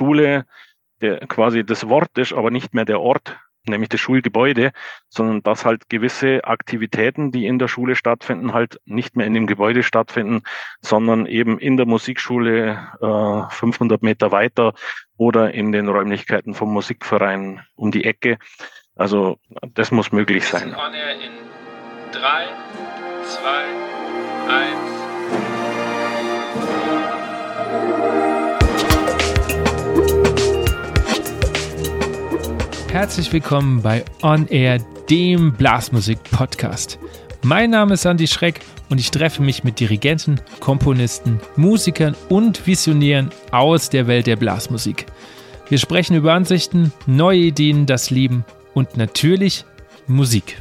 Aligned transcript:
Schule 0.00 0.46
der, 1.02 1.18
quasi 1.26 1.62
das 1.62 1.88
Wort 1.90 2.16
ist, 2.16 2.32
aber 2.32 2.50
nicht 2.50 2.72
mehr 2.72 2.86
der 2.86 3.00
Ort, 3.00 3.36
nämlich 3.66 3.90
das 3.90 4.00
Schulgebäude, 4.00 4.72
sondern 5.10 5.42
dass 5.42 5.66
halt 5.66 5.90
gewisse 5.90 6.44
Aktivitäten, 6.44 7.32
die 7.32 7.44
in 7.46 7.58
der 7.58 7.68
Schule 7.68 7.94
stattfinden, 7.96 8.54
halt 8.54 8.80
nicht 8.86 9.14
mehr 9.14 9.26
in 9.26 9.34
dem 9.34 9.46
Gebäude 9.46 9.82
stattfinden, 9.82 10.40
sondern 10.80 11.26
eben 11.26 11.58
in 11.58 11.76
der 11.76 11.84
Musikschule 11.84 12.78
äh, 13.02 13.54
500 13.54 14.02
Meter 14.02 14.32
weiter 14.32 14.72
oder 15.18 15.52
in 15.52 15.70
den 15.70 15.86
Räumlichkeiten 15.86 16.54
vom 16.54 16.72
Musikverein 16.72 17.60
um 17.74 17.90
die 17.90 18.04
Ecke. 18.04 18.38
Also 18.96 19.38
das 19.74 19.90
muss 19.90 20.12
möglich 20.12 20.46
sein. 20.46 20.68
In 20.68 20.72
drei, 22.12 22.46
zwei, 23.26 23.64
eins. 24.48 24.89
Herzlich 32.92 33.32
willkommen 33.32 33.82
bei 33.82 34.04
On 34.20 34.48
Air, 34.48 34.80
dem 35.08 35.52
Blasmusik-Podcast. 35.52 36.98
Mein 37.44 37.70
Name 37.70 37.94
ist 37.94 38.04
Andy 38.04 38.26
Schreck 38.26 38.62
und 38.88 38.98
ich 38.98 39.12
treffe 39.12 39.42
mich 39.42 39.62
mit 39.62 39.78
Dirigenten, 39.78 40.40
Komponisten, 40.58 41.40
Musikern 41.54 42.16
und 42.28 42.66
Visionären 42.66 43.30
aus 43.52 43.90
der 43.90 44.08
Welt 44.08 44.26
der 44.26 44.34
Blasmusik. 44.34 45.06
Wir 45.68 45.78
sprechen 45.78 46.16
über 46.16 46.34
Ansichten, 46.34 46.92
neue 47.06 47.38
Ideen, 47.38 47.86
das 47.86 48.10
Leben 48.10 48.44
und 48.74 48.96
natürlich 48.96 49.64
Musik. 50.08 50.60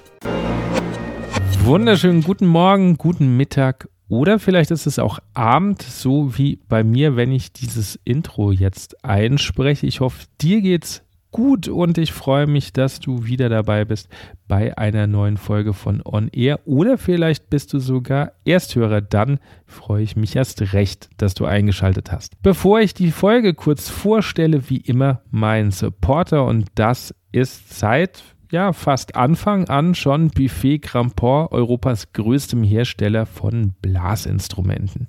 Wunderschönen 1.63 2.21
guten 2.21 2.45
Morgen, 2.45 2.99
guten 2.99 3.37
Mittag 3.37 3.89
oder 4.07 4.37
vielleicht 4.37 4.69
ist 4.69 4.85
es 4.85 4.99
auch 4.99 5.17
Abend, 5.33 5.81
so 5.81 6.37
wie 6.37 6.59
bei 6.69 6.83
mir, 6.83 7.15
wenn 7.15 7.31
ich 7.31 7.53
dieses 7.53 7.99
Intro 8.03 8.51
jetzt 8.51 9.03
einspreche. 9.03 9.87
Ich 9.87 9.99
hoffe, 9.99 10.27
dir 10.39 10.61
geht's 10.61 11.01
gut 11.31 11.67
und 11.67 11.97
ich 11.97 12.11
freue 12.11 12.47
mich, 12.47 12.73
dass 12.73 12.99
du 12.99 13.25
wieder 13.25 13.49
dabei 13.49 13.85
bist 13.85 14.09
bei 14.47 14.77
einer 14.77 15.07
neuen 15.07 15.37
Folge 15.37 15.73
von 15.73 16.01
On 16.05 16.29
Air 16.29 16.59
oder 16.65 16.97
vielleicht 16.97 17.49
bist 17.49 17.73
du 17.73 17.79
sogar 17.79 18.31
Ersthörer, 18.45 19.01
dann 19.01 19.39
freue 19.65 20.03
ich 20.03 20.15
mich 20.15 20.35
erst 20.35 20.73
recht, 20.73 21.09
dass 21.17 21.33
du 21.33 21.45
eingeschaltet 21.45 22.11
hast. 22.11 22.41
Bevor 22.41 22.79
ich 22.79 22.93
die 22.93 23.11
Folge 23.11 23.53
kurz 23.53 23.89
vorstelle, 23.89 24.69
wie 24.69 24.77
immer 24.77 25.21
mein 25.29 25.71
Supporter 25.71 26.45
und 26.45 26.67
das 26.75 27.13
ist 27.31 27.77
seit 27.77 28.23
ja, 28.51 28.73
fast 28.73 29.15
Anfang 29.15 29.69
an 29.69 29.93
schon 29.93 30.29
Buffet 30.29 30.79
Grandport, 30.79 31.51
Europas 31.51 32.11
größtem 32.13 32.63
Hersteller 32.63 33.25
von 33.25 33.73
Blasinstrumenten. 33.81 35.07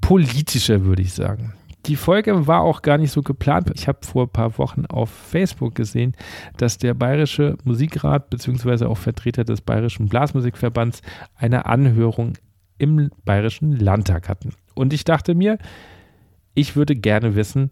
politischer, 0.01 0.85
würde 0.85 1.01
ich 1.01 1.13
sagen. 1.13 1.53
Die 1.87 1.95
Folge 1.95 2.47
war 2.47 2.61
auch 2.61 2.81
gar 2.81 2.97
nicht 2.97 3.11
so 3.11 3.21
geplant. 3.21 3.71
Ich 3.73 3.87
habe 3.87 3.99
vor 4.01 4.25
ein 4.25 4.29
paar 4.29 4.57
Wochen 4.57 4.85
auf 4.85 5.09
Facebook 5.09 5.75
gesehen, 5.75 6.15
dass 6.57 6.77
der 6.77 6.93
Bayerische 6.93 7.57
Musikrat 7.63 8.29
bzw. 8.29 8.85
auch 8.85 8.97
Vertreter 8.97 9.45
des 9.45 9.61
Bayerischen 9.61 10.07
Blasmusikverbands 10.07 11.01
eine 11.35 11.65
Anhörung 11.65 12.33
im 12.77 13.09
Bayerischen 13.23 13.71
Landtag 13.71 14.27
hatten. 14.27 14.51
Und 14.75 14.91
ich 14.91 15.05
dachte 15.05 15.33
mir, 15.33 15.57
ich 16.53 16.75
würde 16.75 16.95
gerne 16.95 17.35
wissen, 17.35 17.71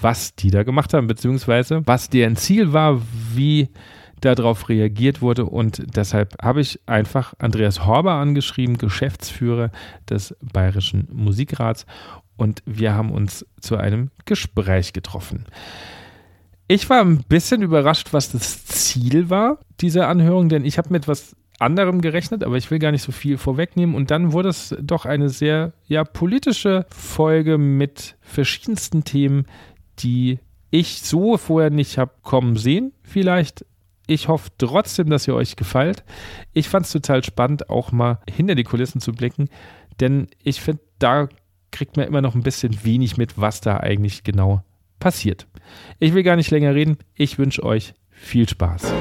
was 0.00 0.34
die 0.34 0.50
da 0.50 0.62
gemacht 0.62 0.92
haben, 0.92 1.06
beziehungsweise 1.06 1.82
was 1.86 2.10
deren 2.10 2.36
Ziel 2.36 2.72
war, 2.72 3.00
wie 3.34 3.70
darauf 4.20 4.68
reagiert 4.68 5.22
wurde. 5.22 5.46
Und 5.46 5.82
deshalb 5.96 6.36
habe 6.42 6.60
ich 6.60 6.80
einfach 6.86 7.34
Andreas 7.38 7.86
Horber 7.86 8.12
angeschrieben, 8.12 8.78
Geschäftsführer 8.78 9.70
des 10.08 10.36
Bayerischen 10.40 11.08
Musikrats 11.10 11.86
und 12.40 12.62
wir 12.64 12.94
haben 12.94 13.12
uns 13.12 13.46
zu 13.60 13.76
einem 13.76 14.10
Gespräch 14.24 14.94
getroffen. 14.94 15.44
Ich 16.68 16.88
war 16.88 17.00
ein 17.00 17.24
bisschen 17.28 17.62
überrascht, 17.62 18.12
was 18.12 18.32
das 18.32 18.64
Ziel 18.64 19.28
war 19.28 19.58
dieser 19.80 20.08
Anhörung, 20.08 20.48
denn 20.48 20.64
ich 20.64 20.78
habe 20.78 20.90
mit 20.90 21.02
etwas 21.02 21.36
anderem 21.58 22.00
gerechnet, 22.00 22.42
aber 22.42 22.56
ich 22.56 22.70
will 22.70 22.78
gar 22.78 22.92
nicht 22.92 23.02
so 23.02 23.12
viel 23.12 23.36
vorwegnehmen. 23.36 23.94
Und 23.94 24.10
dann 24.10 24.32
wurde 24.32 24.48
es 24.48 24.74
doch 24.80 25.04
eine 25.04 25.28
sehr 25.28 25.74
ja, 25.86 26.04
politische 26.04 26.86
Folge 26.88 27.58
mit 27.58 28.16
verschiedensten 28.22 29.04
Themen, 29.04 29.44
die 29.98 30.38
ich 30.70 31.02
so 31.02 31.36
vorher 31.36 31.70
nicht 31.70 31.98
habe 31.98 32.12
kommen 32.22 32.56
sehen. 32.56 32.92
Vielleicht. 33.02 33.66
Ich 34.06 34.28
hoffe 34.28 34.50
trotzdem, 34.56 35.10
dass 35.10 35.28
ihr 35.28 35.34
euch 35.34 35.56
gefällt. 35.56 36.04
Ich 36.52 36.68
fand 36.68 36.86
es 36.86 36.92
total 36.92 37.22
spannend, 37.22 37.68
auch 37.68 37.92
mal 37.92 38.20
hinter 38.28 38.54
die 38.54 38.64
Kulissen 38.64 39.00
zu 39.00 39.12
blicken, 39.12 39.50
denn 40.00 40.28
ich 40.42 40.60
finde, 40.60 40.82
da 40.98 41.28
kriegt 41.70 41.96
man 41.96 42.06
immer 42.06 42.20
noch 42.20 42.34
ein 42.34 42.42
bisschen 42.42 42.84
wenig 42.84 43.16
mit, 43.16 43.38
was 43.38 43.60
da 43.60 43.78
eigentlich 43.78 44.24
genau 44.24 44.62
passiert. 44.98 45.46
Ich 45.98 46.14
will 46.14 46.22
gar 46.22 46.36
nicht 46.36 46.50
länger 46.50 46.74
reden. 46.74 46.98
Ich 47.14 47.38
wünsche 47.38 47.62
euch 47.62 47.94
viel 48.10 48.48
Spaß. 48.48 48.92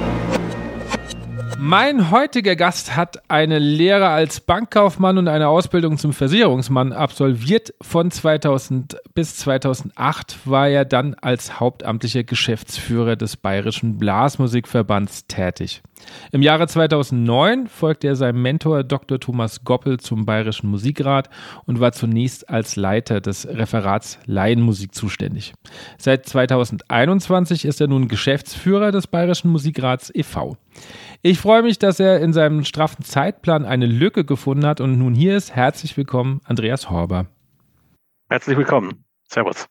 Mein 1.61 2.09
heutiger 2.09 2.55
Gast 2.55 2.95
hat 2.95 3.29
eine 3.29 3.59
Lehre 3.59 4.07
als 4.07 4.39
Bankkaufmann 4.39 5.17
und 5.17 5.27
eine 5.27 5.49
Ausbildung 5.49 5.97
zum 5.97 6.13
Versicherungsmann 6.13 6.93
absolviert. 6.93 7.73
Von 7.81 8.11
2000 8.11 8.95
bis 9.13 9.35
2008 9.35 10.39
war 10.45 10.69
er 10.69 10.85
dann 10.85 11.15
als 11.15 11.59
hauptamtlicher 11.59 12.23
Geschäftsführer 12.23 13.17
des 13.17 13.35
Bayerischen 13.35 13.97
Blasmusikverbands 13.97 15.27
tätig. 15.27 15.81
Im 16.31 16.41
Jahre 16.41 16.67
2009 16.67 17.67
folgte 17.67 18.07
er 18.07 18.15
seinem 18.15 18.41
Mentor 18.41 18.83
Dr. 18.83 19.19
Thomas 19.19 19.63
Goppel 19.63 19.99
zum 19.99 20.25
Bayerischen 20.25 20.69
Musikrat 20.69 21.29
und 21.65 21.79
war 21.79 21.91
zunächst 21.91 22.49
als 22.49 22.75
Leiter 22.75 23.21
des 23.21 23.47
Referats 23.47 24.19
Laienmusik 24.25 24.93
zuständig. 24.93 25.53
Seit 25.97 26.25
2021 26.25 27.65
ist 27.65 27.81
er 27.81 27.87
nun 27.87 28.07
Geschäftsführer 28.07 28.91
des 28.91 29.07
Bayerischen 29.07 29.51
Musikrats 29.51 30.11
e.V. 30.13 30.57
Ich 31.21 31.39
freue 31.39 31.63
mich, 31.63 31.79
dass 31.79 31.99
er 31.99 32.19
in 32.21 32.33
seinem 32.33 32.63
straffen 32.63 33.03
Zeitplan 33.03 33.65
eine 33.65 33.85
Lücke 33.85 34.23
gefunden 34.23 34.65
hat 34.65 34.81
und 34.81 34.97
nun 34.97 35.13
hier 35.13 35.35
ist. 35.35 35.55
Herzlich 35.55 35.97
willkommen, 35.97 36.41
Andreas 36.45 36.89
Horber. 36.89 37.27
Herzlich 38.29 38.57
willkommen. 38.57 39.03
Servus. 39.27 39.67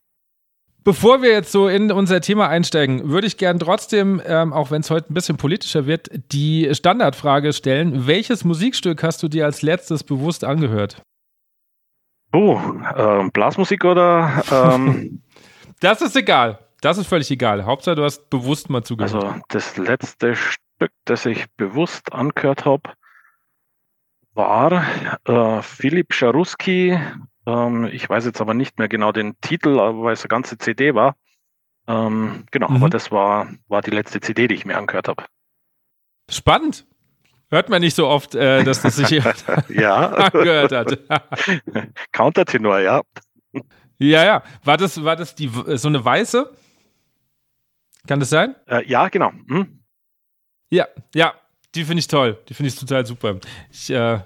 Bevor 0.89 1.21
wir 1.21 1.29
jetzt 1.29 1.51
so 1.51 1.67
in 1.67 1.91
unser 1.91 2.19
Thema 2.19 2.49
einsteigen, 2.49 3.11
würde 3.11 3.27
ich 3.27 3.37
gern 3.37 3.59
trotzdem, 3.59 4.19
ähm, 4.25 4.51
auch 4.51 4.71
wenn 4.71 4.81
es 4.81 4.89
heute 4.89 5.11
ein 5.11 5.13
bisschen 5.13 5.37
politischer 5.37 5.85
wird, 5.85 6.09
die 6.31 6.67
Standardfrage 6.73 7.53
stellen. 7.53 8.07
Welches 8.07 8.43
Musikstück 8.43 9.03
hast 9.03 9.21
du 9.21 9.27
dir 9.27 9.45
als 9.45 9.61
letztes 9.61 10.03
bewusst 10.03 10.43
angehört? 10.43 11.03
Oh, 12.33 12.59
äh, 12.95 13.29
Blasmusik 13.29 13.85
oder? 13.85 14.43
Ähm 14.51 15.21
das 15.79 16.01
ist 16.01 16.15
egal. 16.15 16.57
Das 16.81 16.97
ist 16.97 17.05
völlig 17.05 17.29
egal. 17.29 17.65
Hauptsache, 17.65 17.95
du 17.95 18.03
hast 18.03 18.27
bewusst 18.31 18.71
mal 18.71 18.81
zugehört. 18.81 19.13
Also 19.13 19.35
das 19.49 19.77
letzte 19.77 20.35
Stück, 20.35 20.91
das 21.05 21.27
ich 21.27 21.45
bewusst 21.55 22.11
angehört 22.13 22.65
habe, 22.65 22.93
war 24.33 24.83
äh, 25.25 25.61
Philipp 25.61 26.15
Scharuski. 26.15 26.97
Ähm, 27.45 27.85
ich 27.91 28.09
weiß 28.09 28.25
jetzt 28.25 28.41
aber 28.41 28.53
nicht 28.53 28.77
mehr 28.77 28.87
genau 28.87 29.11
den 29.11 29.39
Titel, 29.41 29.75
weil 29.75 30.13
es 30.13 30.21
eine 30.21 30.29
ganze 30.29 30.57
CD 30.57 30.93
war. 30.93 31.15
Ähm, 31.87 32.45
genau, 32.51 32.69
mhm. 32.69 32.77
aber 32.77 32.89
das 32.89 33.11
war, 33.11 33.49
war 33.67 33.81
die 33.81 33.91
letzte 33.91 34.19
CD, 34.19 34.47
die 34.47 34.55
ich 34.55 34.65
mir 34.65 34.77
angehört 34.77 35.07
habe. 35.07 35.25
Spannend. 36.29 36.85
Hört 37.51 37.69
man 37.69 37.81
nicht 37.81 37.95
so 37.95 38.07
oft, 38.07 38.35
äh, 38.35 38.63
dass 38.63 38.83
das 38.83 38.95
sich 38.95 39.09
ja. 39.69 40.07
angehört 40.11 40.71
hat. 40.71 40.99
Countertenor, 42.11 42.79
ja. 42.79 43.01
Ja, 43.97 44.23
ja. 44.23 44.43
War 44.63 44.77
das, 44.77 45.03
war 45.03 45.15
das 45.15 45.35
die, 45.35 45.49
so 45.49 45.87
eine 45.87 46.03
weiße? 46.05 46.53
Kann 48.07 48.19
das 48.19 48.29
sein? 48.29 48.55
Äh, 48.67 48.87
ja, 48.87 49.09
genau. 49.09 49.31
Hm? 49.47 49.83
Ja, 50.69 50.87
ja, 51.13 51.33
die 51.75 51.83
finde 51.83 51.99
ich 51.99 52.07
toll. 52.07 52.37
Die 52.47 52.53
finde 52.53 52.69
ich 52.69 52.75
total 52.79 53.05
super. 53.05 53.39
Ich, 53.71 53.89
äh, 53.89 54.19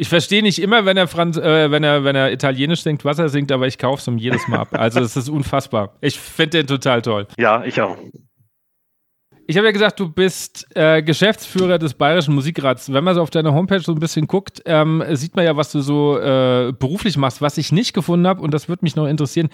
Ich 0.00 0.08
verstehe 0.08 0.42
nicht 0.42 0.58
immer, 0.62 0.86
wenn 0.86 0.96
er, 0.96 1.08
Franz 1.08 1.36
äh, 1.36 1.70
wenn, 1.70 1.84
er, 1.84 2.04
wenn 2.04 2.16
er 2.16 2.32
Italienisch 2.32 2.80
singt, 2.80 3.04
was 3.04 3.18
er 3.18 3.28
singt, 3.28 3.52
aber 3.52 3.66
ich 3.66 3.76
kaufe 3.76 4.00
es 4.00 4.08
um 4.08 4.16
jedes 4.16 4.48
Mal 4.48 4.60
ab. 4.60 4.68
Also 4.72 5.00
es 5.00 5.14
ist 5.14 5.28
unfassbar. 5.28 5.94
Ich 6.00 6.18
finde 6.18 6.56
den 6.56 6.68
total 6.68 7.02
toll. 7.02 7.26
Ja, 7.36 7.62
ich 7.64 7.82
auch. 7.82 7.98
Ich 9.46 9.58
habe 9.58 9.66
ja 9.66 9.72
gesagt, 9.72 10.00
du 10.00 10.08
bist 10.08 10.66
äh, 10.74 11.02
Geschäftsführer 11.02 11.78
des 11.78 11.92
Bayerischen 11.92 12.34
Musikrats. 12.34 12.90
Wenn 12.90 13.04
man 13.04 13.14
so 13.14 13.20
auf 13.20 13.28
deiner 13.28 13.52
Homepage 13.52 13.80
so 13.80 13.92
ein 13.92 13.98
bisschen 13.98 14.26
guckt, 14.26 14.62
ähm, 14.64 15.04
sieht 15.10 15.36
man 15.36 15.44
ja, 15.44 15.54
was 15.54 15.70
du 15.70 15.82
so 15.82 16.18
äh, 16.18 16.72
beruflich 16.72 17.18
machst. 17.18 17.42
Was 17.42 17.58
ich 17.58 17.70
nicht 17.70 17.92
gefunden 17.92 18.26
habe, 18.26 18.40
und 18.40 18.54
das 18.54 18.70
würde 18.70 18.86
mich 18.86 18.96
noch 18.96 19.06
interessieren, 19.06 19.50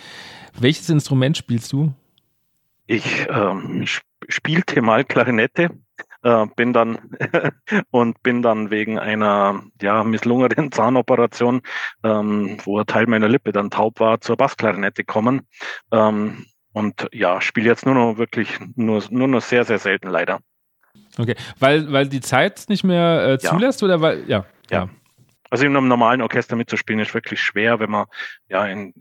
welches 0.57 0.89
Instrument 0.89 1.37
spielst 1.37 1.73
du? 1.73 1.93
Ich 2.87 3.27
ähm, 3.29 3.85
spielte 4.29 4.81
mal 4.81 5.03
Klarinette, 5.03 5.71
äh, 6.27 6.47
bin 6.57 6.73
dann 6.73 6.99
und 7.91 8.21
bin 8.25 8.43
dann 8.43 8.71
wegen 8.71 8.99
einer 8.99 9.63
ja 9.81 10.03
misslungenen 10.03 10.73
Zahnoperation, 10.73 11.63
ähm, 12.03 12.59
wo 12.65 12.81
ein 12.81 12.87
Teil 12.87 13.07
meiner 13.07 13.29
Lippe 13.29 13.53
dann 13.53 13.71
taub 13.71 14.01
war, 14.01 14.21
zur 14.21 14.37
Bassklarinette 14.37 15.05
gekommen. 15.05 15.47
Ähm, 15.93 16.47
und 16.73 17.09
ja, 17.13 17.41
spiele 17.41 17.69
jetzt 17.69 17.87
nur 17.87 17.95
noch 17.95 18.19
wirklich 18.19 18.59
nur, 18.75 19.03
nur 19.11 19.29
noch 19.29 19.41
sehr, 19.41 19.65
sehr 19.65 19.79
selten 19.79 20.09
leider. 20.09 20.41
Okay, 21.17 21.37
weil, 21.59 21.91
weil 21.93 22.09
die 22.09 22.21
Zeit 22.21 22.65
nicht 22.69 22.85
mehr 22.85 23.29
äh, 23.29 23.39
zulässt 23.39 23.81
ja. 23.81 23.85
oder 23.87 24.01
weil, 24.01 24.29
ja. 24.29 24.45
Ja. 24.71 24.89
Also 25.49 25.65
in 25.65 25.77
einem 25.77 25.87
normalen 25.87 26.23
Orchester 26.23 26.57
mitzuspielen 26.57 27.01
ist 27.01 27.15
wirklich 27.15 27.41
schwer, 27.41 27.79
wenn 27.79 27.91
man 27.91 28.07
ja 28.49 28.67
in 28.67 28.93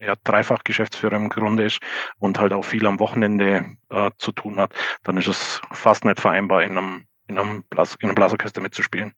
ja, 0.00 0.14
dreifach 0.24 0.64
Geschäftsführer 0.64 1.16
im 1.16 1.28
Grunde 1.28 1.64
ist 1.64 1.78
und 2.18 2.38
halt 2.38 2.52
auch 2.52 2.64
viel 2.64 2.86
am 2.86 3.00
Wochenende 3.00 3.76
äh, 3.90 4.10
zu 4.18 4.32
tun 4.32 4.58
hat, 4.58 4.72
dann 5.02 5.16
ist 5.16 5.28
es 5.28 5.60
fast 5.72 6.04
nicht 6.04 6.20
vereinbar, 6.20 6.62
in 6.62 6.76
einem, 6.76 7.06
in 7.28 7.38
einem, 7.38 7.64
Blas, 7.64 7.96
in 8.00 8.08
einem 8.08 8.14
Blasorchester 8.14 8.60
mitzuspielen. 8.60 9.12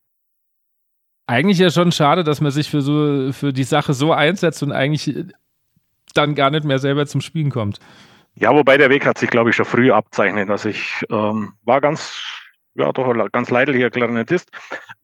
Eigentlich 1.27 1.59
ja 1.59 1.71
schon 1.71 1.93
schade, 1.93 2.25
dass 2.25 2.41
man 2.41 2.53
sich 2.53 2.71
für 2.71 2.81
so 2.81 3.33
für 3.33 3.53
die 3.53 3.65
Sache 3.65 3.93
so 3.93 4.13
einsetzt 4.13 4.63
und 4.63 4.73
eigentlich 4.73 5.15
dann 6.15 6.35
gar 6.35 6.51
nicht 6.51 6.65
mehr 6.65 6.79
selber 6.79 7.07
zum 7.07 7.21
Spielen 7.21 7.51
kommt. 7.51 7.81
Ja, 8.35 8.55
wobei 8.55 8.79
der 8.79 8.89
Weg 8.89 9.05
hat 9.05 9.19
sich, 9.19 9.31
glaube 9.31 9.51
ich, 9.51 9.57
schon 9.57 9.67
früh 9.67 9.91
abzeichnet. 9.91 10.49
Also 10.49 10.69
ich 10.69 11.05
ähm, 11.11 11.55
war 11.65 11.81
ganz, 11.81 12.23
ja, 12.79 12.93
doch 12.93 13.13
ganz 13.33 13.51
leidlicher 13.51 13.91
Klarinettist, 13.91 14.51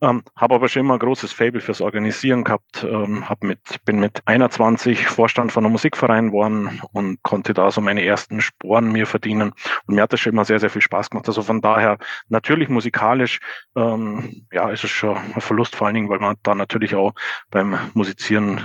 ähm, 0.01 0.23
habe 0.35 0.55
aber 0.55 0.69
schon 0.69 0.81
immer 0.81 0.93
ein 0.93 0.99
großes 0.99 1.33
Fable 1.33 1.59
fürs 1.59 1.81
Organisieren 1.81 2.43
gehabt. 2.45 2.83
Ähm, 2.83 3.29
hab 3.29 3.43
mit, 3.43 3.59
bin 3.83 3.99
mit 3.99 4.21
21 4.25 5.07
Vorstand 5.07 5.51
von 5.51 5.65
einem 5.65 5.73
Musikverein 5.73 6.27
geworden 6.27 6.81
und 6.93 7.21
konnte 7.21 7.53
da 7.53 7.69
so 7.71 7.81
meine 7.81 8.03
ersten 8.05 8.39
Sporen 8.39 8.91
mir 8.91 9.05
verdienen. 9.05 9.51
Und 9.87 9.95
mir 9.95 10.03
hat 10.03 10.13
das 10.13 10.21
schon 10.21 10.33
immer 10.33 10.45
sehr, 10.45 10.59
sehr 10.59 10.69
viel 10.69 10.81
Spaß 10.81 11.09
gemacht. 11.09 11.27
Also 11.27 11.41
von 11.41 11.61
daher 11.61 11.97
natürlich 12.29 12.69
musikalisch, 12.69 13.39
ähm, 13.75 14.45
ja, 14.51 14.69
ist 14.69 14.85
es 14.85 14.91
schon 14.91 15.17
ein 15.17 15.41
Verlust 15.41 15.75
vor 15.75 15.87
allen 15.87 15.95
Dingen, 15.95 16.09
weil 16.09 16.19
man 16.19 16.37
da 16.43 16.55
natürlich 16.55 16.95
auch 16.95 17.13
beim 17.51 17.77
Musizieren 17.93 18.61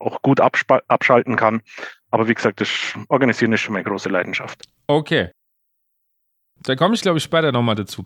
auch 0.00 0.20
gut 0.22 0.40
abschalten 0.40 1.36
kann. 1.36 1.62
Aber 2.10 2.28
wie 2.28 2.34
gesagt, 2.34 2.60
das 2.60 2.70
Organisieren 3.08 3.52
ist 3.52 3.60
schon 3.60 3.74
meine 3.74 3.84
große 3.84 4.08
Leidenschaft. 4.08 4.64
Okay. 4.86 5.30
Da 6.64 6.76
komme 6.76 6.94
ich, 6.94 7.02
glaube 7.02 7.18
ich, 7.18 7.24
später 7.24 7.52
nochmal 7.52 7.74
dazu. 7.74 8.04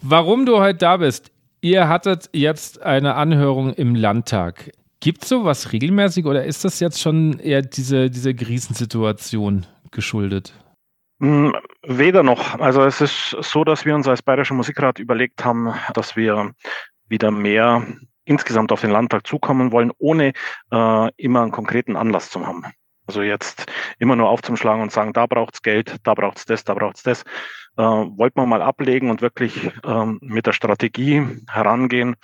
Warum 0.00 0.46
du 0.46 0.58
heute 0.58 0.78
da 0.78 0.96
bist, 0.96 1.30
ihr 1.60 1.88
hattet 1.88 2.28
jetzt 2.32 2.82
eine 2.82 3.14
Anhörung 3.14 3.72
im 3.74 3.94
Landtag. 3.94 4.72
Gibt 5.00 5.22
es 5.22 5.28
sowas 5.28 5.72
regelmäßig 5.72 6.26
oder 6.26 6.44
ist 6.44 6.64
das 6.64 6.80
jetzt 6.80 7.00
schon 7.00 7.38
eher 7.38 7.62
diese, 7.62 8.10
diese 8.10 8.34
Krisensituation 8.34 9.66
geschuldet? 9.90 10.54
Hm, 11.20 11.54
weder 11.86 12.22
noch. 12.22 12.58
Also 12.58 12.82
es 12.82 13.00
ist 13.00 13.36
so, 13.40 13.64
dass 13.64 13.84
wir 13.84 13.94
uns 13.94 14.08
als 14.08 14.22
Bayerischer 14.22 14.54
Musikrat 14.54 14.98
überlegt 14.98 15.44
haben, 15.44 15.72
dass 15.94 16.16
wir 16.16 16.52
wieder 17.08 17.30
mehr 17.30 17.86
insgesamt 18.24 18.72
auf 18.72 18.80
den 18.80 18.90
Landtag 18.90 19.26
zukommen 19.26 19.72
wollen, 19.72 19.92
ohne 19.98 20.32
äh, 20.72 21.10
immer 21.16 21.42
einen 21.42 21.52
konkreten 21.52 21.96
Anlass 21.96 22.30
zu 22.30 22.46
haben. 22.46 22.64
Also 23.06 23.22
jetzt 23.22 23.70
immer 23.98 24.16
nur 24.16 24.28
aufzuschlagen 24.28 24.82
und 24.82 24.92
sagen, 24.92 25.12
da 25.12 25.26
braucht's 25.26 25.62
Geld, 25.62 25.96
da 26.04 26.14
braucht's 26.14 26.46
das, 26.46 26.64
da 26.64 26.74
braucht's 26.74 27.02
das. 27.02 27.22
Äh, 27.76 27.82
wollten 27.82 28.40
wir 28.40 28.46
mal 28.46 28.62
ablegen 28.62 29.10
und 29.10 29.22
wirklich 29.22 29.70
ähm, 29.84 30.18
mit 30.22 30.46
der 30.46 30.52
Strategie 30.52 31.26
herangehen 31.48 32.16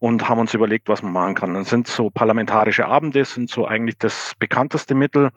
und 0.00 0.28
haben 0.28 0.40
uns 0.40 0.54
überlegt, 0.54 0.88
was 0.88 1.02
man 1.02 1.12
machen 1.12 1.34
kann. 1.34 1.54
Das 1.54 1.70
sind 1.70 1.86
so 1.86 2.10
parlamentarische 2.10 2.86
Abende, 2.86 3.24
sind 3.24 3.50
so 3.50 3.66
eigentlich 3.66 3.98
das 3.98 4.34
bekannteste 4.38 4.94
Mittel. 4.94 5.30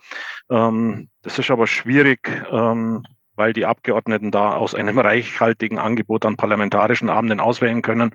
Ähm, 0.49 1.09
das 1.21 1.39
ist 1.39 1.51
aber 1.51 1.67
schwierig, 1.67 2.27
ähm, 2.51 3.03
weil 3.35 3.53
die 3.53 3.65
Abgeordneten 3.65 4.29
da 4.29 4.53
aus 4.53 4.75
einem 4.75 4.99
reichhaltigen 4.99 5.79
Angebot 5.79 6.25
an 6.25 6.37
parlamentarischen 6.37 7.09
Abenden 7.09 7.39
auswählen 7.39 7.81
können 7.81 8.13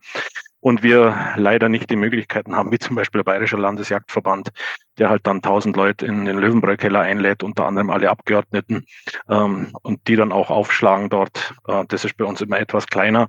und 0.67 0.83
wir 0.83 1.17
leider 1.37 1.69
nicht 1.69 1.91
die 1.91 1.97
Möglichkeiten 1.97 2.57
haben, 2.57 2.73
wie 2.73 2.81
zum 2.81 2.97
Beispiel 2.97 3.21
der 3.21 3.31
Bayerische 3.31 3.57
Landesjagdverband, 3.57 4.51
der 4.99 5.11
halt 5.11 5.25
dann 5.25 5.41
tausend 5.41 5.77
Leute 5.77 6.07
in 6.07 6.25
den 6.25 6.39
Löwenbräu-Keller 6.39 6.99
einlädt, 6.99 7.45
unter 7.45 7.67
anderem 7.67 7.89
alle 7.89 8.11
Abgeordneten 8.11 8.85
ähm, 9.29 9.69
und 9.83 10.09
die 10.09 10.17
dann 10.17 10.33
auch 10.33 10.51
aufschlagen 10.51 11.09
dort. 11.09 11.55
Äh, 11.69 11.85
das 11.87 12.05
ist 12.05 12.17
bei 12.17 12.25
uns 12.25 12.41
immer 12.41 12.59
etwas 12.59 12.89
kleiner 12.89 13.29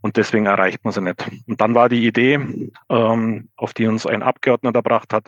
und 0.00 0.16
deswegen 0.16 0.46
erreicht 0.46 0.82
man 0.82 0.94
sie 0.94 1.02
nicht. 1.02 1.22
Und 1.46 1.60
dann 1.60 1.74
war 1.74 1.90
die 1.90 2.06
Idee, 2.06 2.40
ähm, 2.88 3.50
auf 3.56 3.74
die 3.74 3.86
uns 3.86 4.06
ein 4.06 4.22
Abgeordneter 4.22 4.78
erbracht 4.78 5.12
hat, 5.12 5.26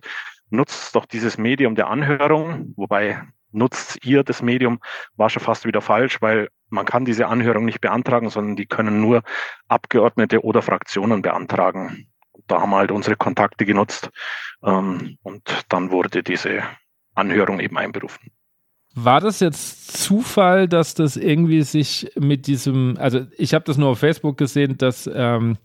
nutzt 0.48 0.96
doch 0.96 1.04
dieses 1.04 1.36
Medium 1.36 1.74
der 1.74 1.88
Anhörung, 1.88 2.72
wobei 2.76 3.20
nutzt 3.50 4.06
ihr 4.06 4.24
das 4.24 4.40
Medium, 4.40 4.80
war 5.16 5.28
schon 5.28 5.42
fast 5.42 5.66
wieder 5.66 5.82
falsch, 5.82 6.22
weil 6.22 6.48
man 6.72 6.86
kann 6.86 7.04
diese 7.04 7.28
Anhörung 7.28 7.66
nicht 7.66 7.80
beantragen, 7.80 8.30
sondern 8.30 8.56
die 8.56 8.66
können 8.66 9.00
nur 9.00 9.22
Abgeordnete 9.68 10.42
oder 10.42 10.62
Fraktionen 10.62 11.22
beantragen. 11.22 12.08
Da 12.46 12.60
haben 12.60 12.70
wir 12.70 12.78
halt 12.78 12.90
unsere 12.90 13.14
Kontakte 13.14 13.66
genutzt 13.66 14.10
ähm, 14.64 15.18
und 15.22 15.42
dann 15.68 15.90
wurde 15.90 16.22
diese 16.22 16.62
Anhörung 17.14 17.60
eben 17.60 17.76
einberufen. 17.76 18.30
War 18.94 19.20
das 19.20 19.40
jetzt 19.40 20.02
Zufall, 20.02 20.66
dass 20.66 20.94
das 20.94 21.16
irgendwie 21.16 21.62
sich 21.62 22.10
mit 22.18 22.46
diesem, 22.46 22.96
also 22.98 23.26
ich 23.36 23.54
habe 23.54 23.64
das 23.64 23.76
nur 23.76 23.90
auf 23.90 23.98
Facebook 23.98 24.38
gesehen, 24.38 24.76
dass 24.76 25.08
ähm, 25.12 25.56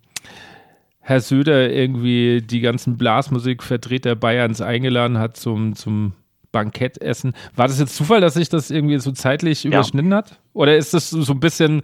Herr 1.00 1.22
Söder 1.22 1.72
irgendwie 1.72 2.42
die 2.42 2.60
ganzen 2.60 2.98
Blasmusikvertreter 2.98 4.16
Bayerns 4.16 4.62
eingeladen 4.62 5.20
hat 5.20 5.38
zum, 5.38 5.76
zum 5.76 6.14
Bankettessen. 6.52 7.34
War 7.56 7.68
das 7.68 7.80
jetzt 7.80 7.96
Zufall, 7.96 8.22
dass 8.22 8.36
sich 8.36 8.50
das 8.50 8.72
irgendwie 8.72 9.00
so 9.00 9.12
zeitlich 9.12 9.64
ja. 9.64 9.70
überschnitten 9.70 10.14
hat? 10.14 10.40
Oder 10.54 10.78
ist 10.78 10.94
das 10.94 11.10
so 11.10 11.34
ein 11.34 11.40
bisschen 11.40 11.82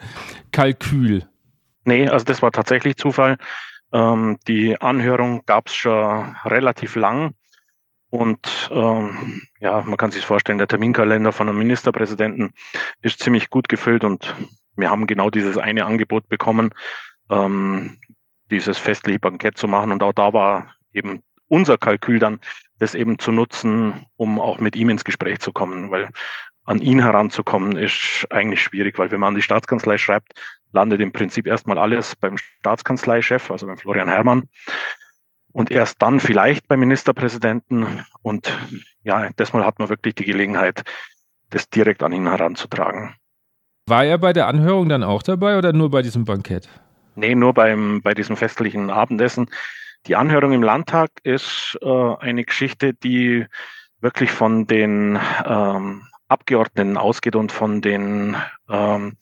Kalkül? 0.51 1.27
Nee, 1.85 2.07
also 2.07 2.25
das 2.25 2.41
war 2.41 2.51
tatsächlich 2.51 2.95
Zufall. 2.95 3.37
Ähm, 3.91 4.37
die 4.47 4.79
Anhörung 4.81 5.45
gab 5.45 5.67
es 5.67 5.75
schon 5.75 6.35
relativ 6.45 6.95
lang. 6.95 7.33
Und 8.09 8.69
ähm, 8.71 9.41
ja, 9.59 9.81
man 9.81 9.97
kann 9.97 10.11
sich 10.11 10.25
vorstellen, 10.25 10.59
der 10.59 10.67
Terminkalender 10.67 11.31
von 11.31 11.49
einem 11.49 11.57
Ministerpräsidenten 11.57 12.53
ist 13.01 13.23
ziemlich 13.23 13.49
gut 13.49 13.69
gefüllt 13.69 14.03
und 14.03 14.35
wir 14.75 14.89
haben 14.89 15.07
genau 15.07 15.31
dieses 15.31 15.57
eine 15.57 15.85
Angebot 15.85 16.29
bekommen, 16.29 16.71
ähm, 17.31 17.97
dieses 18.51 18.77
festliche 18.77 19.19
Bankett 19.19 19.57
zu 19.57 19.67
machen. 19.67 19.91
Und 19.91 20.03
auch 20.03 20.13
da 20.13 20.31
war 20.31 20.75
eben 20.93 21.23
unser 21.53 21.77
Kalkül 21.77 22.17
dann, 22.17 22.39
das 22.79 22.95
eben 22.95 23.19
zu 23.19 23.31
nutzen, 23.31 24.07
um 24.15 24.39
auch 24.39 24.59
mit 24.59 24.75
ihm 24.75 24.89
ins 24.89 25.03
Gespräch 25.05 25.39
zu 25.39 25.53
kommen, 25.53 25.91
weil 25.91 26.09
an 26.65 26.79
ihn 26.79 26.99
heranzukommen 26.99 27.77
ist 27.77 28.25
eigentlich 28.31 28.63
schwierig, 28.63 28.97
weil 28.97 29.11
wenn 29.11 29.19
man 29.19 29.29
an 29.29 29.35
die 29.35 29.43
Staatskanzlei 29.43 29.99
schreibt, 29.99 30.33
landet 30.71 30.99
im 30.99 31.11
Prinzip 31.11 31.45
erstmal 31.45 31.77
alles 31.77 32.15
beim 32.15 32.37
Staatskanzleichef, 32.37 33.51
also 33.51 33.67
beim 33.67 33.77
Florian 33.77 34.09
Herrmann. 34.09 34.49
Und 35.51 35.69
erst 35.69 36.01
dann 36.01 36.19
vielleicht 36.19 36.67
beim 36.67 36.79
Ministerpräsidenten. 36.79 38.03
Und 38.23 38.51
ja, 39.03 39.29
desmal 39.37 39.63
hat 39.63 39.77
man 39.77 39.89
wirklich 39.89 40.15
die 40.15 40.25
Gelegenheit, 40.25 40.81
das 41.51 41.69
direkt 41.69 42.01
an 42.01 42.13
ihn 42.13 42.27
heranzutragen. 42.27 43.13
War 43.87 44.05
er 44.05 44.17
bei 44.17 44.33
der 44.33 44.47
Anhörung 44.47 44.89
dann 44.89 45.03
auch 45.03 45.21
dabei 45.21 45.59
oder 45.59 45.71
nur 45.71 45.91
bei 45.91 46.01
diesem 46.01 46.25
Bankett? 46.25 46.67
Nee, 47.15 47.35
nur 47.35 47.53
beim, 47.53 48.01
bei 48.01 48.15
diesem 48.15 48.35
festlichen 48.35 48.89
Abendessen. 48.89 49.47
Die 50.07 50.15
Anhörung 50.15 50.51
im 50.51 50.63
Landtag 50.63 51.11
ist 51.23 51.77
äh, 51.81 52.15
eine 52.19 52.43
Geschichte, 52.43 52.93
die 52.93 53.45
wirklich 54.01 54.31
von 54.31 54.67
den 54.67 55.17
ähm, 55.45 56.03
Abgeordneten 56.27 56.97
ausgeht 56.97 57.35
und 57.35 57.51
von 57.51 57.81
den, 57.81 58.35
ähm, 58.69 59.17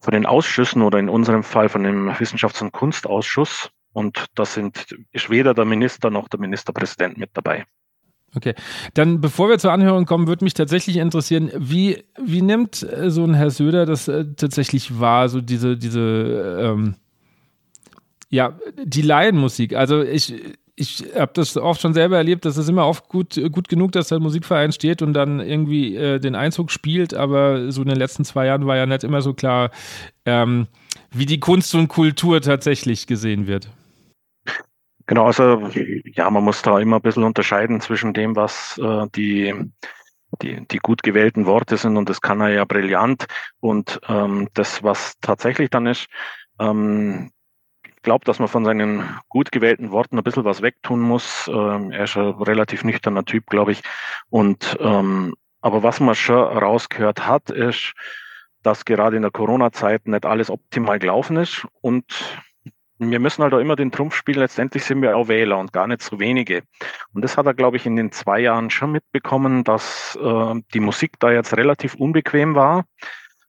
von 0.00 0.12
den 0.12 0.26
Ausschüssen 0.26 0.82
oder 0.82 0.98
in 0.98 1.08
unserem 1.08 1.42
Fall 1.42 1.68
von 1.68 1.82
dem 1.82 2.10
Wissenschafts- 2.10 2.62
und 2.62 2.72
Kunstausschuss. 2.72 3.70
Und 3.92 4.26
da 4.34 4.44
sind, 4.44 4.96
ist 5.10 5.28
weder 5.28 5.54
der 5.54 5.64
Minister 5.64 6.10
noch 6.10 6.28
der 6.28 6.40
Ministerpräsident 6.40 7.18
mit 7.18 7.30
dabei. 7.34 7.66
Okay, 8.34 8.54
dann 8.94 9.20
bevor 9.20 9.50
wir 9.50 9.58
zur 9.58 9.72
Anhörung 9.72 10.06
kommen, 10.06 10.26
würde 10.26 10.44
mich 10.44 10.54
tatsächlich 10.54 10.96
interessieren, 10.96 11.50
wie, 11.54 12.04
wie 12.18 12.40
nimmt 12.40 12.82
äh, 12.82 13.10
so 13.10 13.24
ein 13.24 13.34
Herr 13.34 13.50
Söder 13.50 13.84
das 13.84 14.08
äh, 14.08 14.24
tatsächlich 14.36 14.98
wahr, 14.98 15.28
so 15.28 15.42
diese, 15.42 15.76
diese 15.76 16.60
ähm, 16.62 16.96
ja, 18.32 18.58
die 18.82 19.02
Laienmusik. 19.02 19.76
Also 19.76 20.02
ich, 20.02 20.34
ich 20.74 21.04
habe 21.14 21.32
das 21.34 21.56
oft 21.56 21.82
schon 21.82 21.92
selber 21.92 22.16
erlebt, 22.16 22.46
dass 22.46 22.56
es 22.56 22.68
immer 22.68 22.86
oft 22.86 23.08
gut, 23.08 23.38
gut 23.52 23.68
genug, 23.68 23.92
dass 23.92 24.08
der 24.08 24.20
Musikverein 24.20 24.72
steht 24.72 25.02
und 25.02 25.12
dann 25.12 25.38
irgendwie 25.38 25.94
äh, 25.94 26.18
den 26.18 26.34
Einzug 26.34 26.70
spielt, 26.70 27.12
aber 27.12 27.70
so 27.70 27.82
in 27.82 27.88
den 27.88 27.98
letzten 27.98 28.24
zwei 28.24 28.46
Jahren 28.46 28.66
war 28.66 28.76
ja 28.76 28.86
nicht 28.86 29.04
immer 29.04 29.20
so 29.20 29.34
klar, 29.34 29.70
ähm, 30.24 30.66
wie 31.10 31.26
die 31.26 31.40
Kunst 31.40 31.74
und 31.74 31.88
Kultur 31.88 32.40
tatsächlich 32.40 33.06
gesehen 33.06 33.46
wird. 33.46 33.68
Genau, 35.06 35.26
also 35.26 35.68
ja, 36.14 36.30
man 36.30 36.42
muss 36.42 36.62
da 36.62 36.80
immer 36.80 36.96
ein 36.96 37.02
bisschen 37.02 37.24
unterscheiden 37.24 37.82
zwischen 37.82 38.14
dem, 38.14 38.34
was 38.34 38.78
äh, 38.82 39.06
die, 39.14 39.52
die, 40.40 40.66
die 40.68 40.78
gut 40.78 41.02
gewählten 41.02 41.44
Worte 41.44 41.76
sind 41.76 41.98
und 41.98 42.08
das 42.08 42.22
kann 42.22 42.40
er 42.40 42.48
ja 42.48 42.64
brillant 42.64 43.26
und 43.60 44.00
ähm, 44.08 44.48
das, 44.54 44.82
was 44.82 45.18
tatsächlich 45.20 45.68
dann 45.68 45.86
ist, 45.86 46.06
ähm, 46.58 47.30
glaube, 48.02 48.24
dass 48.24 48.38
man 48.38 48.48
von 48.48 48.64
seinen 48.64 49.04
gut 49.28 49.52
gewählten 49.52 49.90
Worten 49.90 50.18
ein 50.18 50.24
bisschen 50.24 50.44
was 50.44 50.62
wegtun 50.62 51.00
muss. 51.00 51.48
Ähm, 51.48 51.90
er 51.90 52.04
ist 52.04 52.16
ein 52.16 52.30
relativ 52.30 52.84
nüchterner 52.84 53.24
Typ, 53.24 53.46
glaube 53.46 53.72
ich. 53.72 53.82
Und 54.30 54.76
ähm, 54.80 55.34
aber 55.60 55.82
was 55.82 56.00
man 56.00 56.14
schon 56.14 56.36
rausgehört 56.58 57.26
hat, 57.26 57.50
ist, 57.50 57.94
dass 58.62 58.84
gerade 58.84 59.16
in 59.16 59.22
der 59.22 59.30
Corona-Zeit 59.30 60.06
nicht 60.06 60.26
alles 60.26 60.50
optimal 60.50 60.98
gelaufen 60.98 61.36
ist 61.36 61.66
und 61.80 62.42
wir 63.10 63.18
müssen 63.18 63.42
halt 63.42 63.54
auch 63.54 63.58
immer 63.58 63.76
den 63.76 63.90
Trumpf 63.90 64.14
spielen. 64.14 64.38
Letztendlich 64.38 64.84
sind 64.84 65.02
wir 65.02 65.16
auch 65.16 65.28
Wähler 65.28 65.58
und 65.58 65.72
gar 65.72 65.86
nicht 65.86 66.02
so 66.02 66.20
wenige. 66.20 66.62
Und 67.12 67.22
das 67.22 67.36
hat 67.36 67.46
er, 67.46 67.54
glaube 67.54 67.76
ich, 67.76 67.86
in 67.86 67.96
den 67.96 68.12
zwei 68.12 68.40
Jahren 68.40 68.70
schon 68.70 68.92
mitbekommen, 68.92 69.64
dass 69.64 70.16
äh, 70.22 70.54
die 70.72 70.80
Musik 70.80 71.18
da 71.18 71.32
jetzt 71.32 71.56
relativ 71.56 71.94
unbequem 71.94 72.54
war. 72.54 72.84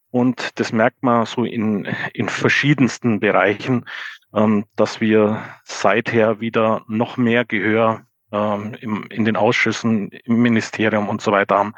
Und 0.10 0.60
das 0.60 0.72
merkt 0.72 1.04
man 1.04 1.26
so 1.26 1.44
in, 1.44 1.88
in 2.14 2.30
verschiedensten 2.30 3.20
Bereichen, 3.20 3.86
ähm, 4.34 4.66
dass 4.76 5.02
wir 5.02 5.42
seither 5.64 6.40
wieder 6.40 6.84
noch 6.88 7.18
mehr 7.18 7.46
Gehör 7.46 8.06
ähm, 8.32 8.76
im, 8.82 9.06
in 9.10 9.26
den 9.26 9.38
Ausschüssen, 9.38 10.10
im 10.10 10.42
Ministerium 10.42 11.08
und 11.08 11.22
so 11.22 11.32
weiter 11.32 11.58
haben. 11.58 11.74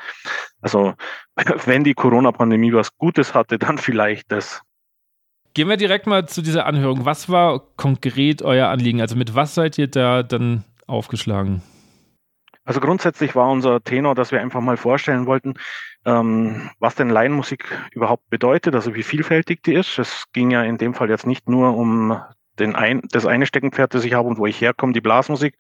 Also 0.62 0.94
wenn 1.66 1.84
die 1.84 1.94
Corona-Pandemie 1.94 2.74
was 2.74 2.96
Gutes 2.98 3.34
hatte, 3.34 3.60
dann 3.60 3.78
vielleicht 3.78 4.32
das. 4.32 4.62
Gehen 5.54 5.70
wir 5.70 5.78
direkt 5.78 6.08
mal 6.08 6.28
zu 6.28 6.42
dieser 6.42 6.66
Anhörung. 6.66 7.06
Was 7.06 7.30
war 7.30 7.62
konkret 7.78 8.42
euer 8.42 8.68
Anliegen? 8.68 9.02
Also 9.02 9.16
mit 9.16 9.36
was 9.36 9.56
seid 9.56 9.78
ihr 9.78 9.88
da 9.88 10.24
dann 10.24 10.64
aufgeschlagen? 10.88 11.62
Also 12.66 12.80
grundsätzlich 12.80 13.36
war 13.36 13.50
unser 13.50 13.84
Tenor, 13.84 14.16
dass 14.16 14.32
wir 14.32 14.42
einfach 14.42 14.60
mal 14.60 14.76
vorstellen 14.76 15.28
wollten, 15.28 15.54
ähm, 16.04 16.72
was 16.80 16.96
denn 16.96 17.10
Laienmusik 17.10 17.66
überhaupt 17.92 18.28
bedeutet, 18.30 18.74
also 18.74 18.96
wie 18.96 19.04
vielfältig 19.04 19.62
die 19.62 19.76
ist. 19.76 20.00
Es 20.00 20.26
ging 20.34 20.50
ja 20.50 20.64
in 20.64 20.80
dem 20.80 20.96
Fall 20.96 21.10
jetzt 21.10 21.28
nicht 21.28 21.48
nur 21.48 21.78
um 21.78 22.20
den 22.60 22.76
ein, 22.76 23.02
das 23.12 23.26
eine 23.26 23.46
Steckenpferd, 23.46 23.94
das 23.94 24.06
ich 24.06 24.14
habe 24.14 24.28
und 24.28 24.38
wo 24.38 24.46
ich 24.46 24.60
herkomme, 24.62 24.94
die 24.94 25.02
Blasmusik, 25.02 25.58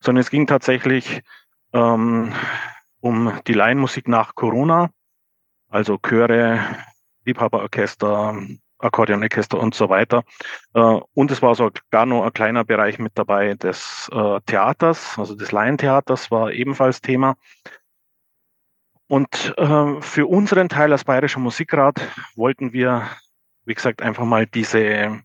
sondern 0.00 0.20
es 0.20 0.30
ging 0.30 0.46
tatsächlich 0.46 1.22
ähm, 1.72 2.32
um 3.00 3.32
die 3.46 3.52
Laienmusik 3.52 4.08
nach 4.08 4.34
Corona, 4.34 4.90
also 5.68 5.98
Chöre, 5.98 6.60
Liebhaberorchester, 7.24 8.36
Akkordeonorchester 8.78 9.58
und 9.58 9.74
so 9.74 9.88
weiter. 9.88 10.22
Äh, 10.74 10.80
und 11.14 11.30
es 11.30 11.42
war 11.42 11.54
so 11.54 11.70
gar 11.90 12.06
noch 12.06 12.24
ein 12.24 12.32
kleiner 12.32 12.64
Bereich 12.64 12.98
mit 12.98 13.12
dabei 13.14 13.54
des 13.54 14.10
äh, 14.12 14.40
Theaters, 14.46 15.18
also 15.18 15.34
des 15.34 15.52
Laientheaters 15.52 16.30
war 16.30 16.52
ebenfalls 16.52 17.00
Thema. 17.00 17.36
Und 19.08 19.54
äh, 19.56 20.00
für 20.00 20.26
unseren 20.26 20.68
Teil 20.68 20.92
als 20.92 21.04
Bayerischer 21.04 21.40
Musikrat 21.40 22.00
wollten 22.34 22.72
wir, 22.72 23.08
wie 23.64 23.74
gesagt, 23.74 24.02
einfach 24.02 24.24
mal 24.24 24.46
diese, 24.46 25.22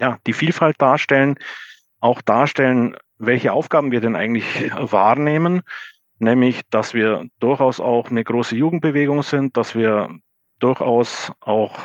ja, 0.00 0.18
die 0.26 0.32
Vielfalt 0.32 0.80
darstellen, 0.80 1.36
auch 2.00 2.20
darstellen, 2.22 2.96
welche 3.18 3.52
Aufgaben 3.52 3.92
wir 3.92 4.00
denn 4.00 4.16
eigentlich 4.16 4.70
wahrnehmen, 4.92 5.62
nämlich, 6.18 6.62
dass 6.70 6.94
wir 6.94 7.26
durchaus 7.40 7.80
auch 7.80 8.10
eine 8.10 8.24
große 8.24 8.56
Jugendbewegung 8.56 9.22
sind, 9.22 9.56
dass 9.56 9.74
wir 9.74 10.10
durchaus 10.58 11.32
auch 11.40 11.78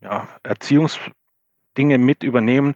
ja, 0.00 0.28
Erziehungsdinge 0.42 1.98
mit 1.98 2.22
übernehmen, 2.22 2.74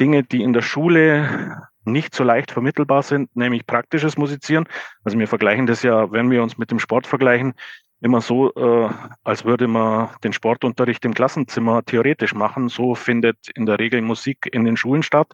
Dinge, 0.00 0.22
die 0.22 0.42
in 0.42 0.52
der 0.52 0.62
Schule 0.62 1.68
nicht 1.84 2.14
so 2.14 2.24
leicht 2.24 2.50
vermittelbar 2.50 3.02
sind, 3.02 3.34
nämlich 3.36 3.66
praktisches 3.66 4.16
Musizieren. 4.16 4.68
Also 5.04 5.18
wir 5.18 5.28
vergleichen 5.28 5.66
das 5.66 5.82
ja, 5.82 6.10
wenn 6.10 6.30
wir 6.30 6.42
uns 6.42 6.58
mit 6.58 6.70
dem 6.70 6.80
Sport 6.80 7.06
vergleichen, 7.06 7.54
immer 8.00 8.20
so, 8.20 8.52
äh, 8.54 8.90
als 9.24 9.44
würde 9.44 9.68
man 9.68 10.10
den 10.22 10.32
Sportunterricht 10.32 11.04
im 11.04 11.14
Klassenzimmer 11.14 11.84
theoretisch 11.84 12.34
machen. 12.34 12.68
So 12.68 12.94
findet 12.94 13.48
in 13.54 13.66
der 13.66 13.78
Regel 13.78 14.02
Musik 14.02 14.48
in 14.52 14.64
den 14.64 14.76
Schulen 14.76 15.02
statt. 15.02 15.32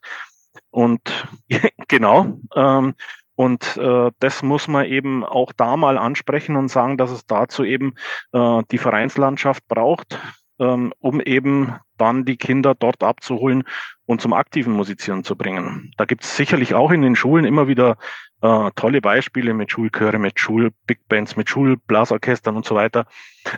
Und 0.70 1.00
genau, 1.88 2.38
ähm, 2.54 2.94
und 3.34 3.76
äh, 3.76 4.10
das 4.18 4.42
muss 4.42 4.68
man 4.68 4.86
eben 4.86 5.24
auch 5.24 5.52
da 5.52 5.76
mal 5.76 5.96
ansprechen 5.98 6.56
und 6.56 6.68
sagen, 6.68 6.98
dass 6.98 7.10
es 7.10 7.26
dazu 7.26 7.64
eben 7.64 7.94
äh, 8.32 8.62
die 8.70 8.78
Vereinslandschaft 8.78 9.66
braucht, 9.68 10.18
ähm, 10.62 10.92
um 11.00 11.20
eben 11.20 11.74
dann 11.98 12.24
die 12.24 12.36
Kinder 12.36 12.74
dort 12.74 13.02
abzuholen 13.02 13.64
und 14.06 14.20
zum 14.20 14.32
aktiven 14.32 14.72
Musizieren 14.72 15.24
zu 15.24 15.36
bringen. 15.36 15.92
Da 15.96 16.04
gibt 16.04 16.22
es 16.24 16.36
sicherlich 16.36 16.74
auch 16.74 16.92
in 16.92 17.02
den 17.02 17.16
Schulen 17.16 17.44
immer 17.44 17.66
wieder 17.66 17.96
äh, 18.42 18.70
tolle 18.76 19.00
Beispiele 19.00 19.54
mit 19.54 19.72
Schulchöre, 19.72 20.18
mit 20.18 20.38
Schulbigbands, 20.38 21.36
mit 21.36 21.50
Schulblasorchestern 21.50 22.56
und 22.56 22.64
so 22.64 22.74
weiter. 22.74 23.06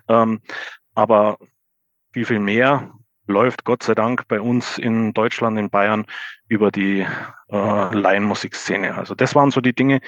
Ähm, 0.09 0.41
aber 0.95 1.39
viel, 2.13 2.25
viel 2.25 2.41
mehr 2.41 2.93
läuft 3.27 3.65
Gott 3.65 3.83
sei 3.83 3.95
Dank 3.95 4.27
bei 4.29 4.41
uns 4.41 4.79
in 4.79 5.13
Deutschland, 5.13 5.59
in 5.59 5.71
Bayern 5.71 6.07
über 6.49 6.71
die 6.71 7.07
äh, 7.49 7.95
Laienmusikszene. 7.95 8.95
Also 8.95 9.15
das 9.15 9.35
waren 9.35 9.51
so 9.51 9.61
die 9.61 9.75
Dinge, 9.75 10.01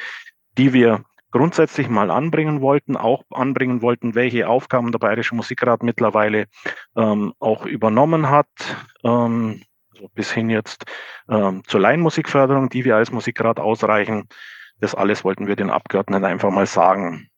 die 0.57 0.73
wir 0.73 1.05
grundsätzlich 1.31 1.89
mal 1.89 2.11
anbringen 2.11 2.61
wollten, 2.61 2.97
auch 2.97 3.25
anbringen 3.31 3.83
wollten, 3.83 4.15
welche 4.15 4.49
Aufgaben 4.49 4.93
der 4.93 4.99
Bayerische 4.99 5.35
Musikrat 5.35 5.83
mittlerweile 5.83 6.47
ähm, 6.97 7.33
auch 7.39 7.67
übernommen 7.67 8.31
hat, 8.31 8.49
ähm, 9.05 9.63
also 9.93 10.09
bis 10.15 10.33
hin 10.33 10.51
jetzt 10.51 10.85
ähm, 11.29 11.63
zur 11.67 11.81
Laienmusikförderung, 11.81 12.69
die 12.69 12.85
wir 12.85 12.97
als 12.97 13.11
Musikrat 13.13 13.59
ausreichen. 13.59 14.29
Das 14.81 14.95
alles 14.95 15.25
wollten 15.25 15.47
wir 15.47 15.57
den 15.57 15.71
Abgeordneten 15.71 16.25
einfach 16.25 16.51
mal 16.51 16.67
sagen. 16.67 17.29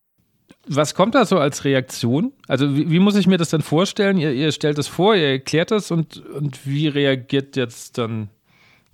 Was 0.66 0.94
kommt 0.94 1.14
da 1.14 1.24
so 1.24 1.38
als 1.38 1.64
Reaktion? 1.64 2.32
Also 2.46 2.76
wie, 2.76 2.90
wie 2.90 2.98
muss 2.98 3.16
ich 3.16 3.26
mir 3.26 3.38
das 3.38 3.50
dann 3.50 3.62
vorstellen? 3.62 4.18
Ihr, 4.18 4.32
ihr, 4.32 4.52
stellt 4.52 4.76
das 4.76 4.88
vor, 4.88 5.14
ihr 5.14 5.28
erklärt 5.28 5.70
das 5.70 5.90
und, 5.90 6.24
und 6.26 6.66
wie 6.66 6.88
reagiert 6.88 7.56
jetzt 7.56 7.96
dann 7.96 8.28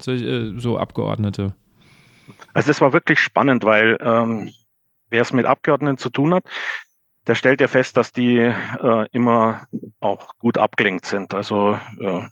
so, 0.00 0.12
äh, 0.12 0.52
so 0.58 0.78
Abgeordnete? 0.78 1.54
Also 2.52 2.68
das 2.68 2.80
war 2.80 2.92
wirklich 2.92 3.18
spannend, 3.18 3.64
weil 3.64 3.98
ähm, 4.00 4.52
wer 5.14 5.22
es 5.22 5.32
mit 5.32 5.46
Abgeordneten 5.46 5.96
zu 5.96 6.10
tun 6.10 6.34
hat, 6.34 6.44
der 7.28 7.36
stellt 7.36 7.60
ja 7.60 7.68
fest, 7.68 7.96
dass 7.96 8.12
die 8.12 8.38
äh, 8.38 9.06
immer 9.12 9.68
auch 10.00 10.36
gut 10.38 10.58
abgelenkt 10.58 11.06
sind. 11.06 11.32
Also 11.32 11.78
äh, 12.00 12.22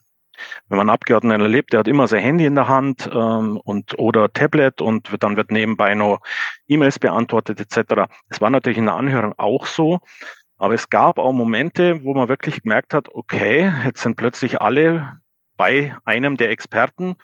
wenn 0.69 0.79
man 0.79 0.81
einen 0.81 0.91
Abgeordneten 0.91 1.41
erlebt, 1.41 1.73
der 1.73 1.81
hat 1.81 1.87
immer 1.87 2.09
sein 2.09 2.25
Handy 2.25 2.45
in 2.45 2.57
der 2.57 2.67
Hand 2.67 3.09
ähm, 3.13 3.57
und 3.59 3.97
oder 4.01 4.33
Tablet 4.33 4.81
und 4.81 5.09
dann 5.23 5.37
wird 5.37 5.53
nebenbei 5.53 5.95
noch 5.95 6.19
E-Mails 6.67 6.99
beantwortet 6.99 7.61
etc. 7.61 8.11
Das 8.29 8.41
war 8.41 8.51
natürlich 8.51 8.79
in 8.79 8.87
der 8.87 8.97
Anhörung 8.97 9.35
auch 9.37 9.67
so. 9.67 10.01
Aber 10.59 10.75
es 10.75 10.91
gab 10.91 11.19
auch 11.19 11.33
Momente, 11.33 12.03
wo 12.03 12.15
man 12.15 12.29
wirklich 12.29 12.63
gemerkt 12.63 12.95
hat, 12.95 13.09
okay, 13.15 13.73
jetzt 13.85 14.03
sind 14.03 14.17
plötzlich 14.17 14.61
alle 14.61 15.21
bei 15.57 15.95
einem 16.05 16.37
der 16.37 16.51
Experten. 16.51 17.15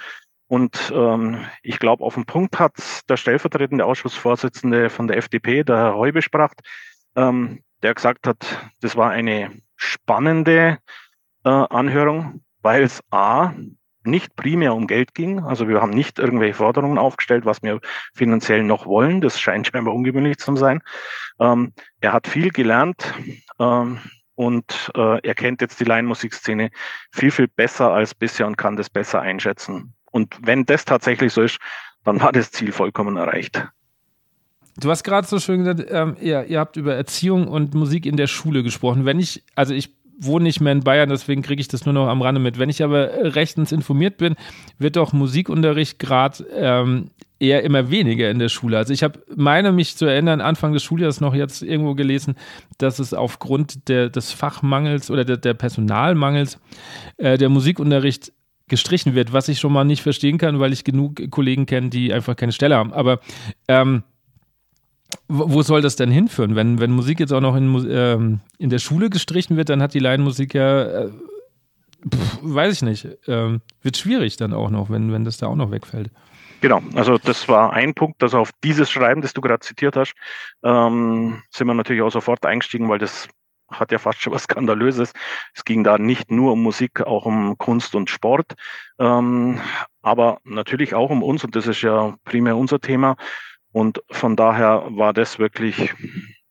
Und 0.48 0.92
ähm, 0.94 1.44
ich 1.62 1.78
glaube, 1.78 2.02
auf 2.02 2.14
den 2.14 2.24
Punkt 2.24 2.58
hat 2.58 2.72
der 3.08 3.16
stellvertretende 3.16 3.84
Ausschussvorsitzende 3.84 4.90
von 4.90 5.06
der 5.06 5.18
FDP, 5.18 5.62
der 5.62 5.76
Herr 5.76 5.94
Heubespracht, 5.94 6.60
ähm, 7.16 7.62
der 7.82 7.94
gesagt 7.94 8.26
hat, 8.26 8.70
das 8.80 8.96
war 8.96 9.10
eine 9.10 9.60
spannende 9.76 10.78
äh, 11.44 11.48
Anhörung, 11.48 12.42
weil 12.62 12.82
es 12.82 13.00
A, 13.10 13.54
nicht 14.04 14.36
primär 14.36 14.74
um 14.74 14.86
Geld 14.86 15.14
ging. 15.14 15.40
Also 15.40 15.68
wir 15.68 15.82
haben 15.82 15.90
nicht 15.90 16.18
irgendwelche 16.18 16.54
Forderungen 16.54 16.98
aufgestellt, 16.98 17.44
was 17.44 17.62
wir 17.62 17.80
finanziell 18.14 18.64
noch 18.64 18.86
wollen. 18.86 19.20
Das 19.20 19.38
scheint 19.38 19.66
scheinbar 19.66 19.94
ungewöhnlich 19.94 20.38
zu 20.38 20.56
sein. 20.56 20.80
Ähm, 21.38 21.72
er 22.00 22.12
hat 22.12 22.26
viel 22.26 22.50
gelernt 22.50 23.14
ähm, 23.60 24.00
und 24.34 24.90
äh, 24.96 25.20
er 25.20 25.34
kennt 25.34 25.60
jetzt 25.60 25.78
die 25.78 25.84
Laienmusikszene 25.84 26.70
viel, 27.12 27.30
viel 27.30 27.48
besser 27.48 27.92
als 27.92 28.14
bisher 28.14 28.46
und 28.46 28.56
kann 28.56 28.76
das 28.76 28.88
besser 28.88 29.20
einschätzen. 29.20 29.94
Und 30.18 30.36
wenn 30.42 30.66
das 30.66 30.84
tatsächlich 30.84 31.32
so 31.32 31.42
ist, 31.42 31.58
dann 32.02 32.20
war 32.20 32.32
das 32.32 32.50
Ziel 32.50 32.72
vollkommen 32.72 33.16
erreicht. 33.16 33.64
Du 34.76 34.90
hast 34.90 35.04
gerade 35.04 35.28
so 35.28 35.38
schön 35.38 35.62
gesagt, 35.62 35.88
ähm, 35.88 36.16
ihr, 36.20 36.44
ihr 36.46 36.58
habt 36.58 36.76
über 36.76 36.96
Erziehung 36.96 37.46
und 37.46 37.74
Musik 37.74 38.04
in 38.04 38.16
der 38.16 38.26
Schule 38.26 38.64
gesprochen. 38.64 39.04
Wenn 39.04 39.20
ich, 39.20 39.44
also 39.54 39.74
ich 39.74 39.94
wohne 40.18 40.42
nicht 40.42 40.60
mehr 40.60 40.72
in 40.72 40.82
Bayern, 40.82 41.08
deswegen 41.08 41.42
kriege 41.42 41.60
ich 41.60 41.68
das 41.68 41.84
nur 41.84 41.92
noch 41.92 42.08
am 42.08 42.20
Rande 42.20 42.40
mit. 42.40 42.58
Wenn 42.58 42.68
ich 42.68 42.82
aber 42.82 43.34
rechtens 43.36 43.70
informiert 43.70 44.16
bin, 44.16 44.34
wird 44.76 44.96
doch 44.96 45.12
Musikunterricht 45.12 46.00
gerade 46.00 46.44
ähm, 46.52 47.10
eher 47.38 47.62
immer 47.62 47.92
weniger 47.92 48.28
in 48.28 48.40
der 48.40 48.48
Schule. 48.48 48.76
Also 48.76 48.92
ich 48.92 49.04
habe 49.04 49.22
meine 49.36 49.70
mich 49.70 49.96
zu 49.96 50.06
erinnern, 50.06 50.40
Anfang 50.40 50.72
des 50.72 50.82
Schuljahres 50.82 51.20
noch 51.20 51.34
jetzt 51.34 51.62
irgendwo 51.62 51.94
gelesen, 51.94 52.34
dass 52.78 52.98
es 52.98 53.14
aufgrund 53.14 53.88
der, 53.88 54.10
des 54.10 54.32
Fachmangels 54.32 55.12
oder 55.12 55.24
der, 55.24 55.36
der 55.36 55.54
Personalmangels 55.54 56.58
äh, 57.18 57.38
der 57.38 57.48
Musikunterricht 57.48 58.32
gestrichen 58.68 59.14
wird, 59.14 59.32
was 59.32 59.48
ich 59.48 59.58
schon 59.58 59.72
mal 59.72 59.84
nicht 59.84 60.02
verstehen 60.02 60.38
kann, 60.38 60.60
weil 60.60 60.72
ich 60.72 60.84
genug 60.84 61.30
Kollegen 61.30 61.66
kenne, 61.66 61.90
die 61.90 62.12
einfach 62.12 62.36
keine 62.36 62.52
Stelle 62.52 62.76
haben. 62.76 62.92
Aber 62.92 63.20
ähm, 63.68 64.02
wo 65.28 65.62
soll 65.62 65.82
das 65.82 65.96
denn 65.96 66.10
hinführen? 66.10 66.54
Wenn, 66.54 66.80
wenn 66.80 66.90
Musik 66.90 67.20
jetzt 67.20 67.32
auch 67.32 67.40
noch 67.40 67.56
in, 67.56 67.86
ähm, 67.90 68.40
in 68.58 68.70
der 68.70 68.78
Schule 68.78 69.10
gestrichen 69.10 69.56
wird, 69.56 69.68
dann 69.68 69.82
hat 69.82 69.94
die 69.94 69.98
Laienmusik 69.98 70.54
ja, 70.54 70.82
äh, 70.82 71.10
pf, 72.10 72.38
weiß 72.42 72.74
ich 72.74 72.82
nicht, 72.82 73.08
ähm, 73.26 73.60
wird 73.82 73.96
schwierig 73.96 74.36
dann 74.36 74.52
auch 74.52 74.70
noch, 74.70 74.90
wenn, 74.90 75.12
wenn 75.12 75.24
das 75.24 75.38
da 75.38 75.46
auch 75.46 75.56
noch 75.56 75.70
wegfällt. 75.70 76.10
Genau, 76.60 76.82
also 76.94 77.18
das 77.18 77.48
war 77.48 77.72
ein 77.72 77.94
Punkt, 77.94 78.22
also 78.22 78.38
auf 78.38 78.50
dieses 78.64 78.90
Schreiben, 78.90 79.22
das 79.22 79.32
du 79.32 79.40
gerade 79.40 79.60
zitiert 79.60 79.96
hast, 79.96 80.14
ähm, 80.64 81.42
sind 81.50 81.66
wir 81.68 81.74
natürlich 81.74 82.02
auch 82.02 82.10
sofort 82.10 82.44
eingestiegen, 82.44 82.88
weil 82.88 82.98
das 82.98 83.28
hat 83.70 83.92
ja 83.92 83.98
fast 83.98 84.20
schon 84.20 84.32
was 84.32 84.44
Skandalöses. 84.44 85.12
Es 85.54 85.64
ging 85.64 85.84
da 85.84 85.98
nicht 85.98 86.30
nur 86.30 86.52
um 86.52 86.62
Musik, 86.62 87.00
auch 87.02 87.26
um 87.26 87.58
Kunst 87.58 87.94
und 87.94 88.10
Sport, 88.10 88.54
ähm, 88.98 89.60
aber 90.02 90.38
natürlich 90.44 90.94
auch 90.94 91.10
um 91.10 91.22
uns 91.22 91.44
und 91.44 91.54
das 91.56 91.66
ist 91.66 91.82
ja 91.82 92.16
primär 92.24 92.56
unser 92.56 92.80
Thema. 92.80 93.16
Und 93.72 94.02
von 94.10 94.36
daher 94.36 94.86
war 94.90 95.12
das 95.12 95.38
wirklich 95.38 95.94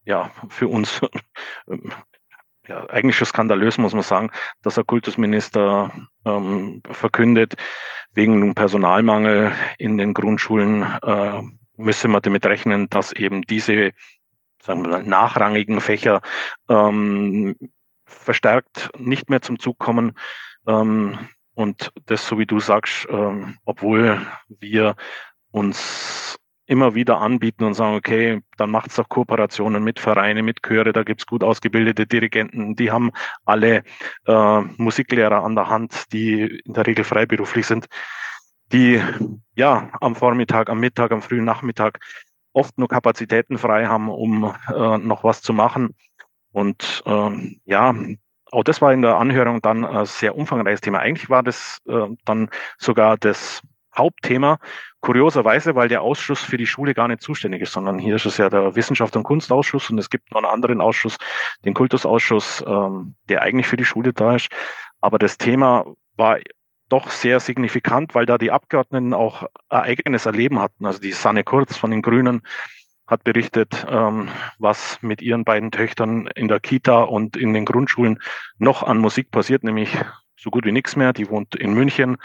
ja 0.05 0.31
für 0.49 0.67
uns 0.67 1.01
ja, 2.67 2.85
eigentlich 2.89 3.17
schon 3.17 3.27
skandalös, 3.27 3.77
muss 3.77 3.93
man 3.93 4.03
sagen, 4.03 4.31
dass 4.61 4.75
der 4.75 4.83
Kultusminister 4.83 5.91
ähm, 6.25 6.81
verkündet, 6.91 7.55
wegen 8.13 8.53
Personalmangel 8.55 9.51
in 9.77 9.97
den 9.97 10.13
Grundschulen 10.13 10.83
äh, 11.01 11.41
müsse 11.77 12.07
man 12.07 12.21
damit 12.21 12.45
rechnen, 12.45 12.89
dass 12.89 13.11
eben 13.11 13.43
diese 13.43 13.91
sagen 14.61 14.83
wir 14.83 14.89
mal, 14.89 15.03
nachrangigen 15.03 15.81
Fächer 15.81 16.21
ähm, 16.69 17.55
verstärkt 18.05 18.89
nicht 18.97 19.29
mehr 19.29 19.41
zum 19.41 19.59
Zug 19.59 19.79
kommen. 19.79 20.13
Ähm, 20.67 21.17
und 21.53 21.91
das, 22.05 22.27
so 22.27 22.37
wie 22.37 22.45
du 22.45 22.59
sagst, 22.59 23.07
ähm, 23.09 23.57
obwohl 23.65 24.21
wir 24.59 24.95
uns 25.51 26.37
immer 26.67 26.93
wieder 26.95 27.19
anbieten 27.19 27.63
und 27.63 27.73
sagen, 27.73 27.95
okay, 27.95 28.41
dann 28.57 28.69
macht 28.69 28.89
es 28.89 28.97
doch 28.97 29.07
Kooperationen 29.09 29.83
mit 29.83 29.99
Vereinen, 29.99 30.45
mit 30.45 30.61
Chöre, 30.61 30.91
da 30.91 31.03
gibt's 31.03 31.25
gut 31.25 31.43
ausgebildete 31.43 32.05
Dirigenten, 32.05 32.75
die 32.75 32.91
haben 32.91 33.11
alle 33.45 33.83
äh, 34.25 34.61
Musiklehrer 34.77 35.43
an 35.43 35.55
der 35.55 35.69
Hand, 35.69 36.11
die 36.11 36.61
in 36.65 36.73
der 36.73 36.85
Regel 36.85 37.05
freiberuflich 37.05 37.65
sind, 37.65 37.87
die 38.73 39.01
ja 39.55 39.89
am 40.01 40.15
Vormittag, 40.15 40.69
am 40.69 40.79
Mittag, 40.79 41.11
am 41.11 41.21
frühen 41.21 41.45
Nachmittag 41.45 41.99
oft 42.53 42.77
nur 42.77 42.87
Kapazitäten 42.87 43.57
frei 43.57 43.85
haben, 43.85 44.09
um 44.09 44.53
äh, 44.73 44.97
noch 44.97 45.23
was 45.23 45.41
zu 45.41 45.53
machen. 45.53 45.95
Und 46.51 47.03
ähm, 47.05 47.59
ja, 47.65 47.93
auch 48.51 48.63
das 48.63 48.81
war 48.81 48.93
in 48.93 49.01
der 49.01 49.17
Anhörung 49.17 49.61
dann 49.61 49.85
ein 49.85 50.05
sehr 50.05 50.35
umfangreiches 50.35 50.81
Thema. 50.81 50.99
Eigentlich 50.99 51.29
war 51.29 51.43
das 51.43 51.79
äh, 51.87 52.07
dann 52.25 52.49
sogar 52.77 53.17
das 53.17 53.61
Hauptthema. 53.95 54.59
Kurioserweise, 55.01 55.75
weil 55.75 55.89
der 55.89 56.01
Ausschuss 56.01 56.41
für 56.41 56.57
die 56.57 56.67
Schule 56.67 56.93
gar 56.93 57.07
nicht 57.07 57.21
zuständig 57.21 57.61
ist, 57.61 57.73
sondern 57.73 57.99
hier 57.99 58.15
ist 58.15 58.25
es 58.25 58.37
ja 58.37 58.49
der 58.49 58.75
Wissenschaft- 58.75 59.15
und 59.15 59.23
Kunstausschuss 59.23 59.89
und 59.89 59.97
es 59.97 60.09
gibt 60.09 60.31
noch 60.31 60.37
einen 60.37 60.51
anderen 60.51 60.81
Ausschuss, 60.81 61.17
den 61.65 61.73
Kultusausschuss, 61.73 62.63
ähm, 62.67 63.15
der 63.29 63.41
eigentlich 63.41 63.67
für 63.67 63.77
die 63.77 63.85
Schule 63.85 64.13
da 64.13 64.35
ist. 64.35 64.49
Aber 65.01 65.19
das 65.19 65.37
Thema 65.37 65.85
war 66.15 66.39
doch 66.89 67.09
sehr 67.09 67.39
signifikant, 67.39 68.15
weil 68.15 68.25
da 68.25 68.37
die 68.37 68.51
Abgeordneten 68.51 69.13
auch 69.13 69.43
eigenes 69.69 70.25
Erleben 70.25 70.59
hatten. 70.59 70.85
Also 70.85 70.99
die 70.99 71.11
Sanne 71.11 71.43
Kurz 71.43 71.77
von 71.77 71.91
den 71.91 72.01
Grünen 72.01 72.41
hat 73.07 73.23
berichtet, 73.23 73.85
ähm, 73.89 74.29
was 74.59 75.01
mit 75.01 75.21
ihren 75.21 75.45
beiden 75.45 75.71
Töchtern 75.71 76.27
in 76.35 76.47
der 76.47 76.59
Kita 76.59 77.03
und 77.03 77.37
in 77.37 77.53
den 77.53 77.65
Grundschulen 77.65 78.19
noch 78.57 78.83
an 78.83 78.97
Musik 78.97 79.31
passiert, 79.31 79.63
nämlich 79.63 79.97
so 80.35 80.49
gut 80.49 80.65
wie 80.65 80.71
nichts 80.71 80.95
mehr. 80.95 81.13
Die 81.13 81.29
wohnt 81.29 81.55
in 81.55 81.73
München. 81.73 82.17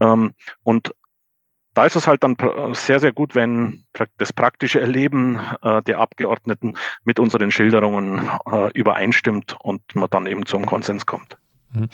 Ähm, 0.00 0.34
und 0.62 0.92
da 1.74 1.84
ist 1.84 1.94
es 1.94 2.06
halt 2.06 2.24
dann 2.24 2.36
sehr, 2.72 3.00
sehr 3.00 3.12
gut, 3.12 3.34
wenn 3.34 3.84
das 4.16 4.32
praktische 4.32 4.80
Erleben 4.80 5.38
äh, 5.62 5.82
der 5.82 5.98
Abgeordneten 5.98 6.74
mit 7.04 7.20
unseren 7.20 7.50
Schilderungen 7.50 8.30
äh, 8.50 8.70
übereinstimmt 8.72 9.56
und 9.60 9.82
man 9.94 10.08
dann 10.10 10.26
eben 10.26 10.46
zum 10.46 10.64
Konsens 10.64 11.04
kommt. 11.04 11.36
Mhm. 11.72 11.88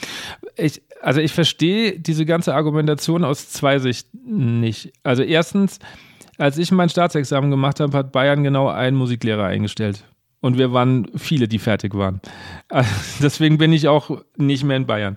Ich, 0.56 0.82
also 1.00 1.20
ich 1.20 1.32
verstehe 1.32 1.98
diese 1.98 2.24
ganze 2.26 2.54
Argumentation 2.54 3.24
aus 3.24 3.50
zwei 3.50 3.78
Sichten 3.78 4.60
nicht. 4.60 4.92
Also 5.02 5.22
erstens, 5.22 5.78
als 6.38 6.58
ich 6.58 6.70
mein 6.72 6.88
Staatsexamen 6.88 7.50
gemacht 7.50 7.80
habe, 7.80 7.96
hat 7.96 8.12
Bayern 8.12 8.44
genau 8.44 8.68
einen 8.68 8.96
Musiklehrer 8.96 9.44
eingestellt 9.44 10.04
und 10.42 10.58
wir 10.58 10.72
waren 10.72 11.06
viele, 11.16 11.46
die 11.46 11.60
fertig 11.60 11.94
waren. 11.94 12.20
Deswegen 13.22 13.58
bin 13.58 13.72
ich 13.72 13.86
auch 13.86 14.22
nicht 14.36 14.64
mehr 14.64 14.76
in 14.76 14.86
Bayern. 14.86 15.16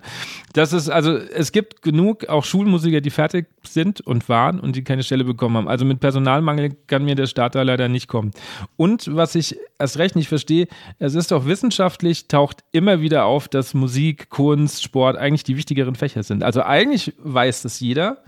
Das 0.52 0.72
ist, 0.72 0.88
also 0.88 1.16
es 1.16 1.50
gibt 1.50 1.82
genug 1.82 2.28
auch 2.28 2.44
Schulmusiker, 2.44 3.00
die 3.00 3.10
fertig 3.10 3.48
sind 3.64 4.00
und 4.00 4.28
waren 4.28 4.60
und 4.60 4.76
die 4.76 4.84
keine 4.84 5.02
Stelle 5.02 5.24
bekommen 5.24 5.56
haben. 5.56 5.68
Also 5.68 5.84
mit 5.84 5.98
Personalmangel 5.98 6.76
kann 6.86 7.04
mir 7.04 7.16
der 7.16 7.26
Staat 7.26 7.56
da 7.56 7.62
leider 7.62 7.88
nicht 7.88 8.06
kommen. 8.06 8.30
Und 8.76 9.14
was 9.14 9.34
ich 9.34 9.58
erst 9.80 9.98
recht 9.98 10.14
nicht 10.14 10.28
verstehe, 10.28 10.68
es 11.00 11.16
ist 11.16 11.32
doch 11.32 11.44
wissenschaftlich, 11.44 12.28
taucht 12.28 12.62
immer 12.70 13.00
wieder 13.00 13.24
auf, 13.24 13.48
dass 13.48 13.74
Musik, 13.74 14.30
Kunst, 14.30 14.84
Sport 14.84 15.16
eigentlich 15.16 15.42
die 15.42 15.56
wichtigeren 15.56 15.96
Fächer 15.96 16.22
sind. 16.22 16.44
Also 16.44 16.62
eigentlich 16.62 17.14
weiß 17.18 17.62
das 17.62 17.80
jeder 17.80 18.22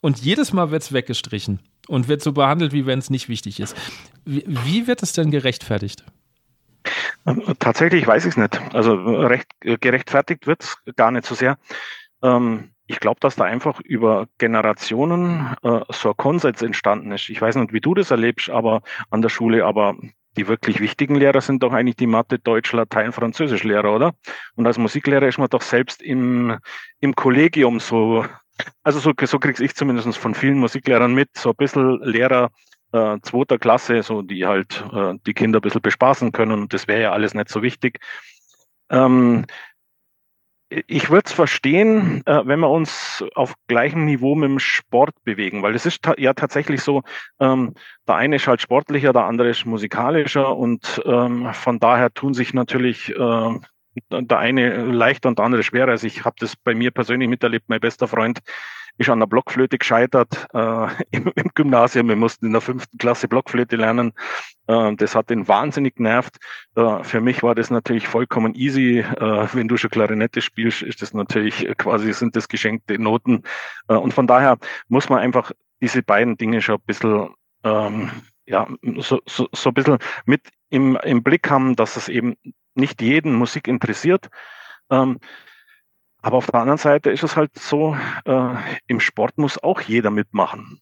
und 0.00 0.20
jedes 0.20 0.52
Mal 0.52 0.70
wird 0.70 0.82
es 0.82 0.92
weggestrichen 0.92 1.58
und 1.88 2.06
wird 2.06 2.22
so 2.22 2.30
behandelt, 2.30 2.72
wie 2.72 2.86
wenn 2.86 3.00
es 3.00 3.10
nicht 3.10 3.28
wichtig 3.28 3.58
ist. 3.58 3.76
Wie, 4.24 4.44
wie 4.46 4.86
wird 4.86 5.02
es 5.02 5.14
denn 5.14 5.32
gerechtfertigt? 5.32 6.04
Tatsächlich 7.58 8.06
weiß 8.06 8.24
ich 8.26 8.32
es 8.32 8.36
nicht. 8.36 8.60
Also 8.74 8.94
recht 8.94 9.48
gerechtfertigt 9.60 10.46
wird 10.46 10.62
es 10.62 10.76
gar 10.96 11.10
nicht 11.10 11.26
so 11.26 11.34
sehr. 11.34 11.58
Ähm, 12.22 12.70
ich 12.86 13.00
glaube, 13.00 13.20
dass 13.20 13.36
da 13.36 13.44
einfach 13.44 13.80
über 13.80 14.28
Generationen 14.38 15.56
äh, 15.62 15.80
so 15.88 16.10
ein 16.10 16.16
Konsens 16.16 16.60
entstanden 16.60 17.12
ist. 17.12 17.30
Ich 17.30 17.40
weiß 17.40 17.56
nicht, 17.56 17.72
wie 17.72 17.80
du 17.80 17.94
das 17.94 18.10
erlebst, 18.10 18.50
aber 18.50 18.82
an 19.10 19.22
der 19.22 19.30
Schule, 19.30 19.64
aber 19.64 19.96
die 20.36 20.48
wirklich 20.48 20.80
wichtigen 20.80 21.14
Lehrer 21.14 21.40
sind 21.40 21.62
doch 21.62 21.72
eigentlich 21.72 21.96
die 21.96 22.06
Mathe, 22.06 22.38
Deutsch, 22.38 22.72
Latein, 22.72 23.12
Französisch-Lehrer, 23.12 23.94
oder? 23.94 24.14
Und 24.56 24.66
als 24.66 24.78
Musiklehrer 24.78 25.28
ist 25.28 25.38
man 25.38 25.48
doch 25.48 25.62
selbst 25.62 26.02
im, 26.02 26.58
im 27.00 27.14
Kollegium 27.14 27.80
so, 27.80 28.26
also 28.82 28.98
so, 28.98 29.12
so 29.24 29.38
krieg's 29.38 29.60
ich 29.60 29.74
zumindest 29.74 30.18
von 30.18 30.34
vielen 30.34 30.58
Musiklehrern 30.58 31.14
mit, 31.14 31.30
so 31.34 31.50
ein 31.50 31.56
bisschen 31.56 32.00
Lehrer 32.02 32.50
äh, 32.94 33.18
zweiter 33.22 33.58
Klasse, 33.58 34.02
so 34.02 34.22
die 34.22 34.46
halt 34.46 34.84
äh, 34.92 35.14
die 35.26 35.34
Kinder 35.34 35.58
ein 35.58 35.62
bisschen 35.62 35.82
bespaßen 35.82 36.32
können 36.32 36.52
und 36.52 36.72
das 36.72 36.86
wäre 36.86 37.02
ja 37.02 37.12
alles 37.12 37.34
nicht 37.34 37.48
so 37.48 37.62
wichtig. 37.62 37.98
Ähm, 38.90 39.46
ich 40.70 41.10
würde 41.10 41.24
es 41.26 41.32
verstehen, 41.32 42.22
äh, 42.26 42.42
wenn 42.44 42.60
wir 42.60 42.70
uns 42.70 43.24
auf 43.34 43.54
gleichem 43.66 44.04
Niveau 44.04 44.34
mit 44.34 44.48
dem 44.48 44.58
Sport 44.58 45.14
bewegen, 45.24 45.62
weil 45.62 45.74
es 45.74 45.86
ist 45.86 46.02
ta 46.02 46.14
ja 46.18 46.34
tatsächlich 46.34 46.82
so, 46.82 47.02
ähm, 47.40 47.74
der 48.08 48.16
eine 48.16 48.36
ist 48.36 48.46
halt 48.46 48.60
sportlicher, 48.60 49.12
der 49.12 49.24
andere 49.24 49.50
ist 49.50 49.66
musikalischer 49.66 50.56
und 50.56 51.02
ähm, 51.04 51.52
von 51.52 51.78
daher 51.80 52.12
tun 52.12 52.34
sich 52.34 52.54
natürlich 52.54 53.10
äh, 53.10 53.58
der 54.10 54.38
eine 54.38 54.84
leichter 54.84 55.28
und 55.28 55.38
der 55.38 55.46
andere 55.46 55.62
schwerer. 55.62 55.90
Also 55.90 56.06
ich 56.06 56.24
habe 56.24 56.36
das 56.38 56.56
bei 56.56 56.74
mir 56.74 56.90
persönlich 56.90 57.28
miterlebt. 57.28 57.68
Mein 57.68 57.80
bester 57.80 58.08
Freund 58.08 58.40
ist 58.98 59.08
an 59.08 59.18
der 59.18 59.26
Blockflöte 59.26 59.78
gescheitert 59.78 60.46
äh, 60.52 60.86
im, 61.10 61.32
im, 61.34 61.50
Gymnasium. 61.54 62.08
Wir 62.08 62.16
mussten 62.16 62.46
in 62.46 62.52
der 62.52 62.60
fünften 62.60 62.98
Klasse 62.98 63.28
Blockflöte 63.28 63.76
lernen. 63.76 64.12
Äh, 64.66 64.94
das 64.96 65.14
hat 65.14 65.30
ihn 65.30 65.48
wahnsinnig 65.48 65.96
genervt. 65.96 66.36
Äh, 66.76 67.02
für 67.02 67.20
mich 67.20 67.42
war 67.42 67.54
das 67.54 67.70
natürlich 67.70 68.08
vollkommen 68.08 68.54
easy. 68.54 69.00
Äh, 69.00 69.48
wenn 69.52 69.68
du 69.68 69.76
schon 69.76 69.90
Klarinette 69.90 70.42
spielst, 70.42 70.82
ist 70.82 71.02
das 71.02 71.14
natürlich 71.14 71.66
quasi 71.78 72.12
sind 72.12 72.36
das 72.36 72.48
geschenkte 72.48 72.98
Noten. 72.98 73.42
Äh, 73.88 73.94
und 73.94 74.14
von 74.14 74.26
daher 74.26 74.58
muss 74.88 75.08
man 75.08 75.18
einfach 75.18 75.52
diese 75.80 76.02
beiden 76.02 76.36
Dinge 76.36 76.62
schon 76.62 76.76
ein 76.76 76.86
bisschen 76.86 77.34
ähm, 77.64 78.10
ja, 78.46 78.68
so, 78.98 79.20
so, 79.26 79.48
so 79.52 79.70
ein 79.70 79.74
bisschen 79.74 79.98
mit 80.26 80.42
im, 80.70 80.96
im 81.02 81.22
Blick 81.22 81.50
haben, 81.50 81.76
dass 81.76 81.96
es 81.96 82.08
eben 82.08 82.36
nicht 82.74 83.00
jeden 83.00 83.34
Musik 83.34 83.68
interessiert. 83.68 84.28
Ähm, 84.90 85.18
aber 86.24 86.38
auf 86.38 86.46
der 86.46 86.60
anderen 86.60 86.78
Seite 86.78 87.10
ist 87.10 87.22
es 87.22 87.36
halt 87.36 87.54
so, 87.54 87.94
äh, 88.24 88.54
im 88.86 88.98
Sport 88.98 89.36
muss 89.36 89.62
auch 89.62 89.82
jeder 89.82 90.10
mitmachen. 90.10 90.80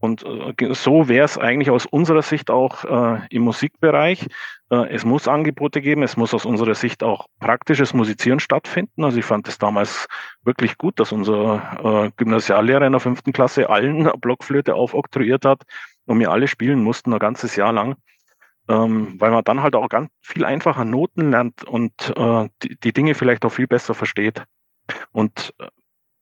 Und 0.00 0.22
äh, 0.22 0.74
so 0.74 1.08
wäre 1.08 1.24
es 1.24 1.38
eigentlich 1.38 1.70
aus 1.70 1.86
unserer 1.86 2.20
Sicht 2.20 2.50
auch 2.50 2.84
äh, 2.84 3.20
im 3.30 3.40
Musikbereich. 3.40 4.26
Äh, 4.70 4.90
es 4.90 5.06
muss 5.06 5.28
Angebote 5.28 5.80
geben, 5.80 6.02
es 6.02 6.18
muss 6.18 6.34
aus 6.34 6.44
unserer 6.44 6.74
Sicht 6.74 7.02
auch 7.02 7.24
praktisches 7.40 7.94
Musizieren 7.94 8.38
stattfinden. 8.38 9.02
Also 9.02 9.18
ich 9.18 9.24
fand 9.24 9.48
es 9.48 9.56
damals 9.56 10.06
wirklich 10.42 10.76
gut, 10.76 11.00
dass 11.00 11.10
unser 11.10 12.04
äh, 12.06 12.10
Gymnasiallehrer 12.18 12.84
in 12.84 12.92
der 12.92 13.00
fünften 13.00 13.32
Klasse 13.32 13.70
allen 13.70 14.10
Blockflöte 14.20 14.74
aufoktroyiert 14.74 15.46
hat 15.46 15.62
und 16.04 16.20
wir 16.20 16.30
alle 16.30 16.48
spielen 16.48 16.82
mussten, 16.82 17.14
ein 17.14 17.18
ganzes 17.18 17.56
Jahr 17.56 17.72
lang 17.72 17.96
ähm, 18.68 19.20
weil 19.20 19.30
man 19.30 19.44
dann 19.44 19.62
halt 19.62 19.74
auch 19.74 19.88
ganz 19.88 20.10
viel 20.20 20.44
einfacher 20.44 20.84
Noten 20.84 21.30
lernt 21.30 21.64
und 21.64 21.92
äh, 22.16 22.48
die, 22.62 22.76
die 22.78 22.92
Dinge 22.92 23.14
vielleicht 23.14 23.44
auch 23.44 23.52
viel 23.52 23.66
besser 23.66 23.94
versteht. 23.94 24.44
Und 25.12 25.54
äh, 25.58 25.68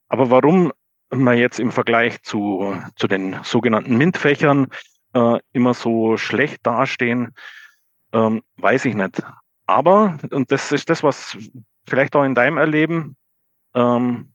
aber 0.09 0.29
warum 0.29 0.71
man 1.09 1.37
jetzt 1.37 1.59
im 1.59 1.71
Vergleich 1.71 2.21
zu, 2.23 2.75
zu 2.95 3.07
den 3.07 3.37
sogenannten 3.43 3.97
MINT-Fächern 3.97 4.67
äh, 5.13 5.39
immer 5.53 5.73
so 5.73 6.17
schlecht 6.17 6.65
dastehen, 6.65 7.33
ähm, 8.13 8.41
weiß 8.57 8.85
ich 8.85 8.95
nicht. 8.95 9.21
Aber, 9.65 10.17
und 10.31 10.51
das 10.51 10.71
ist 10.71 10.89
das, 10.89 11.03
was 11.03 11.37
vielleicht 11.85 12.15
auch 12.15 12.23
in 12.23 12.35
deinem 12.35 12.57
Erleben, 12.57 13.17
ähm, 13.73 14.33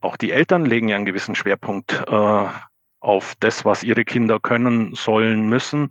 auch 0.00 0.16
die 0.16 0.32
Eltern 0.32 0.64
legen 0.64 0.88
ja 0.88 0.96
einen 0.96 1.04
gewissen 1.04 1.34
Schwerpunkt 1.34 1.92
äh, 2.06 2.48
auf 3.00 3.34
das, 3.40 3.64
was 3.64 3.82
ihre 3.82 4.04
Kinder 4.04 4.40
können, 4.40 4.94
sollen, 4.94 5.48
müssen. 5.48 5.90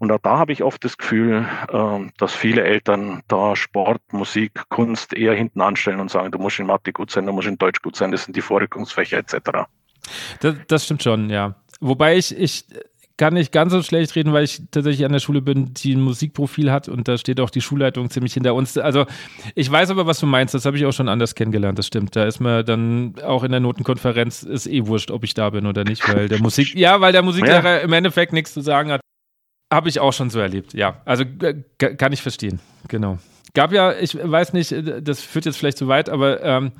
Und 0.00 0.10
auch 0.12 0.18
da 0.22 0.38
habe 0.38 0.52
ich 0.52 0.62
oft 0.62 0.82
das 0.82 0.96
Gefühl, 0.96 1.46
ähm, 1.70 2.10
dass 2.16 2.34
viele 2.34 2.64
Eltern 2.64 3.20
da 3.28 3.54
Sport, 3.54 4.00
Musik, 4.12 4.52
Kunst 4.70 5.12
eher 5.12 5.34
hinten 5.34 5.60
anstellen 5.60 6.00
und 6.00 6.10
sagen, 6.10 6.32
du 6.32 6.38
musst 6.38 6.58
in 6.58 6.64
Mathe 6.64 6.90
gut 6.90 7.10
sein, 7.10 7.26
du 7.26 7.32
musst 7.32 7.46
in 7.46 7.58
Deutsch 7.58 7.82
gut 7.82 7.96
sein, 7.96 8.10
das 8.10 8.24
sind 8.24 8.34
die 8.34 8.40
Vorrückungsfächer 8.40 9.18
etc. 9.18 9.68
Das, 10.40 10.54
das 10.68 10.84
stimmt 10.86 11.02
schon, 11.02 11.28
ja. 11.28 11.54
Wobei 11.80 12.16
ich, 12.16 12.34
ich 12.34 12.64
kann 13.18 13.34
nicht 13.34 13.52
ganz 13.52 13.72
so 13.72 13.82
schlecht 13.82 14.16
reden, 14.16 14.32
weil 14.32 14.44
ich 14.44 14.62
tatsächlich 14.70 15.04
an 15.04 15.12
der 15.12 15.18
Schule 15.18 15.42
bin, 15.42 15.74
die 15.74 15.94
ein 15.94 16.00
Musikprofil 16.00 16.72
hat 16.72 16.88
und 16.88 17.06
da 17.06 17.18
steht 17.18 17.38
auch 17.38 17.50
die 17.50 17.60
Schulleitung 17.60 18.08
ziemlich 18.08 18.32
hinter 18.32 18.54
uns. 18.54 18.78
Also 18.78 19.04
ich 19.54 19.70
weiß 19.70 19.90
aber, 19.90 20.06
was 20.06 20.18
du 20.18 20.24
meinst, 20.24 20.54
das 20.54 20.64
habe 20.64 20.78
ich 20.78 20.86
auch 20.86 20.92
schon 20.94 21.10
anders 21.10 21.34
kennengelernt, 21.34 21.78
das 21.78 21.88
stimmt. 21.88 22.16
Da 22.16 22.24
ist 22.24 22.40
mir 22.40 22.64
dann 22.64 23.16
auch 23.22 23.44
in 23.44 23.50
der 23.50 23.60
Notenkonferenz 23.60 24.44
ist 24.44 24.66
eh 24.66 24.86
wurscht, 24.86 25.10
ob 25.10 25.24
ich 25.24 25.34
da 25.34 25.50
bin 25.50 25.66
oder 25.66 25.84
nicht, 25.84 26.08
weil 26.08 26.30
der 26.30 26.38
Musik, 26.42 26.74
ja, 26.74 27.02
weil 27.02 27.12
der 27.12 27.20
Musiklehrer 27.20 27.76
ja. 27.76 27.78
im 27.80 27.92
Endeffekt 27.92 28.32
nichts 28.32 28.54
zu 28.54 28.62
sagen 28.62 28.90
hat. 28.90 29.02
Habe 29.72 29.88
ich 29.88 30.00
auch 30.00 30.12
schon 30.12 30.30
so 30.30 30.40
erlebt, 30.40 30.74
ja. 30.74 31.00
Also 31.04 31.24
kann 31.78 32.12
ich 32.12 32.22
verstehen, 32.22 32.60
genau 32.88 33.18
gab 33.54 33.72
ja, 33.72 33.92
ich 33.92 34.16
weiß 34.16 34.52
nicht, 34.52 34.74
das 35.02 35.22
führt 35.22 35.44
jetzt 35.44 35.58
vielleicht 35.58 35.78
zu 35.78 35.88
weit, 35.88 36.08
aber 36.08 36.42
ähm, 36.42 36.72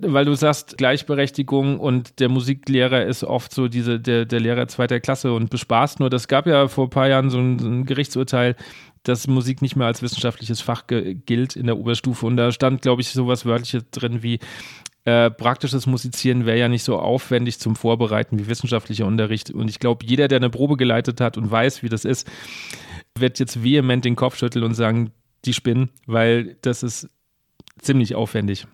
weil 0.00 0.24
du 0.24 0.34
sagst, 0.34 0.76
Gleichberechtigung 0.78 1.78
und 1.78 2.20
der 2.20 2.28
Musiklehrer 2.28 3.04
ist 3.04 3.24
oft 3.24 3.52
so 3.52 3.68
diese, 3.68 4.00
der, 4.00 4.24
der 4.24 4.40
Lehrer 4.40 4.68
zweiter 4.68 5.00
Klasse 5.00 5.32
und 5.32 5.50
bespaßt 5.50 6.00
nur. 6.00 6.10
Das 6.10 6.28
gab 6.28 6.46
ja 6.46 6.68
vor 6.68 6.86
ein 6.86 6.90
paar 6.90 7.08
Jahren 7.08 7.30
so 7.30 7.38
ein, 7.38 7.58
so 7.58 7.68
ein 7.68 7.86
Gerichtsurteil, 7.86 8.56
dass 9.02 9.28
Musik 9.28 9.62
nicht 9.62 9.76
mehr 9.76 9.86
als 9.86 10.02
wissenschaftliches 10.02 10.60
Fach 10.60 10.84
gilt 10.88 11.54
in 11.54 11.66
der 11.66 11.78
Oberstufe. 11.78 12.26
Und 12.26 12.36
da 12.36 12.50
stand, 12.50 12.82
glaube 12.82 13.02
ich, 13.02 13.10
sowas 13.10 13.46
Wörtliches 13.46 13.84
drin 13.92 14.22
wie, 14.22 14.40
äh, 15.06 15.30
praktisches 15.30 15.86
Musizieren 15.86 16.46
wäre 16.46 16.58
ja 16.58 16.68
nicht 16.68 16.82
so 16.82 16.98
aufwendig 16.98 17.60
zum 17.60 17.76
Vorbereiten 17.76 18.40
wie 18.40 18.48
wissenschaftlicher 18.48 19.06
Unterricht. 19.06 19.50
Und 19.52 19.70
ich 19.70 19.78
glaube, 19.78 20.04
jeder, 20.04 20.26
der 20.26 20.36
eine 20.36 20.50
Probe 20.50 20.76
geleitet 20.76 21.20
hat 21.20 21.36
und 21.36 21.48
weiß, 21.48 21.84
wie 21.84 21.88
das 21.88 22.04
ist, 22.04 22.28
wird 23.16 23.38
jetzt 23.38 23.62
vehement 23.62 24.04
den 24.04 24.16
Kopf 24.16 24.36
schütteln 24.36 24.64
und 24.64 24.74
sagen, 24.74 25.12
die 25.44 25.52
spinnen, 25.52 25.90
weil 26.06 26.56
das 26.62 26.82
ist 26.82 27.08
ziemlich 27.80 28.16
aufwendig. 28.16 28.66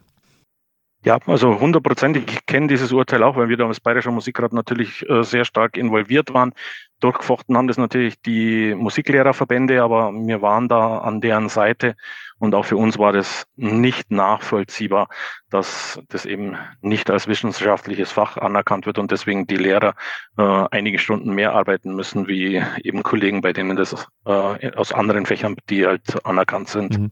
Ja, 1.05 1.19
also 1.27 1.61
hundertprozentig. 1.61 2.25
Ich 2.29 2.47
kenne 2.47 2.69
dieses 2.69 2.93
Urteil 2.93 3.23
auch, 3.25 3.37
weil 3.37 3.51
wir 3.51 3.59
da 3.59 3.67
als 3.67 3.81
Bayerischer 3.81 4.13
Musikrat 4.13 4.55
natürlich 4.55 5.07
äh, 5.11 5.25
sehr 5.25 5.45
stark 5.45 5.77
involviert 5.77 6.33
waren. 6.33 6.55
Durchgefochten 7.01 7.59
haben 7.59 7.67
das 7.69 7.77
natürlich 7.77 8.23
die 8.23 8.75
Musiklehrerverbände, 8.75 9.83
aber 9.83 10.13
wir 10.13 10.41
waren 10.41 10.69
da 10.69 10.99
an 10.99 11.21
deren 11.21 11.49
Seite 11.51 11.95
und 12.43 12.57
auch 12.57 12.65
für 12.65 12.77
uns 12.77 12.99
war 12.99 13.13
das 13.13 13.47
nicht 13.55 14.11
nachvollziehbar, 14.11 15.07
dass 15.49 16.01
das 16.09 16.27
eben 16.27 16.57
nicht 16.81 17.09
als 17.09 17.29
wissenschaftliches 17.29 18.11
Fach 18.11 18.37
anerkannt 18.37 18.85
wird 18.85 18.99
und 18.99 19.13
deswegen 19.13 19.47
die 19.47 19.55
Lehrer 19.55 19.95
äh, 20.37 20.65
einige 20.73 20.99
Stunden 20.99 21.37
mehr 21.37 21.53
arbeiten 21.53 21.95
müssen, 21.95 22.27
wie 22.27 22.61
eben 22.83 23.05
Kollegen, 23.05 23.43
bei 23.43 23.53
denen 23.53 23.77
das 23.77 24.09
äh, 24.27 24.73
aus 24.75 24.91
anderen 24.91 25.25
Fächern, 25.25 25.55
die 25.71 25.87
halt 25.87 26.27
anerkannt 26.27 26.69
sind. 26.69 26.99
Mhm. 26.99 27.11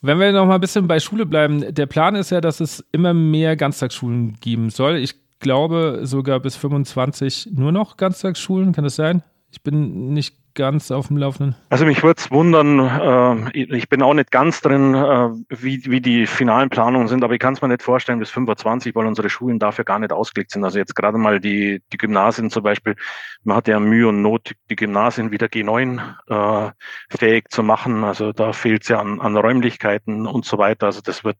Wenn 0.00 0.18
wir 0.18 0.32
noch 0.32 0.46
mal 0.46 0.54
ein 0.54 0.60
bisschen 0.62 0.88
bei 0.88 0.98
Schule 0.98 1.26
bleiben, 1.26 1.74
der 1.74 1.86
Plan 1.86 2.14
ist 2.14 2.30
ja, 2.30 2.40
dass 2.40 2.60
es 2.60 2.82
immer 2.92 3.12
mehr 3.12 3.54
Ganztagsschulen 3.54 4.38
geben 4.40 4.70
soll. 4.70 4.96
Ich 4.96 5.14
glaube 5.40 6.00
sogar 6.04 6.40
bis 6.40 6.56
25 6.56 7.50
nur 7.52 7.70
noch 7.70 7.98
Ganztagsschulen, 7.98 8.72
kann 8.72 8.84
das 8.84 8.96
sein? 8.96 9.22
Ich 9.50 9.62
bin 9.62 10.14
nicht 10.14 10.38
ganz 10.56 10.90
auf 10.90 11.06
dem 11.08 11.18
Laufenden? 11.18 11.54
Also 11.68 11.84
mich 11.84 12.02
würde 12.02 12.18
es 12.18 12.30
wundern, 12.32 12.80
äh, 12.80 13.50
ich 13.52 13.88
bin 13.88 14.02
auch 14.02 14.14
nicht 14.14 14.32
ganz 14.32 14.60
drin, 14.60 14.94
äh, 14.94 15.28
wie, 15.50 15.84
wie 15.84 16.00
die 16.00 16.26
finalen 16.26 16.70
Planungen 16.70 17.06
sind, 17.06 17.22
aber 17.22 17.34
ich 17.34 17.38
kann 17.38 17.54
es 17.54 17.62
mir 17.62 17.68
nicht 17.68 17.82
vorstellen 17.82 18.18
bis 18.18 18.30
25, 18.30 18.96
weil 18.96 19.06
unsere 19.06 19.30
Schulen 19.30 19.60
dafür 19.60 19.84
gar 19.84 20.00
nicht 20.00 20.12
ausgelegt 20.12 20.50
sind. 20.50 20.64
Also 20.64 20.78
jetzt 20.78 20.96
gerade 20.96 21.18
mal 21.18 21.38
die, 21.38 21.82
die 21.92 21.96
Gymnasien 21.96 22.50
zum 22.50 22.64
Beispiel, 22.64 22.96
man 23.44 23.56
hat 23.56 23.68
ja 23.68 23.78
Mühe 23.78 24.08
und 24.08 24.22
Not, 24.22 24.52
die 24.70 24.76
Gymnasien 24.76 25.30
wieder 25.30 25.46
G9 25.46 26.00
äh, 26.26 26.72
fähig 27.16 27.50
zu 27.50 27.62
machen. 27.62 28.02
Also 28.02 28.32
da 28.32 28.52
fehlt 28.52 28.82
es 28.82 28.88
ja 28.88 28.98
an, 28.98 29.20
an 29.20 29.36
Räumlichkeiten 29.36 30.26
und 30.26 30.44
so 30.44 30.58
weiter. 30.58 30.86
Also 30.86 31.00
das 31.02 31.22
wird 31.22 31.38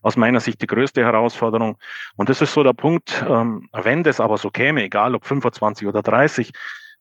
aus 0.00 0.16
meiner 0.16 0.40
Sicht 0.40 0.62
die 0.62 0.66
größte 0.66 1.02
Herausforderung. 1.02 1.76
Und 2.16 2.28
das 2.28 2.40
ist 2.40 2.54
so 2.54 2.62
der 2.62 2.72
Punkt, 2.72 3.24
ähm, 3.28 3.68
wenn 3.72 4.02
das 4.02 4.20
aber 4.20 4.38
so 4.38 4.50
käme, 4.50 4.84
egal 4.84 5.14
ob 5.14 5.26
25 5.26 5.86
oder 5.86 6.02
30, 6.02 6.52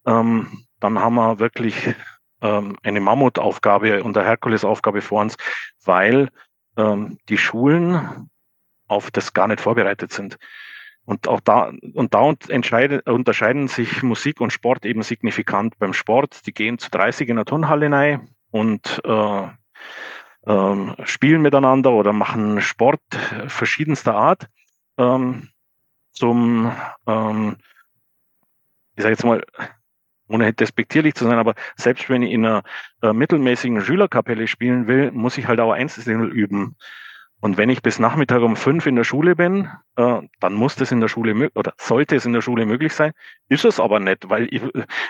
ähm, 0.06 0.66
dann 0.82 1.00
haben 1.00 1.16
wir 1.16 1.40
wirklich 1.40 1.96
ähm, 2.42 2.78
eine 2.84 3.00
Mammutaufgabe 3.00 4.04
und 4.04 4.18
eine 4.18 4.28
Herkulesaufgabe 4.28 5.02
vor 5.02 5.22
uns, 5.22 5.38
weil 5.86 6.30
ähm, 6.78 7.18
die 7.30 7.38
Schulen 7.38 8.30
auf 8.88 9.12
das 9.12 9.34
gar 9.34 9.48
nicht 9.48 9.62
vorbereitet 9.62 10.12
sind. 10.12 10.38
Und 11.06 11.28
auch 11.28 11.40
da, 11.40 11.72
und 11.94 12.14
da 12.14 12.20
unterscheiden 12.20 13.68
sich 13.68 14.04
Musik 14.04 14.40
und 14.40 14.54
Sport 14.54 14.86
eben 14.86 15.02
signifikant. 15.02 15.80
Beim 15.80 15.94
Sport, 15.94 16.46
die 16.46 16.54
gehen 16.54 16.78
zu 16.78 16.90
30 16.92 17.30
in 17.30 17.38
der 17.38 17.46
Turnhalle 17.46 17.92
rein 17.92 18.30
und 18.52 19.02
äh, 19.04 19.48
äh, 20.44 21.06
spielen 21.06 21.42
miteinander 21.42 21.92
oder 21.92 22.14
machen 22.14 22.62
Sport 22.62 23.02
verschiedenster 23.48 24.14
Art. 24.16 24.48
Ähm, 24.98 25.50
zum, 26.12 26.72
ähm, 27.08 27.58
ich 28.96 29.04
sage 29.04 29.14
jetzt 29.14 29.24
mal, 29.24 29.44
ohne 30.32 30.54
despektierlich 30.54 31.16
zu 31.16 31.26
sein, 31.26 31.38
aber 31.38 31.56
selbst 31.76 32.10
wenn 32.10 32.24
ich 32.24 32.32
in 32.32 32.46
einer 32.46 32.64
äh, 33.02 33.14
mittelmäßigen 33.14 33.82
Schülerkapelle 33.82 34.48
spielen 34.48 34.88
will, 34.88 35.12
muss 35.12 35.38
ich 35.38 35.48
halt 35.48 35.60
auch 35.60 35.72
Einzelsingle 35.72 36.30
üben. 36.30 36.76
Und 37.42 37.58
wenn 37.58 37.70
ich 37.72 37.82
bis 37.82 37.98
Nachmittag 37.98 38.44
um 38.44 38.56
fünf 38.56 38.86
in 38.86 38.96
der 38.96 39.04
Schule 39.04 39.36
bin, 39.36 39.68
äh, 39.96 40.22
dann 40.40 40.54
muss 40.54 40.76
das 40.76 40.92
in 40.92 41.02
der 41.02 41.08
Schule 41.08 41.50
oder 41.56 41.74
sollte 41.78 42.16
es 42.16 42.26
in 42.26 42.34
der 42.34 42.42
Schule 42.42 42.68
möglich 42.68 42.94
sein. 42.94 43.14
Ist 43.50 43.66
es 43.66 43.80
aber 43.80 44.00
nicht, 44.00 44.30
weil 44.30 44.48
ich, 44.52 44.62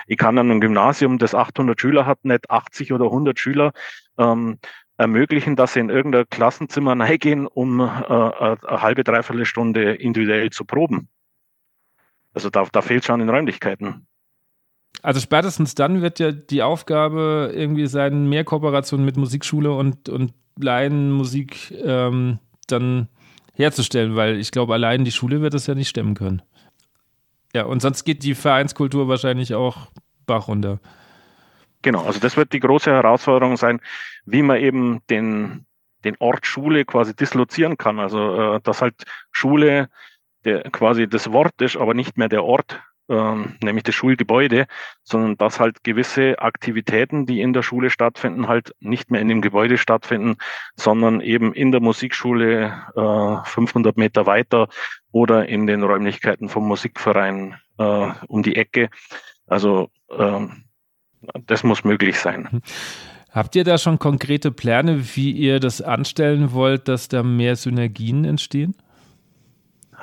ich 0.06 0.16
kann 0.16 0.38
an 0.38 0.50
einem 0.50 0.60
Gymnasium, 0.60 1.18
das 1.18 1.34
800 1.34 1.78
Schüler 1.78 2.06
hat, 2.06 2.24
nicht 2.24 2.50
80 2.50 2.92
oder 2.94 3.04
100 3.04 3.38
Schüler 3.38 3.72
ähm, 4.18 4.58
ermöglichen, 4.96 5.56
dass 5.56 5.74
sie 5.74 5.80
in 5.80 5.90
irgendein 5.90 6.28
Klassenzimmer 6.30 6.98
reingehen, 6.98 7.46
um 7.46 7.80
äh, 7.80 7.84
eine 7.84 8.58
halbe, 8.82 9.04
dreiviertel 9.04 9.44
Stunde 9.44 9.94
individuell 9.94 10.48
zu 10.50 10.64
proben. 10.64 11.08
Also 12.32 12.48
da, 12.48 12.66
da 12.72 12.80
fehlt 12.80 13.04
schon 13.04 13.20
in 13.20 13.28
Räumlichkeiten. 13.28 14.06
Also 15.02 15.20
spätestens 15.20 15.74
dann 15.74 16.00
wird 16.00 16.20
ja 16.20 16.30
die 16.30 16.62
Aufgabe 16.62 17.52
irgendwie 17.54 17.86
sein, 17.88 18.28
mehr 18.28 18.44
Kooperation 18.44 19.04
mit 19.04 19.16
Musikschule 19.16 19.72
und, 19.72 20.08
und 20.08 20.32
Laienmusik 20.58 21.72
ähm, 21.84 22.38
dann 22.68 23.08
herzustellen, 23.54 24.14
weil 24.14 24.38
ich 24.38 24.52
glaube, 24.52 24.74
allein 24.74 25.04
die 25.04 25.10
Schule 25.10 25.42
wird 25.42 25.54
das 25.54 25.66
ja 25.66 25.74
nicht 25.74 25.88
stemmen 25.88 26.14
können. 26.14 26.42
Ja, 27.54 27.64
und 27.64 27.82
sonst 27.82 28.04
geht 28.04 28.22
die 28.22 28.34
Vereinskultur 28.34 29.08
wahrscheinlich 29.08 29.54
auch 29.54 29.88
Bach 30.24 30.48
runter. 30.48 30.78
Genau, 31.82 32.04
also 32.04 32.20
das 32.20 32.36
wird 32.36 32.52
die 32.52 32.60
große 32.60 32.90
Herausforderung 32.90 33.56
sein, 33.56 33.80
wie 34.24 34.42
man 34.42 34.58
eben 34.58 35.00
den, 35.10 35.66
den 36.04 36.16
Ort 36.20 36.46
Schule 36.46 36.84
quasi 36.84 37.14
dislozieren 37.14 37.76
kann. 37.76 37.98
Also, 37.98 38.54
äh, 38.54 38.60
dass 38.62 38.80
halt 38.80 38.94
Schule 39.32 39.88
der, 40.44 40.62
quasi 40.70 41.08
das 41.08 41.32
Wort 41.32 41.60
ist, 41.60 41.76
aber 41.76 41.92
nicht 41.92 42.16
mehr 42.16 42.28
der 42.28 42.44
Ort, 42.44 42.80
ähm, 43.08 43.56
nämlich 43.62 43.84
das 43.84 43.94
Schulgebäude, 43.94 44.66
sondern 45.02 45.36
dass 45.36 45.60
halt 45.60 45.84
gewisse 45.84 46.38
Aktivitäten, 46.38 47.26
die 47.26 47.40
in 47.40 47.52
der 47.52 47.62
Schule 47.62 47.90
stattfinden, 47.90 48.48
halt 48.48 48.74
nicht 48.80 49.10
mehr 49.10 49.20
in 49.20 49.28
dem 49.28 49.42
Gebäude 49.42 49.78
stattfinden, 49.78 50.36
sondern 50.76 51.20
eben 51.20 51.52
in 51.52 51.72
der 51.72 51.80
Musikschule 51.80 52.72
äh, 52.96 53.48
500 53.48 53.96
Meter 53.96 54.26
weiter 54.26 54.68
oder 55.10 55.48
in 55.48 55.66
den 55.66 55.82
Räumlichkeiten 55.82 56.48
vom 56.48 56.66
Musikverein 56.66 57.56
äh, 57.78 58.10
um 58.26 58.42
die 58.42 58.56
Ecke. 58.56 58.88
Also 59.46 59.90
äh, 60.10 60.46
das 61.46 61.62
muss 61.62 61.84
möglich 61.84 62.18
sein. 62.18 62.48
Mhm. 62.50 62.62
Habt 63.30 63.56
ihr 63.56 63.64
da 63.64 63.78
schon 63.78 63.98
konkrete 63.98 64.52
Pläne, 64.52 65.16
wie 65.16 65.30
ihr 65.32 65.58
das 65.58 65.80
anstellen 65.80 66.52
wollt, 66.52 66.86
dass 66.86 67.08
da 67.08 67.22
mehr 67.22 67.56
Synergien 67.56 68.26
entstehen? 68.26 68.74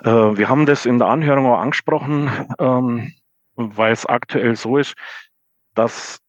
Äh, 0.04 0.38
wir 0.38 0.50
haben 0.50 0.66
das 0.66 0.86
in 0.86 1.00
der 1.00 1.08
Anhörung 1.08 1.46
auch 1.48 1.60
angesprochen, 1.60 2.30
ähm, 2.60 3.14
weil 3.56 3.92
es 3.92 4.06
aktuell 4.06 4.56
so 4.56 4.78
ist, 4.78 4.96
dass 5.76 6.20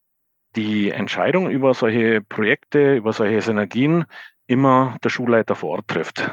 die 0.57 0.91
Entscheidung 0.91 1.49
über 1.51 1.75
solche 1.75 2.21
Projekte, 2.21 2.97
über 2.97 3.13
solche 3.13 3.41
Synergien 3.41 4.05
immer 4.47 4.97
der 5.05 5.11
Schulleiter 5.11 5.55
vor 5.55 5.71
Ort 5.71 5.89
trifft. 5.89 6.29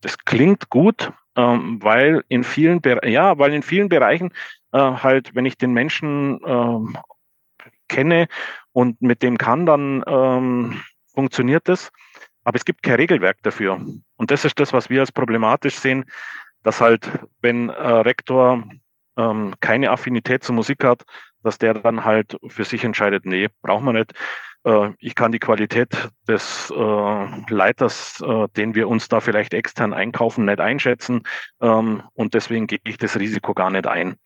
Das 0.00 0.18
klingt 0.18 0.70
gut, 0.70 1.12
ähm, 1.36 1.78
weil 1.82 2.24
in 2.28 2.42
vielen, 2.42 2.80
ja, 3.04 3.38
weil 3.38 3.54
in 3.54 3.62
vielen 3.62 3.88
Bereichen 3.88 4.32
äh, 4.72 4.78
halt, 4.78 5.34
wenn 5.34 5.46
ich 5.46 5.56
den 5.56 5.72
Menschen 5.72 6.40
ähm, 6.44 6.96
kenne 7.88 8.26
und 8.72 9.00
mit 9.02 9.22
dem 9.22 9.38
kann, 9.38 9.66
dann 9.66 10.02
ähm, 10.06 10.80
funktioniert 11.14 11.68
das. 11.68 11.90
Aber 12.42 12.56
es 12.56 12.64
gibt 12.64 12.82
kein 12.82 12.94
Regelwerk 12.94 13.42
dafür. 13.42 13.80
Und 14.16 14.30
das 14.30 14.44
ist 14.44 14.58
das, 14.58 14.72
was 14.72 14.90
wir 14.90 15.00
als 15.00 15.12
problematisch 15.12 15.76
sehen, 15.76 16.06
dass 16.62 16.80
halt, 16.80 17.10
wenn 17.40 17.68
äh, 17.68 17.72
Rektor 17.72 18.64
ähm, 19.16 19.54
keine 19.60 19.90
Affinität 19.90 20.44
zur 20.44 20.54
Musik 20.54 20.84
hat, 20.84 21.02
dass 21.42 21.58
der 21.58 21.74
dann 21.74 22.04
halt 22.04 22.36
für 22.48 22.64
sich 22.64 22.84
entscheidet, 22.84 23.24
nee, 23.24 23.48
braucht 23.62 23.82
man 23.82 23.96
nicht. 23.96 24.12
Äh, 24.64 24.90
ich 24.98 25.14
kann 25.14 25.32
die 25.32 25.38
Qualität 25.38 26.10
des 26.28 26.70
äh, 26.70 27.52
Leiters, 27.52 28.20
äh, 28.20 28.48
den 28.56 28.74
wir 28.74 28.88
uns 28.88 29.08
da 29.08 29.20
vielleicht 29.20 29.54
extern 29.54 29.94
einkaufen, 29.94 30.44
nicht 30.44 30.60
einschätzen. 30.60 31.22
Ähm, 31.60 32.02
und 32.14 32.34
deswegen 32.34 32.66
gehe 32.66 32.80
ich 32.84 32.98
das 32.98 33.18
Risiko 33.18 33.54
gar 33.54 33.70
nicht 33.70 33.86
ein. 33.86 34.16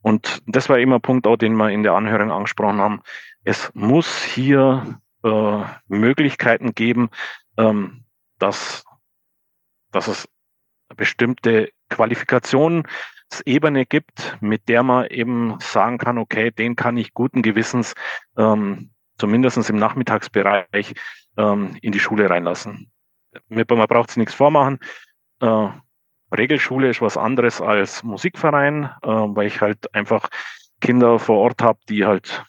Und 0.00 0.42
das 0.46 0.68
war 0.68 0.78
immer 0.78 0.96
ein 0.96 1.02
Punkt, 1.02 1.26
auch 1.26 1.36
den 1.36 1.54
wir 1.54 1.70
in 1.70 1.82
der 1.82 1.92
Anhörung 1.92 2.30
angesprochen 2.30 2.80
haben. 2.80 3.00
Es 3.44 3.70
muss 3.74 4.22
hier 4.22 5.00
äh, 5.24 5.62
Möglichkeiten 5.88 6.74
geben, 6.74 7.10
ähm, 7.58 8.04
dass, 8.38 8.84
dass 9.90 10.08
es 10.08 10.28
bestimmte 10.96 11.70
Qualifikationsebene 11.92 13.86
gibt, 13.86 14.36
mit 14.40 14.68
der 14.68 14.82
man 14.82 15.06
eben 15.06 15.56
sagen 15.60 15.98
kann, 15.98 16.18
okay, 16.18 16.50
den 16.50 16.76
kann 16.76 16.96
ich 16.96 17.14
guten 17.14 17.42
Gewissens 17.42 17.94
ähm, 18.36 18.90
zumindest 19.18 19.70
im 19.70 19.76
Nachmittagsbereich 19.76 20.94
ähm, 21.36 21.76
in 21.82 21.92
die 21.92 22.00
Schule 22.00 22.28
reinlassen. 22.28 22.90
Man 23.48 23.66
braucht 23.66 24.10
sich 24.10 24.18
nichts 24.18 24.34
vormachen. 24.34 24.78
Äh, 25.40 25.68
Regelschule 26.34 26.88
ist 26.90 27.00
was 27.02 27.16
anderes 27.16 27.60
als 27.60 28.02
Musikverein, 28.02 28.84
äh, 29.02 29.08
weil 29.08 29.46
ich 29.46 29.60
halt 29.60 29.94
einfach 29.94 30.28
Kinder 30.80 31.18
vor 31.18 31.38
Ort 31.38 31.62
habe, 31.62 31.78
die 31.88 32.04
halt 32.04 32.44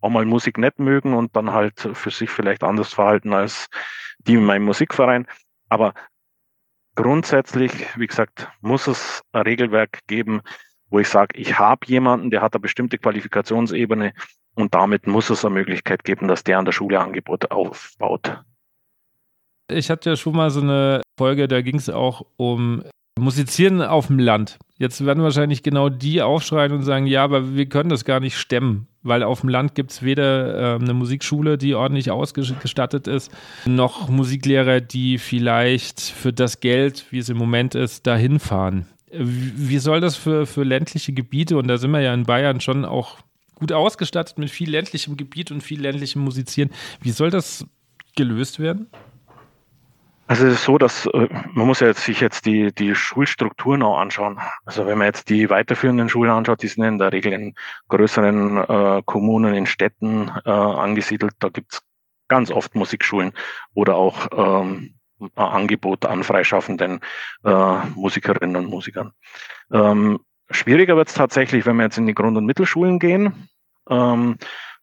auch 0.00 0.10
mal 0.10 0.24
Musik 0.24 0.58
nicht 0.58 0.78
mögen 0.78 1.14
und 1.14 1.34
dann 1.34 1.52
halt 1.52 1.88
für 1.92 2.10
sich 2.10 2.30
vielleicht 2.30 2.62
anders 2.62 2.92
verhalten 2.92 3.32
als 3.32 3.68
die 4.18 4.34
in 4.34 4.44
meinem 4.44 4.64
Musikverein. 4.64 5.26
Aber 5.68 5.94
grundsätzlich, 6.98 7.72
wie 7.96 8.08
gesagt, 8.08 8.48
muss 8.60 8.88
es 8.88 9.22
ein 9.30 9.42
Regelwerk 9.42 10.00
geben, 10.08 10.40
wo 10.90 10.98
ich 10.98 11.08
sage, 11.08 11.38
ich 11.38 11.56
habe 11.56 11.86
jemanden, 11.86 12.30
der 12.30 12.42
hat 12.42 12.54
eine 12.54 12.60
bestimmte 12.60 12.98
Qualifikationsebene 12.98 14.12
und 14.56 14.74
damit 14.74 15.06
muss 15.06 15.30
es 15.30 15.44
eine 15.44 15.54
Möglichkeit 15.54 16.02
geben, 16.02 16.26
dass 16.26 16.42
der 16.42 16.58
an 16.58 16.64
der 16.64 16.72
Schule 16.72 16.98
Angebote 16.98 17.52
aufbaut. 17.52 18.42
Ich 19.70 19.90
hatte 19.90 20.10
ja 20.10 20.16
schon 20.16 20.34
mal 20.34 20.50
so 20.50 20.60
eine 20.60 21.02
Folge, 21.16 21.46
da 21.46 21.62
ging 21.62 21.76
es 21.76 21.88
auch 21.88 22.26
um 22.36 22.82
Musizieren 23.20 23.80
auf 23.80 24.08
dem 24.08 24.18
Land. 24.18 24.58
Jetzt 24.76 25.04
werden 25.06 25.22
wahrscheinlich 25.22 25.62
genau 25.62 25.90
die 25.90 26.20
aufschreien 26.20 26.72
und 26.72 26.82
sagen, 26.82 27.06
ja, 27.06 27.22
aber 27.22 27.54
wir 27.54 27.68
können 27.68 27.90
das 27.90 28.04
gar 28.04 28.18
nicht 28.18 28.36
stemmen, 28.36 28.88
weil 29.08 29.22
auf 29.22 29.40
dem 29.40 29.48
Land 29.48 29.74
gibt 29.74 29.90
es 29.90 30.02
weder 30.02 30.76
äh, 30.76 30.80
eine 30.80 30.94
Musikschule, 30.94 31.58
die 31.58 31.74
ordentlich 31.74 32.10
ausgestattet 32.10 33.06
ist, 33.06 33.30
noch 33.66 34.08
Musiklehrer, 34.08 34.80
die 34.80 35.18
vielleicht 35.18 36.00
für 36.00 36.32
das 36.32 36.60
Geld, 36.60 37.06
wie 37.10 37.18
es 37.18 37.28
im 37.28 37.36
Moment 37.36 37.74
ist, 37.74 38.06
dahin 38.06 38.38
fahren. 38.38 38.86
Wie 39.10 39.78
soll 39.78 40.00
das 40.00 40.16
für, 40.16 40.46
für 40.46 40.64
ländliche 40.64 41.12
Gebiete, 41.12 41.56
und 41.56 41.68
da 41.68 41.78
sind 41.78 41.90
wir 41.90 42.00
ja 42.00 42.12
in 42.12 42.24
Bayern 42.24 42.60
schon 42.60 42.84
auch 42.84 43.16
gut 43.54 43.72
ausgestattet 43.72 44.38
mit 44.38 44.50
viel 44.50 44.70
ländlichem 44.70 45.16
Gebiet 45.16 45.50
und 45.50 45.62
viel 45.62 45.80
ländlichem 45.80 46.22
Musizieren, 46.22 46.70
wie 47.00 47.10
soll 47.10 47.30
das 47.30 47.66
gelöst 48.16 48.58
werden? 48.60 48.88
Also 50.28 50.46
es 50.46 50.54
ist 50.54 50.64
so, 50.64 50.76
dass 50.76 51.06
äh, 51.06 51.28
man 51.52 51.66
muss 51.66 51.80
ja 51.80 51.86
jetzt 51.86 52.04
sich 52.04 52.20
jetzt 52.20 52.44
die, 52.44 52.70
die 52.72 52.94
Schulstrukturen 52.94 53.82
auch 53.82 53.98
anschauen. 53.98 54.38
Also 54.66 54.86
wenn 54.86 54.98
man 54.98 55.06
jetzt 55.06 55.30
die 55.30 55.48
weiterführenden 55.48 56.10
Schulen 56.10 56.30
anschaut, 56.30 56.62
die 56.62 56.68
sind 56.68 56.84
in 56.84 56.98
der 56.98 57.12
Regel 57.12 57.32
in 57.32 57.54
größeren 57.88 58.58
äh, 58.58 59.02
Kommunen, 59.06 59.54
in 59.54 59.64
Städten 59.64 60.30
äh, 60.44 60.50
angesiedelt. 60.50 61.32
Da 61.38 61.48
gibt's 61.48 61.82
ganz 62.28 62.50
oft 62.50 62.74
Musikschulen 62.74 63.32
oder 63.72 63.96
auch 63.96 64.28
ähm, 64.36 64.98
ein 65.18 65.30
Angebot 65.34 66.04
an 66.04 66.22
freischaffenden 66.22 67.00
äh, 67.44 67.78
Musikerinnen 67.94 68.56
und 68.56 68.66
Musikern. 68.66 69.12
Ähm, 69.72 70.20
schwieriger 70.50 70.94
wird's 70.94 71.14
tatsächlich, 71.14 71.64
wenn 71.64 71.76
wir 71.76 71.84
jetzt 71.84 71.96
in 71.96 72.06
die 72.06 72.14
Grund- 72.14 72.36
und 72.36 72.44
Mittelschulen 72.44 72.98
gehen. 72.98 73.48
Ähm, 73.88 74.36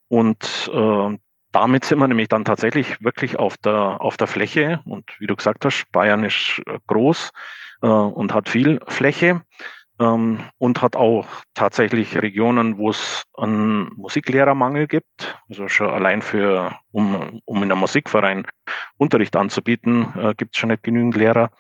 und 0.08 0.72
äh, 0.74 1.18
damit 1.56 1.86
sind 1.86 2.00
wir 2.00 2.08
nämlich 2.10 2.28
dann 2.28 2.44
tatsächlich 2.44 3.02
wirklich 3.02 3.40
auf 3.40 3.56
der, 3.58 4.02
auf 4.02 4.18
der 4.18 4.28
Fläche. 4.28 4.82
Und 4.84 5.10
wie 5.20 5.28
du 5.28 5.38
gesagt 5.38 5.64
hast, 5.64 5.90
Bayern 5.94 6.26
ist 6.26 6.62
äh, 6.68 6.80
groß 6.88 7.32
äh, 7.82 7.88
und 7.88 8.34
hat 8.34 8.50
viel 8.50 8.82
Fläche 8.88 9.42
ähm, 9.98 10.40
und 10.58 10.82
hat 10.82 10.98
auch 10.98 11.26
tatsächlich 11.54 12.22
Regionen, 12.22 12.78
wo 12.78 12.90
es 12.90 13.24
einen 13.36 13.90
Musiklehrermangel 13.96 14.88
gibt. 14.88 15.40
Also 15.50 15.70
schon 15.70 15.90
allein 15.90 16.22
für, 16.22 16.78
um, 16.92 17.42
um 17.46 17.64
in 17.64 17.72
einem 17.72 17.80
Musikverein 17.80 18.46
Unterricht 18.98 19.38
anzubieten, 19.38 20.14
äh, 20.18 20.34
gibt 20.36 20.56
es 20.56 20.60
schon 20.60 20.72
nicht 20.72 20.84
genügend 20.84 21.16
Lehrer. 21.16 21.52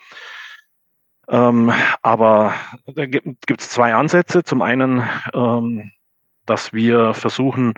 Ähm, 1.29 1.71
aber 2.01 2.53
da 2.85 3.05
gibt 3.05 3.61
es 3.61 3.69
zwei 3.69 3.95
Ansätze. 3.95 4.43
Zum 4.43 4.61
einen, 4.61 5.07
ähm, 5.33 5.91
dass 6.45 6.73
wir 6.73 7.13
versuchen, 7.13 7.75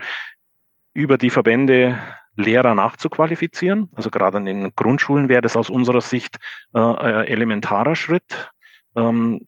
über 0.97 1.19
die 1.19 1.29
Verbände 1.29 1.99
Lehrer 2.35 2.73
nachzuqualifizieren. 2.73 3.89
Also 3.95 4.09
gerade 4.09 4.37
an 4.37 4.45
den 4.45 4.75
Grundschulen 4.75 5.29
wäre 5.29 5.41
das 5.41 5.55
aus 5.55 5.69
unserer 5.69 6.01
Sicht 6.01 6.37
äh, 6.73 6.79
ein 6.79 7.27
elementarer 7.27 7.95
Schritt. 7.95 8.49
Ähm, 8.95 9.47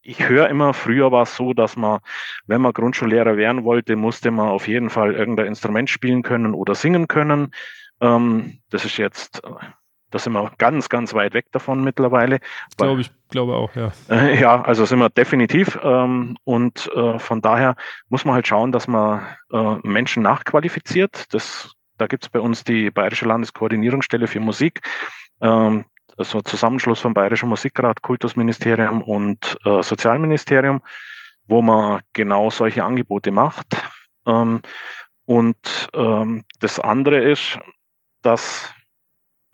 ich 0.00 0.26
höre 0.26 0.48
immer, 0.48 0.72
früher 0.72 1.12
war 1.12 1.24
es 1.24 1.36
so, 1.36 1.52
dass 1.52 1.76
man, 1.76 2.00
wenn 2.46 2.62
man 2.62 2.72
Grundschullehrer 2.72 3.36
werden 3.36 3.64
wollte, 3.64 3.96
musste 3.96 4.30
man 4.30 4.48
auf 4.48 4.66
jeden 4.66 4.88
Fall 4.88 5.12
irgendein 5.14 5.48
Instrument 5.48 5.90
spielen 5.90 6.22
können 6.22 6.54
oder 6.54 6.74
singen 6.74 7.06
können. 7.06 7.52
Ähm, 8.00 8.60
das 8.70 8.86
ist 8.86 8.96
jetzt, 8.96 9.42
da 10.10 10.18
sind 10.18 10.32
wir 10.32 10.52
ganz, 10.58 10.88
ganz 10.88 11.12
weit 11.14 11.34
weg 11.34 11.46
davon 11.52 11.84
mittlerweile. 11.84 12.38
Glaube 12.76 13.02
ich, 13.02 13.10
glaube 13.28 13.54
auch, 13.54 13.74
ja. 13.74 13.92
Äh, 14.08 14.40
ja, 14.40 14.62
also 14.62 14.84
sind 14.84 14.98
wir 14.98 15.10
definitiv. 15.10 15.78
Ähm, 15.82 16.36
und 16.44 16.90
äh, 16.94 17.18
von 17.18 17.42
daher 17.42 17.76
muss 18.08 18.24
man 18.24 18.34
halt 18.34 18.46
schauen, 18.46 18.72
dass 18.72 18.88
man 18.88 19.26
äh, 19.52 19.76
Menschen 19.82 20.22
nachqualifiziert. 20.22 21.32
Das, 21.34 21.74
da 21.98 22.06
gibt 22.06 22.24
es 22.24 22.28
bei 22.30 22.40
uns 22.40 22.64
die 22.64 22.90
Bayerische 22.90 23.26
Landeskoordinierungsstelle 23.26 24.26
für 24.26 24.40
Musik. 24.40 24.80
Ähm, 25.40 25.84
also 26.16 26.40
Zusammenschluss 26.40 27.00
vom 27.00 27.14
Bayerischen 27.14 27.48
Musikrat, 27.48 28.02
Kultusministerium 28.02 29.02
und 29.02 29.56
äh, 29.64 29.82
Sozialministerium, 29.82 30.82
wo 31.46 31.62
man 31.62 32.00
genau 32.12 32.50
solche 32.50 32.82
Angebote 32.82 33.30
macht. 33.30 33.66
Ähm, 34.26 34.62
und 35.26 35.88
ähm, 35.94 36.44
das 36.60 36.80
andere 36.80 37.18
ist, 37.18 37.58
dass 38.22 38.74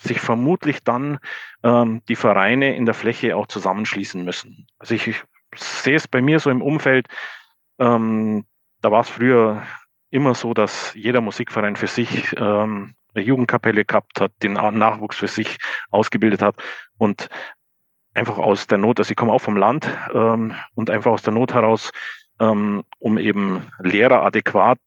sich 0.05 0.21
vermutlich 0.21 0.85
dann 0.85 1.19
ähm, 1.63 2.03
die 2.09 2.17
Vereine 2.17 2.77
in 2.77 2.87
der 2.87 2.95
Fläche 2.95 3.37
auch 3.37 3.47
zusammenschließen 3.47 4.25
müssen. 4.25 4.67
Also 4.79 4.95
ich, 4.95 5.07
ich 5.09 5.23
sehe 5.57 5.97
es 5.97 6.07
bei 6.07 6.21
mir 6.21 6.41
so 6.41 6.51
im 6.51 6.63
Umfeld, 6.63 7.09
ähm, 7.79 8.45
da 8.81 8.91
war 8.91 9.01
es 9.01 9.09
früher 9.09 9.63
immer 10.11 10.35
so, 10.35 10.55
dass 10.55 10.95
jeder 10.95 11.21
Musikverein 11.21 11.77
für 11.77 11.87
sich 11.87 12.35
ähm, 12.37 12.95
eine 13.15 13.25
Jugendkapelle 13.25 13.85
gehabt 13.85 14.21
hat, 14.21 14.33
den 14.43 14.53
Nachwuchs 14.53 15.17
für 15.17 15.29
sich 15.29 15.59
ausgebildet 15.91 16.43
hat 16.43 16.57
und 16.99 17.29
einfach 18.13 18.39
aus 18.39 18.67
der 18.67 18.79
Not, 18.79 19.01
also 19.01 19.11
ich 19.11 19.17
komme 19.17 19.33
auch 19.33 19.41
vom 19.41 19.57
Land 19.57 19.89
ähm, 20.13 20.55
und 20.75 20.91
einfach 20.91 21.11
aus 21.11 21.23
der 21.23 21.33
Not 21.33 21.55
heraus, 21.55 21.91
ähm, 22.45 22.85
um 22.99 23.19
eben 23.19 23.67
Lehrer 23.81 24.23
adäquat 24.23 24.81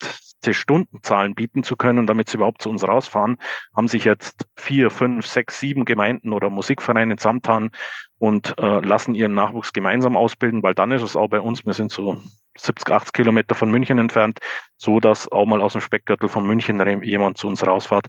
Stundenzahlen 0.50 1.36
bieten 1.36 1.64
zu 1.64 1.76
können, 1.76 2.08
damit 2.08 2.30
sie 2.30 2.38
überhaupt 2.38 2.62
zu 2.62 2.70
uns 2.70 2.88
rausfahren, 2.88 3.38
haben 3.76 3.90
sich 3.90 4.06
jetzt 4.06 4.48
vier, 4.56 4.90
fünf, 4.90 5.26
sechs, 5.26 5.60
sieben 5.60 5.84
Gemeinden 5.84 6.32
oder 6.32 6.50
Musikvereine 6.50 7.18
zusammentan 7.18 7.72
und 8.18 8.58
äh, 8.58 8.80
lassen 8.80 9.14
ihren 9.14 9.34
Nachwuchs 9.34 9.74
gemeinsam 9.74 10.16
ausbilden, 10.16 10.64
weil 10.64 10.74
dann 10.74 10.92
ist 10.92 11.02
es 11.02 11.18
auch 11.18 11.28
bei 11.28 11.42
uns, 11.42 11.66
wir 11.66 11.74
sind 11.74 11.92
so 11.92 12.22
70, 12.58 12.94
80 12.94 13.14
Kilometer 13.14 13.56
von 13.56 13.70
München 13.70 13.98
entfernt, 13.98 14.40
so 14.78 15.02
dass 15.02 15.30
auch 15.32 15.46
mal 15.46 15.62
aus 15.62 15.74
dem 15.74 15.82
Speckgürtel 15.82 16.30
von 16.30 16.48
München 16.48 16.80
jemand 17.04 17.38
zu 17.38 17.48
uns 17.48 17.66
rausfährt, 17.66 18.08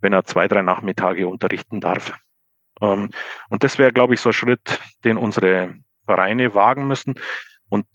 wenn 0.00 0.12
er 0.12 0.24
zwei, 0.24 0.46
drei 0.46 0.62
Nachmittage 0.62 1.26
unterrichten 1.26 1.80
darf. 1.80 2.12
Ähm, 2.80 3.10
und 3.48 3.64
das 3.64 3.78
wäre, 3.78 3.92
glaube 3.92 4.14
ich, 4.14 4.20
so 4.20 4.30
ein 4.30 4.34
Schritt, 4.34 4.80
den 5.04 5.16
unsere 5.16 5.74
Vereine 6.06 6.54
wagen 6.54 6.86
müssen. 6.86 7.14
Und 7.68 7.86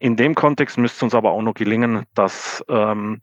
in 0.00 0.16
dem 0.16 0.34
Kontext 0.34 0.78
müsste 0.78 0.96
es 0.96 1.02
uns 1.02 1.14
aber 1.14 1.30
auch 1.30 1.42
noch 1.42 1.54
gelingen, 1.54 2.06
dass 2.14 2.64
ähm, 2.68 3.20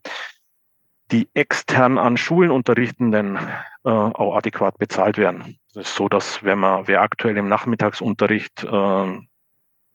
die 1.10 1.28
extern 1.34 1.98
an 1.98 2.16
Schulen 2.16 2.50
Unterrichtenden 2.50 3.36
äh, 3.84 3.90
auch 3.90 4.36
adäquat 4.36 4.78
bezahlt 4.78 5.18
werden. 5.18 5.58
Das 5.74 5.88
ist 5.88 5.96
so, 5.96 6.08
dass 6.08 6.42
wenn 6.44 6.60
man, 6.60 6.86
wer 6.86 7.02
aktuell 7.02 7.36
im 7.36 7.48
Nachmittagsunterricht 7.48 8.64
äh, 8.64 9.20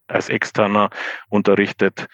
als 0.08 0.30
externer 0.30 0.90
unterrichtet, 1.30 2.08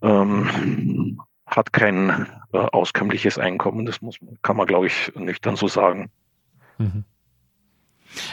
ähm, 0.00 1.20
hat 1.46 1.72
kein 1.72 2.26
äh, 2.52 2.58
auskömmliches 2.58 3.38
Einkommen. 3.38 3.84
Das 3.84 4.00
muss, 4.00 4.18
kann 4.42 4.56
man, 4.56 4.66
glaube 4.66 4.86
ich, 4.86 5.12
nüchtern 5.16 5.56
so 5.56 5.66
sagen. 5.66 6.10
Mhm. 6.78 7.04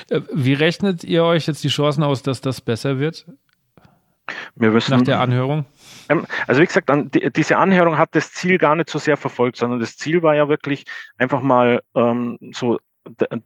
Äh, 0.09 0.21
wie 0.31 0.53
rechnet 0.53 1.03
ihr 1.03 1.23
euch 1.23 1.47
jetzt 1.47 1.63
die 1.63 1.69
Chancen 1.69 2.03
aus, 2.03 2.21
dass 2.21 2.41
das 2.41 2.61
besser 2.61 2.99
wird? 2.99 3.25
Wir 4.55 4.73
wissen, 4.73 4.91
Nach 4.91 5.01
der 5.01 5.19
Anhörung? 5.19 5.65
Ähm, 6.09 6.25
also 6.47 6.61
wie 6.61 6.65
gesagt, 6.65 6.89
diese 7.35 7.57
Anhörung 7.57 7.97
hat 7.97 8.15
das 8.15 8.31
Ziel 8.31 8.57
gar 8.57 8.75
nicht 8.75 8.89
so 8.89 8.99
sehr 8.99 9.17
verfolgt, 9.17 9.57
sondern 9.57 9.79
das 9.79 9.97
Ziel 9.97 10.23
war 10.23 10.35
ja 10.35 10.47
wirklich 10.47 10.85
einfach 11.17 11.41
mal 11.41 11.81
ähm, 11.93 12.37
so 12.53 12.79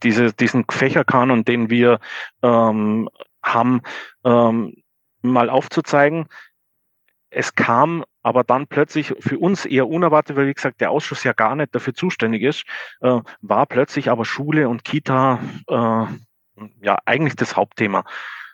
diese, 0.03 0.33
diesen 0.33 0.65
Fächerkanon, 0.69 1.43
den 1.43 1.69
wir 1.69 1.99
ähm, 2.43 3.09
haben, 3.43 3.81
ähm, 4.23 4.75
mal 5.21 5.49
aufzuzeigen. 5.49 6.27
Es 7.31 7.55
kam 7.55 8.05
aber 8.21 8.43
dann 8.43 8.67
plötzlich 8.67 9.13
für 9.19 9.37
uns 9.37 9.65
eher 9.65 9.87
unerwartet, 9.87 10.35
weil 10.35 10.47
wie 10.47 10.53
gesagt 10.53 10.81
der 10.81 10.91
Ausschuss 10.91 11.23
ja 11.23 11.33
gar 11.33 11.55
nicht 11.55 11.73
dafür 11.73 11.93
zuständig 11.93 12.43
ist, 12.43 12.63
äh, 13.01 13.19
war 13.41 13.65
plötzlich 13.65 14.09
aber 14.09 14.25
Schule 14.25 14.69
und 14.69 14.83
Kita 14.83 15.39
äh, 15.67 16.05
ja 16.81 16.97
eigentlich 17.05 17.35
das 17.35 17.55
Hauptthema. 17.55 18.03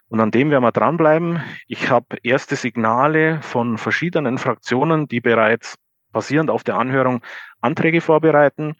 Und 0.08 0.20
an 0.20 0.32
dem 0.32 0.52
werden 0.52 0.64
wir 0.64 0.72
dranbleiben. 0.72 1.42
Ich 1.68 1.90
habe 1.90 2.18
erste 2.24 2.56
Signale 2.56 3.42
von 3.42 3.78
verschiedenen 3.78 4.38
Fraktionen, 4.38 5.08
die 5.08 5.20
bereits 5.20 5.76
basierend 6.12 6.50
auf 6.50 6.64
der 6.64 6.78
Anhörung 6.78 7.22
Anträge 7.62 8.02
vorbereiten. 8.02 8.76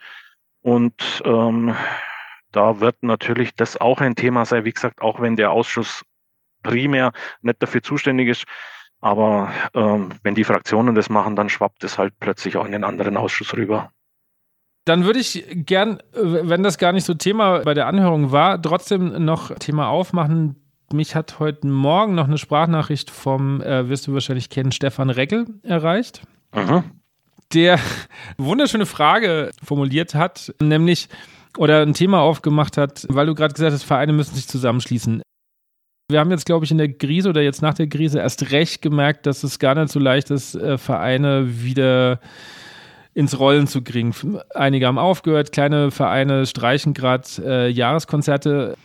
Und 0.62 1.22
ähm, 1.26 1.76
da 2.52 2.80
wird 2.80 3.04
natürlich 3.04 3.56
das 3.56 3.78
auch 3.78 4.02
ein 4.02 4.16
Thema 4.16 4.46
sein. 4.46 4.66
Wie 4.66 4.72
gesagt, 4.72 5.02
auch 5.02 5.20
wenn 5.20 5.36
der 5.36 5.52
Ausschuss 5.52 6.04
primär 6.64 7.12
nicht 7.42 7.62
dafür 7.62 7.84
zuständig 7.84 8.30
ist. 8.30 8.46
Aber 9.02 9.52
ähm, 9.74 10.10
wenn 10.24 10.36
die 10.36 10.44
Fraktionen 10.44 10.96
das 10.96 11.10
machen, 11.10 11.36
dann 11.36 11.50
schwappt 11.50 11.84
es 11.84 11.98
halt 11.98 12.14
plötzlich 12.20 12.58
auch 12.58 12.66
in 12.66 12.72
den 12.72 12.84
anderen 12.84 13.18
Ausschuss 13.18 13.54
rüber. 13.54 13.92
Dann 14.86 15.04
würde 15.04 15.20
ich 15.20 15.46
gern, 15.50 16.02
wenn 16.14 16.64
das 16.64 16.78
gar 16.78 16.92
nicht 16.92 17.06
so 17.06 17.16
Thema 17.16 17.60
bei 17.60 17.74
der 17.74 17.88
Anhörung 17.88 18.32
war, 18.32 18.62
trotzdem 18.62 19.26
noch 19.26 19.54
Thema 19.56 19.90
aufmachen. 19.90 20.65
Mich 20.96 21.14
hat 21.14 21.40
heute 21.40 21.68
Morgen 21.68 22.16
noch 22.16 22.28
eine 22.28 22.38
Sprachnachricht 22.38 23.12
vom, 23.12 23.62
äh, 23.62 23.90
wirst 23.90 24.08
du 24.08 24.14
wahrscheinlich 24.14 24.50
kennen, 24.50 24.72
Stefan 24.72 25.10
Reckel 25.10 25.46
erreicht. 25.62 26.22
Mhm. 26.56 26.84
Der 27.54 27.80
wunderschöne 28.38 28.86
Frage 28.86 29.52
formuliert 29.62 30.16
hat, 30.16 30.54
nämlich 30.62 31.10
oder 31.58 31.82
ein 31.82 31.94
Thema 31.94 32.22
aufgemacht 32.22 32.78
hat, 32.78 33.06
weil 33.10 33.26
du 33.26 33.36
gerade 33.36 33.54
gesagt 33.54 33.74
hast, 33.74 33.84
Vereine 33.84 34.14
müssen 34.14 34.36
sich 34.36 34.48
zusammenschließen. 34.48 35.22
Wir 36.10 36.20
haben 36.20 36.32
jetzt, 36.32 36.46
glaube 36.46 36.64
ich, 36.64 36.72
in 36.72 36.78
der 36.78 36.94
Krise 36.94 37.30
oder 37.30 37.42
jetzt 37.42 37.62
nach 37.62 37.74
der 37.74 37.88
Krise 37.88 38.20
erst 38.20 38.52
recht 38.52 38.82
gemerkt, 38.82 39.26
dass 39.26 39.44
es 39.44 39.60
gar 39.60 39.76
nicht 39.76 39.92
so 39.92 40.00
leicht 40.00 40.32
ist, 40.32 40.56
äh, 40.56 40.78
Vereine 40.78 41.62
wieder 41.62 42.22
ins 43.14 43.38
Rollen 43.38 43.68
zu 43.68 43.82
kriegen. 43.82 44.14
Einige 44.54 44.88
haben 44.88 44.98
aufgehört, 44.98 45.52
kleine 45.52 45.92
Vereine 45.92 46.46
streichen 46.46 46.94
gerade 46.94 47.28
äh, 47.44 47.70
Jahreskonzerte. 47.70 48.78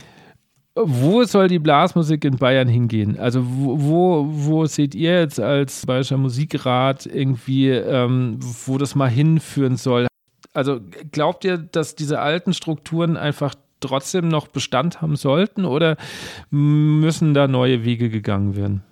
Wo 0.74 1.24
soll 1.24 1.48
die 1.48 1.58
Blasmusik 1.58 2.24
in 2.24 2.36
Bayern 2.36 2.68
hingehen? 2.68 3.18
Also 3.18 3.44
wo, 3.44 3.80
wo, 3.80 4.26
wo 4.28 4.66
seht 4.66 4.94
ihr 4.94 5.20
jetzt 5.20 5.40
als 5.40 5.84
Bayerischer 5.84 6.16
Musikrat 6.16 7.06
irgendwie, 7.06 7.70
ähm, 7.70 8.38
wo 8.40 8.78
das 8.78 8.94
mal 8.94 9.10
hinführen 9.10 9.76
soll? 9.76 10.06
Also 10.54 10.80
glaubt 11.10 11.44
ihr, 11.44 11.58
dass 11.58 11.96
diese 11.96 12.20
alten 12.20 12.54
Strukturen 12.54 13.16
einfach 13.16 13.54
trotzdem 13.80 14.28
noch 14.28 14.46
Bestand 14.48 15.02
haben 15.02 15.16
sollten 15.16 15.64
oder 15.64 15.96
müssen 16.50 17.34
da 17.34 17.48
neue 17.48 17.84
Wege 17.84 18.08
gegangen 18.08 18.56
werden? 18.56 18.82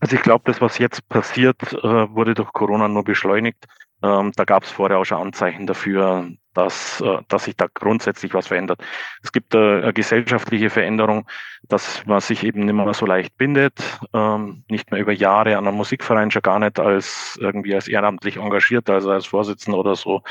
Also 0.00 0.16
ich 0.16 0.22
glaube, 0.22 0.44
das, 0.46 0.60
was 0.60 0.78
jetzt 0.78 1.08
passiert, 1.08 1.56
äh, 1.72 2.14
wurde 2.14 2.34
durch 2.34 2.52
Corona 2.52 2.88
nur 2.88 3.04
beschleunigt. 3.04 3.66
Ähm, 4.04 4.32
da 4.36 4.44
gab 4.44 4.64
es 4.64 4.70
vorher 4.70 4.98
auch 4.98 5.04
schon 5.04 5.18
Anzeichen 5.18 5.66
dafür, 5.66 6.28
dass, 6.52 7.00
äh, 7.00 7.22
dass 7.28 7.44
sich 7.44 7.56
da 7.56 7.66
grundsätzlich 7.72 8.34
was 8.34 8.48
verändert. 8.48 8.82
Es 9.22 9.32
gibt 9.32 9.54
äh, 9.54 9.82
eine 9.82 9.94
gesellschaftliche 9.94 10.68
Veränderung, 10.68 11.26
dass 11.62 12.04
man 12.04 12.20
sich 12.20 12.44
eben 12.44 12.66
nicht 12.66 12.74
mehr 12.74 12.92
so 12.92 13.06
leicht 13.06 13.38
bindet, 13.38 13.98
ähm, 14.12 14.64
nicht 14.68 14.90
mehr 14.90 15.00
über 15.00 15.12
Jahre 15.12 15.56
an 15.56 15.66
einem 15.66 15.78
Musikverein 15.78 16.30
schon 16.30 16.42
gar 16.42 16.58
nicht 16.58 16.78
als 16.78 17.38
irgendwie 17.40 17.74
als 17.74 17.88
ehrenamtlich 17.88 18.36
engagiert, 18.36 18.90
also 18.90 19.10
als 19.10 19.24
Vorsitzender 19.24 19.78
oder 19.78 19.96
so. 19.96 20.22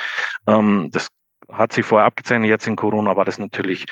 Ähm, 0.45 0.89
das 0.91 1.07
hat 1.51 1.73
sich 1.73 1.83
vorher 1.83 2.05
abgezeichnet, 2.05 2.49
jetzt 2.49 2.67
in 2.67 2.75
Corona 2.75 3.15
war 3.15 3.25
das 3.25 3.39
natürlich, 3.39 3.87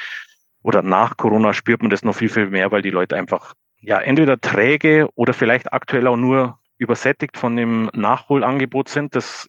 oder 0.61 0.83
nach 0.83 1.17
Corona 1.17 1.53
spürt 1.53 1.81
man 1.81 1.89
das 1.89 2.03
noch 2.03 2.15
viel, 2.15 2.29
viel 2.29 2.47
mehr, 2.47 2.71
weil 2.71 2.83
die 2.83 2.91
Leute 2.91 3.15
einfach 3.15 3.55
ja 3.79 3.99
entweder 3.99 4.39
träge 4.39 5.09
oder 5.15 5.33
vielleicht 5.33 5.73
aktuell 5.73 6.05
auch 6.05 6.17
nur 6.17 6.59
übersättigt 6.81 7.37
von 7.37 7.55
dem 7.55 7.89
Nachholangebot 7.93 8.89
sind. 8.89 9.15
Das, 9.15 9.47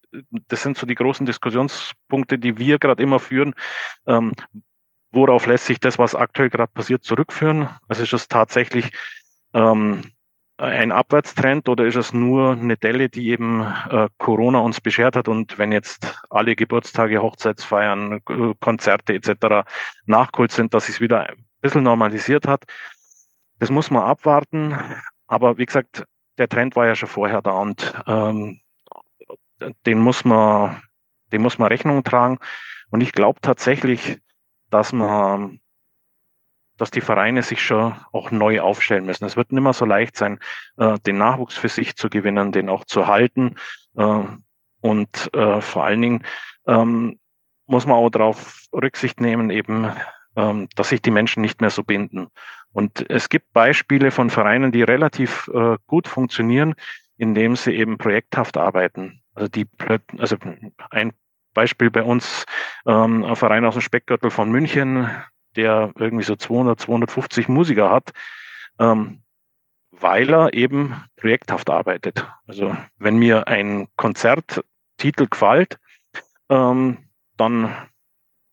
das 0.48 0.62
sind 0.62 0.76
so 0.76 0.86
die 0.86 0.94
großen 0.94 1.24
Diskussionspunkte, 1.24 2.38
die 2.38 2.58
wir 2.58 2.78
gerade 2.78 3.02
immer 3.02 3.18
führen. 3.18 3.54
Ähm, 4.06 4.32
worauf 5.10 5.46
lässt 5.46 5.64
sich 5.64 5.80
das, 5.80 5.98
was 5.98 6.14
aktuell 6.14 6.50
gerade 6.50 6.70
passiert, 6.72 7.04
zurückführen? 7.04 7.70
Also 7.88 8.02
ist 8.02 8.12
es 8.12 8.28
tatsächlich 8.28 8.90
ähm, 9.54 10.02
ein 10.58 10.92
Abwärtstrend 10.92 11.70
oder 11.70 11.86
ist 11.86 11.96
es 11.96 12.12
nur 12.12 12.52
eine 12.52 12.76
Delle, 12.76 13.08
die 13.08 13.30
eben 13.30 13.62
äh, 13.62 14.08
Corona 14.18 14.58
uns 14.58 14.82
beschert 14.82 15.16
hat 15.16 15.26
und 15.26 15.56
wenn 15.56 15.72
jetzt 15.72 16.22
alle 16.28 16.54
Geburtstage, 16.54 17.22
Hochzeitsfeiern, 17.22 18.22
Konzerte 18.60 19.14
etc. 19.14 19.66
nachgeholt 20.04 20.52
sind, 20.52 20.74
dass 20.74 20.90
es 20.90 21.00
wieder 21.00 21.20
ein 21.30 21.46
bisschen 21.62 21.82
normalisiert 21.82 22.46
hat? 22.46 22.64
Das 23.58 23.70
muss 23.70 23.90
man 23.90 24.02
abwarten. 24.02 24.76
Aber 25.26 25.56
wie 25.56 25.64
gesagt, 25.64 26.04
der 26.42 26.48
Trend 26.48 26.74
war 26.74 26.86
ja 26.86 26.96
schon 26.96 27.08
vorher 27.08 27.40
da 27.40 27.52
und 27.52 27.94
ähm, 28.08 28.60
den 29.86 30.00
muss 30.00 30.24
man, 30.24 30.82
dem 31.30 31.42
muss 31.42 31.58
man 31.58 31.68
Rechnung 31.68 32.02
tragen. 32.02 32.38
Und 32.90 33.00
ich 33.00 33.12
glaube 33.12 33.40
tatsächlich, 33.40 34.18
dass 34.70 34.92
man 34.92 35.60
dass 36.78 36.90
die 36.90 37.00
Vereine 37.00 37.44
sich 37.44 37.62
schon 37.62 37.94
auch 38.10 38.32
neu 38.32 38.60
aufstellen 38.60 39.06
müssen. 39.06 39.24
Es 39.24 39.36
wird 39.36 39.52
nicht 39.52 39.62
mehr 39.62 39.72
so 39.72 39.84
leicht 39.84 40.16
sein, 40.16 40.40
äh, 40.78 40.98
den 41.06 41.16
Nachwuchs 41.16 41.56
für 41.56 41.68
sich 41.68 41.94
zu 41.94 42.10
gewinnen, 42.10 42.50
den 42.50 42.68
auch 42.68 42.84
zu 42.84 43.06
halten. 43.06 43.54
Äh, 43.96 44.24
und 44.80 45.32
äh, 45.32 45.60
vor 45.60 45.84
allen 45.84 46.02
Dingen 46.02 46.24
ähm, 46.66 47.20
muss 47.66 47.86
man 47.86 47.94
auch 47.94 48.10
darauf 48.10 48.64
Rücksicht 48.72 49.20
nehmen, 49.20 49.50
eben, 49.50 49.92
ähm, 50.34 50.68
dass 50.74 50.88
sich 50.88 51.00
die 51.02 51.12
Menschen 51.12 51.40
nicht 51.40 51.60
mehr 51.60 51.70
so 51.70 51.84
binden. 51.84 52.26
Und 52.72 53.08
es 53.10 53.28
gibt 53.28 53.52
Beispiele 53.52 54.10
von 54.10 54.30
Vereinen, 54.30 54.72
die 54.72 54.82
relativ 54.82 55.48
äh, 55.52 55.76
gut 55.86 56.08
funktionieren, 56.08 56.74
indem 57.16 57.56
sie 57.56 57.72
eben 57.72 57.98
projekthaft 57.98 58.56
arbeiten. 58.56 59.22
Also 59.34 59.48
die, 59.48 59.66
also 60.18 60.36
ein 60.90 61.12
Beispiel 61.54 61.90
bei 61.90 62.02
uns, 62.02 62.44
ähm, 62.86 63.24
ein 63.24 63.36
Verein 63.36 63.64
aus 63.64 63.74
dem 63.74 63.82
Speckgürtel 63.82 64.30
von 64.30 64.50
München, 64.50 65.10
der 65.56 65.92
irgendwie 65.98 66.24
so 66.24 66.36
200, 66.36 66.80
250 66.80 67.48
Musiker 67.48 67.90
hat, 67.90 68.12
ähm, 68.78 69.22
weil 69.90 70.32
er 70.32 70.54
eben 70.54 70.96
projekthaft 71.16 71.68
arbeitet. 71.68 72.26
Also 72.46 72.76
wenn 72.98 73.18
mir 73.18 73.46
ein 73.48 73.88
Konzerttitel 73.96 75.26
gefällt, 75.28 75.78
ähm, 76.48 76.98
dann 77.36 77.74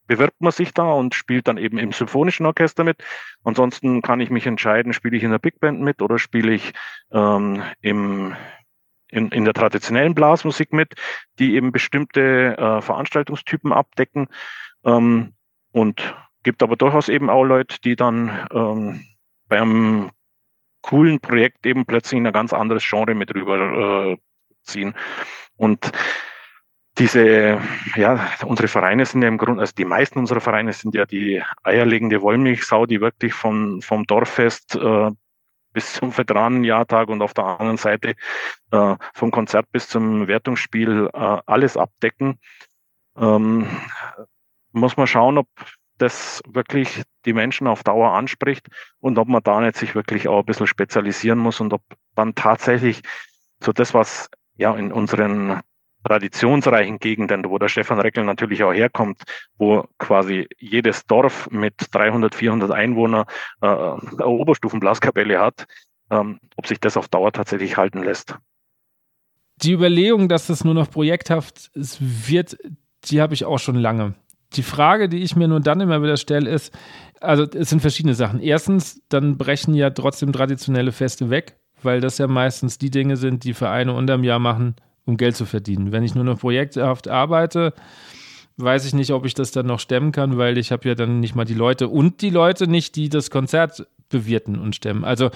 bewirbt 0.10 0.41
man 0.41 0.52
sich 0.52 0.74
da 0.74 0.91
und 0.91 1.13
spielt 1.13 1.48
dann 1.48 1.58
eben 1.58 1.78
im 1.78 1.93
symphonischen 1.93 2.45
Orchester 2.45 2.84
mit. 2.84 2.98
Ansonsten 3.43 4.02
kann 4.02 4.19
ich 4.19 4.32
mich 4.32 4.48
entscheiden, 4.48 4.91
spiele 4.91 5.15
ich 5.15 5.24
in 5.24 5.32
der 5.32 5.39
Big 5.39 5.60
Band 5.60 5.80
mit 5.80 6.02
oder 6.02 6.17
spiele 6.17 6.52
ich 6.52 6.74
ähm, 7.12 7.62
im, 7.82 8.36
in, 9.10 9.30
in 9.30 9.45
der 9.45 9.54
traditionellen 9.54 10.15
Blasmusik 10.15 10.74
mit, 10.74 10.95
die 11.38 11.56
eben 11.56 11.72
bestimmte 11.72 12.58
äh, 12.58 12.82
Veranstaltungstypen 12.82 13.72
abdecken. 13.72 14.28
Ähm, 14.84 15.34
und 15.72 16.15
Gibt 16.43 16.63
aber 16.63 16.78
durchaus 16.78 17.10
eben 17.10 17.30
auch 17.30 17.43
Leute, 17.43 17.78
die 17.84 17.95
dann 17.98 18.48
ähm, 18.52 19.06
beim 19.50 20.10
coolen 20.82 21.19
Projekt 21.19 21.65
eben 21.65 21.86
plötzlich 21.86 22.17
in 22.17 22.26
ein 22.26 22.34
ganz 22.34 22.54
anderes 22.54 22.88
Genre 22.88 23.13
mit 23.13 23.36
rüber 23.36 24.17
äh. 24.76 24.93
Und 25.58 25.91
diese, 26.99 27.59
ja, 27.95 28.29
unsere 28.45 28.67
Vereine 28.67 29.05
sind 29.05 29.21
ja 29.21 29.29
im 29.29 29.38
Grunde, 29.38 29.62
also 29.62 29.73
die 29.75 29.85
meisten 29.85 30.19
unserer 30.19 30.41
Vereine 30.41 30.73
sind 30.73 30.93
ja 30.93 31.05
die 31.05 31.41
eierlegende 31.63 32.21
Wollmilchsau, 32.21 32.85
die 32.85 32.99
wirklich 32.99 33.33
von, 33.33 33.81
vom 33.81 34.05
Dorffest 34.05 34.75
äh, 34.75 35.09
bis 35.71 35.93
zum 35.93 36.15
Veteranenjahrtag 36.15 37.07
und 37.09 37.21
auf 37.21 37.33
der 37.33 37.45
anderen 37.45 37.77
Seite 37.77 38.15
äh, 38.71 38.95
vom 39.13 39.31
Konzert 39.31 39.71
bis 39.71 39.88
zum 39.88 40.27
Wertungsspiel 40.27 41.09
äh, 41.13 41.38
alles 41.45 41.77
abdecken. 41.77 42.39
Ähm, 43.17 43.67
muss 44.71 44.97
man 44.97 45.07
schauen, 45.07 45.38
ob 45.38 45.47
das 45.97 46.41
wirklich 46.47 47.03
die 47.25 47.33
Menschen 47.33 47.67
auf 47.67 47.83
Dauer 47.83 48.13
anspricht 48.13 48.67
und 48.99 49.17
ob 49.17 49.27
man 49.27 49.43
da 49.43 49.59
nicht 49.62 49.75
sich 49.75 49.95
wirklich 49.95 50.27
auch 50.27 50.39
ein 50.39 50.45
bisschen 50.45 50.67
spezialisieren 50.67 51.39
muss 51.39 51.59
und 51.59 51.73
ob 51.73 51.81
dann 52.15 52.35
tatsächlich 52.35 53.01
so 53.62 53.71
das, 53.71 53.93
was 53.93 54.29
ja 54.55 54.75
in 54.75 54.91
unseren 54.91 55.62
traditionsreichen 56.03 56.99
Gegenden, 56.99 57.43
wo 57.45 57.57
der 57.57 57.67
Stefan 57.67 57.99
Reckel 57.99 58.23
natürlich 58.23 58.63
auch 58.63 58.73
herkommt, 58.73 59.23
wo 59.57 59.85
quasi 59.97 60.47
jedes 60.57 61.05
Dorf 61.05 61.49
mit 61.51 61.75
300, 61.91 62.33
400 62.33 62.71
Einwohnern 62.71 63.25
äh, 63.62 63.67
eine 63.67 64.25
Oberstufenblaskapelle 64.25 65.39
hat, 65.39 65.65
ähm, 66.09 66.39
ob 66.55 66.67
sich 66.67 66.79
das 66.79 66.97
auf 66.97 67.07
Dauer 67.07 67.31
tatsächlich 67.31 67.77
halten 67.77 68.03
lässt. 68.03 68.38
Die 69.57 69.73
Überlegung, 69.73 70.29
dass 70.29 70.49
es 70.49 70.63
nur 70.63 70.73
noch 70.73 70.89
projekthaft 70.89 71.71
wird, 71.73 72.57
die 73.05 73.21
habe 73.21 73.33
ich 73.33 73.43
auch 73.43 73.59
schon 73.59 73.75
lange 73.75 74.15
die 74.53 74.63
Frage, 74.63 75.09
die 75.09 75.21
ich 75.21 75.35
mir 75.35 75.47
nur 75.47 75.59
dann 75.59 75.81
immer 75.81 76.01
wieder 76.01 76.17
stelle, 76.17 76.49
ist, 76.49 76.73
also 77.19 77.43
es 77.43 77.69
sind 77.69 77.81
verschiedene 77.81 78.15
Sachen. 78.15 78.39
Erstens, 78.39 79.01
dann 79.09 79.38
brechen 79.38 79.73
ja 79.73 79.89
trotzdem 79.89 80.33
traditionelle 80.33 80.91
Feste 80.91 81.29
weg, 81.29 81.57
weil 81.83 82.01
das 82.01 82.17
ja 82.17 82.27
meistens 82.27 82.77
die 82.77 82.89
Dinge 82.89 83.17
sind, 83.17 83.43
die 83.43 83.53
Vereine 83.53 83.93
unterm 83.93 84.23
Jahr 84.23 84.39
machen, 84.39 84.75
um 85.10 85.17
Geld 85.17 85.36
zu 85.36 85.45
verdienen. 85.45 85.91
Wenn 85.91 86.03
ich 86.03 86.16
nur 86.16 86.24
noch 86.24 86.39
projekthaft 86.39 87.07
arbeite, 87.07 87.74
weiß 88.57 88.86
ich 88.86 88.93
nicht, 88.93 89.12
ob 89.12 89.26
ich 89.26 89.34
das 89.34 89.51
dann 89.51 89.66
noch 89.66 89.80
stemmen 89.80 90.12
kann, 90.12 90.38
weil 90.38 90.57
ich 90.57 90.72
habe 90.72 90.88
ja 90.88 90.95
dann 90.95 91.20
nicht 91.20 91.36
mal 91.36 91.45
die 91.45 91.53
Leute 91.53 91.88
und 91.89 92.22
die 92.22 92.30
Leute 92.30 92.68
nicht, 92.68 92.95
die 92.95 93.10
das 93.10 93.30
Konzert 93.30 93.88
bewirten 94.10 94.57
und 94.57 94.76
stemmen. 94.76 95.03
Also 95.03 95.30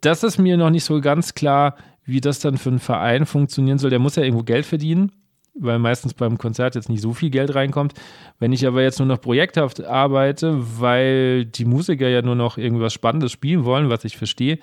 das 0.00 0.22
ist 0.22 0.38
mir 0.38 0.56
noch 0.56 0.70
nicht 0.70 0.84
so 0.84 1.00
ganz 1.00 1.34
klar, 1.34 1.76
wie 2.04 2.20
das 2.20 2.38
dann 2.38 2.56
für 2.56 2.70
einen 2.70 2.78
Verein 2.78 3.26
funktionieren 3.26 3.78
soll. 3.78 3.90
Der 3.90 3.98
muss 3.98 4.16
ja 4.16 4.22
irgendwo 4.22 4.42
Geld 4.42 4.66
verdienen 4.66 5.12
weil 5.54 5.78
meistens 5.78 6.14
beim 6.14 6.38
Konzert 6.38 6.74
jetzt 6.74 6.88
nicht 6.88 7.02
so 7.02 7.12
viel 7.12 7.30
Geld 7.30 7.54
reinkommt. 7.54 7.94
Wenn 8.38 8.52
ich 8.52 8.66
aber 8.66 8.82
jetzt 8.82 8.98
nur 8.98 9.08
noch 9.08 9.20
projekthaft 9.20 9.84
arbeite, 9.84 10.56
weil 10.80 11.44
die 11.44 11.64
Musiker 11.64 12.08
ja 12.08 12.22
nur 12.22 12.36
noch 12.36 12.58
irgendwas 12.58 12.92
Spannendes 12.92 13.32
spielen 13.32 13.64
wollen, 13.64 13.90
was 13.90 14.04
ich 14.04 14.16
verstehe, 14.16 14.58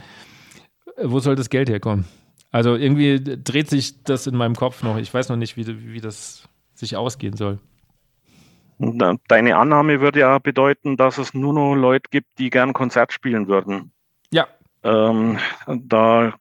wo 1.02 1.20
soll 1.20 1.36
das 1.36 1.50
Geld 1.50 1.70
herkommen? 1.70 2.06
Also 2.58 2.74
irgendwie 2.74 3.22
dreht 3.22 3.70
sich 3.70 4.02
das 4.02 4.26
in 4.26 4.36
meinem 4.36 4.56
Kopf 4.56 4.82
noch. 4.82 4.98
Ich 4.98 5.14
weiß 5.14 5.30
noch 5.30 5.36
nicht, 5.36 5.58
wie, 5.58 5.94
wie 5.94 6.02
das 6.02 6.50
sich 6.74 6.96
ausgehen 6.96 7.38
soll. 7.38 7.60
Deine 8.80 9.58
Annahme 9.58 10.02
würde 10.02 10.22
ja 10.22 10.40
bedeuten, 10.40 10.98
dass 10.98 11.20
es 11.20 11.36
nur 11.36 11.54
noch 11.54 11.76
Leute 11.76 12.10
gibt, 12.10 12.40
die 12.40 12.50
gern 12.50 12.74
Konzert 12.74 13.14
spielen 13.14 13.48
würden. 13.48 13.92
Ja, 14.32 14.48
Ähm, 14.82 15.38
da 15.68 16.34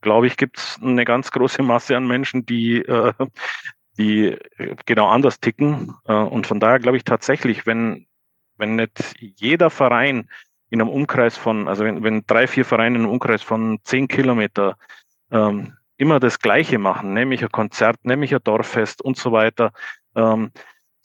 glaube 0.00 0.28
ich, 0.28 0.36
gibt 0.36 0.58
es 0.58 0.78
eine 0.80 1.04
ganz 1.04 1.32
große 1.32 1.64
Masse 1.64 1.96
an 1.96 2.06
Menschen, 2.06 2.46
die, 2.46 2.76
äh, 2.82 3.12
die 3.98 4.36
genau 4.84 5.08
anders 5.08 5.40
ticken. 5.40 5.92
Äh, 6.04 6.14
und 6.14 6.46
von 6.46 6.60
daher 6.60 6.78
glaube 6.78 6.98
ich 6.98 7.04
tatsächlich, 7.04 7.66
wenn, 7.66 8.06
wenn 8.58 8.76
nicht 8.76 9.14
jeder 9.18 9.70
Verein 9.70 10.28
in 10.70 10.80
einem 10.80 10.90
Umkreis 10.90 11.36
von, 11.36 11.66
also 11.66 11.84
wenn, 11.84 12.04
wenn 12.04 12.24
drei, 12.28 12.46
vier 12.46 12.64
Vereine 12.64 12.94
in 12.96 13.02
einem 13.02 13.10
Umkreis 13.10 13.42
von 13.42 13.80
zehn 13.82 14.06
Kilometer 14.06 14.76
ähm, 15.30 15.76
immer 15.96 16.20
das 16.20 16.38
Gleiche 16.38 16.78
machen, 16.78 17.14
nämlich 17.14 17.42
ein 17.42 17.50
Konzert, 17.50 18.04
nämlich 18.04 18.34
ein 18.34 18.42
Dorffest 18.44 19.02
und 19.02 19.16
so 19.16 19.32
weiter, 19.32 19.72
ähm, 20.14 20.50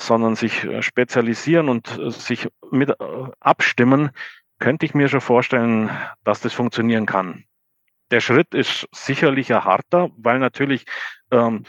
sondern 0.01 0.35
sich 0.35 0.63
äh, 0.63 0.81
spezialisieren 0.81 1.69
und 1.69 1.97
äh, 1.97 2.11
sich 2.11 2.49
mit 2.71 2.89
äh, 2.89 2.95
abstimmen, 3.39 4.11
könnte 4.59 4.85
ich 4.85 4.93
mir 4.93 5.07
schon 5.07 5.21
vorstellen, 5.21 5.89
dass 6.23 6.41
das 6.41 6.53
funktionieren 6.53 7.05
kann. 7.05 7.45
Der 8.11 8.19
Schritt 8.19 8.53
ist 8.53 8.87
sicherlich 8.91 9.53
ein 9.53 9.63
harter, 9.63 10.09
weil 10.17 10.39
natürlich 10.39 10.85
ähm, 11.31 11.63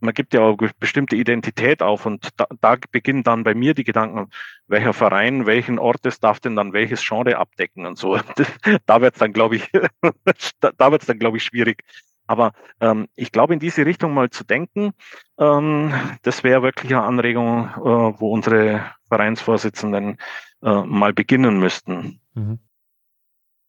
man 0.00 0.14
gibt 0.14 0.34
ja 0.34 0.40
auch 0.40 0.56
bestimmte 0.78 1.16
Identität 1.16 1.82
auf 1.82 2.06
und 2.06 2.28
da, 2.36 2.46
da 2.60 2.76
beginnen 2.90 3.22
dann 3.22 3.44
bei 3.44 3.54
mir 3.54 3.74
die 3.74 3.84
Gedanken, 3.84 4.30
welcher 4.66 4.92
Verein, 4.92 5.46
welchen 5.46 5.78
Ort 5.78 6.06
es 6.06 6.20
darf 6.20 6.40
denn 6.40 6.56
dann 6.56 6.72
welches 6.72 7.06
Genre 7.06 7.36
abdecken 7.36 7.86
und 7.86 7.98
so. 7.98 8.18
da 8.86 9.00
wird 9.00 9.14
es 9.14 9.20
dann, 9.20 9.32
glaube 9.32 9.56
ich, 9.56 9.70
da 10.60 10.92
wird 10.92 11.02
es 11.02 11.06
dann, 11.06 11.18
glaube 11.18 11.38
ich, 11.38 11.44
schwierig. 11.44 11.82
Aber 12.26 12.52
ähm, 12.80 13.08
ich 13.16 13.32
glaube, 13.32 13.54
in 13.54 13.58
diese 13.58 13.86
Richtung 13.86 14.12
mal 14.12 14.28
zu 14.28 14.44
denken, 14.44 14.92
ähm, 15.38 15.94
das 16.22 16.44
wäre 16.44 16.62
wirklich 16.62 16.92
eine 16.94 17.02
Anregung, 17.02 17.70
äh, 17.76 18.20
wo 18.20 18.32
unsere 18.32 18.84
Vereinsvorsitzenden 19.08 20.18
äh, 20.62 20.82
mal 20.82 21.14
beginnen 21.14 21.58
müssten. 21.58 22.20
Mhm. 22.34 22.58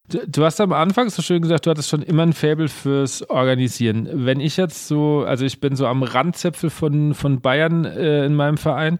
Du, 0.09 0.27
du, 0.27 0.43
hast 0.43 0.59
am 0.59 0.73
Anfang 0.73 1.09
so 1.09 1.21
schön 1.21 1.41
gesagt, 1.41 1.65
du 1.65 1.69
hattest 1.69 1.89
schon 1.89 2.01
immer 2.01 2.23
ein 2.23 2.33
Faible 2.33 2.67
fürs 2.67 3.29
Organisieren. 3.29 4.09
Wenn 4.11 4.39
ich 4.39 4.57
jetzt 4.57 4.87
so, 4.87 5.23
also 5.25 5.45
ich 5.45 5.59
bin 5.59 5.75
so 5.75 5.85
am 5.85 6.03
Randzäpfel 6.03 6.69
von, 6.69 7.13
von 7.13 7.41
Bayern 7.41 7.85
äh, 7.85 8.25
in 8.25 8.35
meinem 8.35 8.57
Verein 8.57 8.99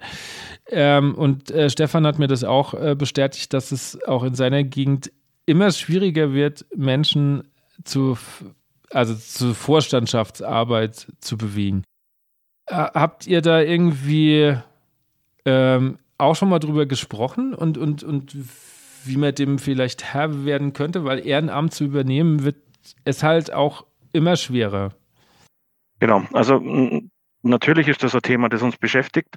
ähm, 0.68 1.16
und 1.16 1.52
äh, 1.52 1.70
Stefan 1.70 2.06
hat 2.06 2.20
mir 2.20 2.28
das 2.28 2.44
auch 2.44 2.74
äh, 2.74 2.96
bestätigt, 2.96 3.54
dass 3.54 3.72
es 3.72 4.02
auch 4.08 4.24
in 4.24 4.36
seiner 4.36 4.64
Gegend 4.64 5.12
immer 5.46 5.72
schwieriger 5.72 6.34
wird, 6.34 6.66
Menschen 6.76 7.44
zu 7.84 8.18
also 8.92 9.16
zur 9.16 9.56
Vorstandschaftsarbeit 9.56 11.08
zu 11.20 11.38
bewegen. 11.38 11.84
Habt 12.68 13.26
ihr 13.26 13.42
da 13.42 13.62
irgendwie 13.62 14.56
ähm, 15.46 15.98
auch 16.18 16.36
schon 16.36 16.50
mal 16.50 16.60
drüber 16.60 16.86
gesprochen 16.86 17.54
und, 17.54 17.78
und, 17.78 18.04
und 18.04 18.36
wie 19.06 19.18
man 19.18 19.36
dem 19.36 19.60
vielleicht 19.60 20.14
Herr 20.14 20.46
werden 20.46 20.74
könnte? 20.74 21.04
Weil 21.04 21.26
Ehrenamt 21.26 21.74
zu 21.74 21.86
übernehmen 21.86 22.44
wird 22.44 22.58
es 23.04 23.24
halt 23.24 23.54
auch 23.54 23.86
immer 24.14 24.36
schwerer. 24.36 24.92
Genau, 26.00 26.24
also 26.34 26.62
natürlich 27.42 27.88
ist 27.88 28.04
das 28.04 28.16
ein 28.16 28.22
Thema, 28.22 28.50
das 28.50 28.62
uns 28.62 28.78
beschäftigt. 28.78 29.36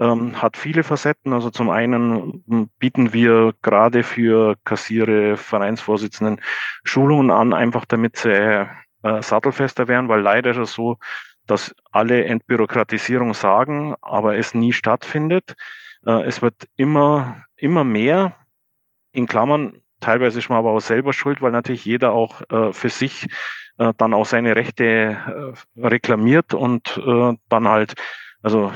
Ähm, 0.00 0.40
hat 0.42 0.56
viele 0.56 0.82
Facetten. 0.82 1.32
Also 1.32 1.50
zum 1.50 1.70
einen 1.70 2.44
bieten 2.78 3.12
wir 3.12 3.54
gerade 3.62 4.02
für 4.02 4.56
Kassiere, 4.64 5.36
Vereinsvorsitzenden 5.36 6.40
Schulungen 6.82 7.30
an, 7.30 7.52
einfach 7.52 7.84
damit 7.84 8.16
sie 8.16 8.32
äh, 8.32 9.22
sattelfester 9.22 9.86
werden, 9.86 10.08
weil 10.08 10.20
leider 10.20 10.50
ist 10.50 10.56
es 10.56 10.72
so, 10.72 10.98
dass 11.46 11.74
alle 11.92 12.24
Entbürokratisierung 12.24 13.34
sagen, 13.34 13.94
aber 14.00 14.36
es 14.36 14.54
nie 14.54 14.72
stattfindet. 14.72 15.54
Äh, 16.06 16.22
es 16.22 16.42
wird 16.42 16.66
immer, 16.76 17.44
immer 17.56 17.84
mehr, 17.84 18.34
in 19.14 19.26
Klammern, 19.26 19.80
teilweise 20.00 20.38
ist 20.38 20.48
man 20.48 20.58
aber 20.58 20.72
auch 20.72 20.80
selber 20.80 21.12
schuld, 21.12 21.40
weil 21.40 21.52
natürlich 21.52 21.84
jeder 21.84 22.12
auch 22.12 22.42
äh, 22.50 22.72
für 22.72 22.90
sich 22.90 23.26
äh, 23.78 23.92
dann 23.96 24.12
auch 24.12 24.26
seine 24.26 24.56
Rechte 24.56 24.84
äh, 24.84 25.80
reklamiert 25.80 26.52
und 26.52 27.00
äh, 27.04 27.32
dann 27.48 27.68
halt, 27.68 27.94
also 28.42 28.72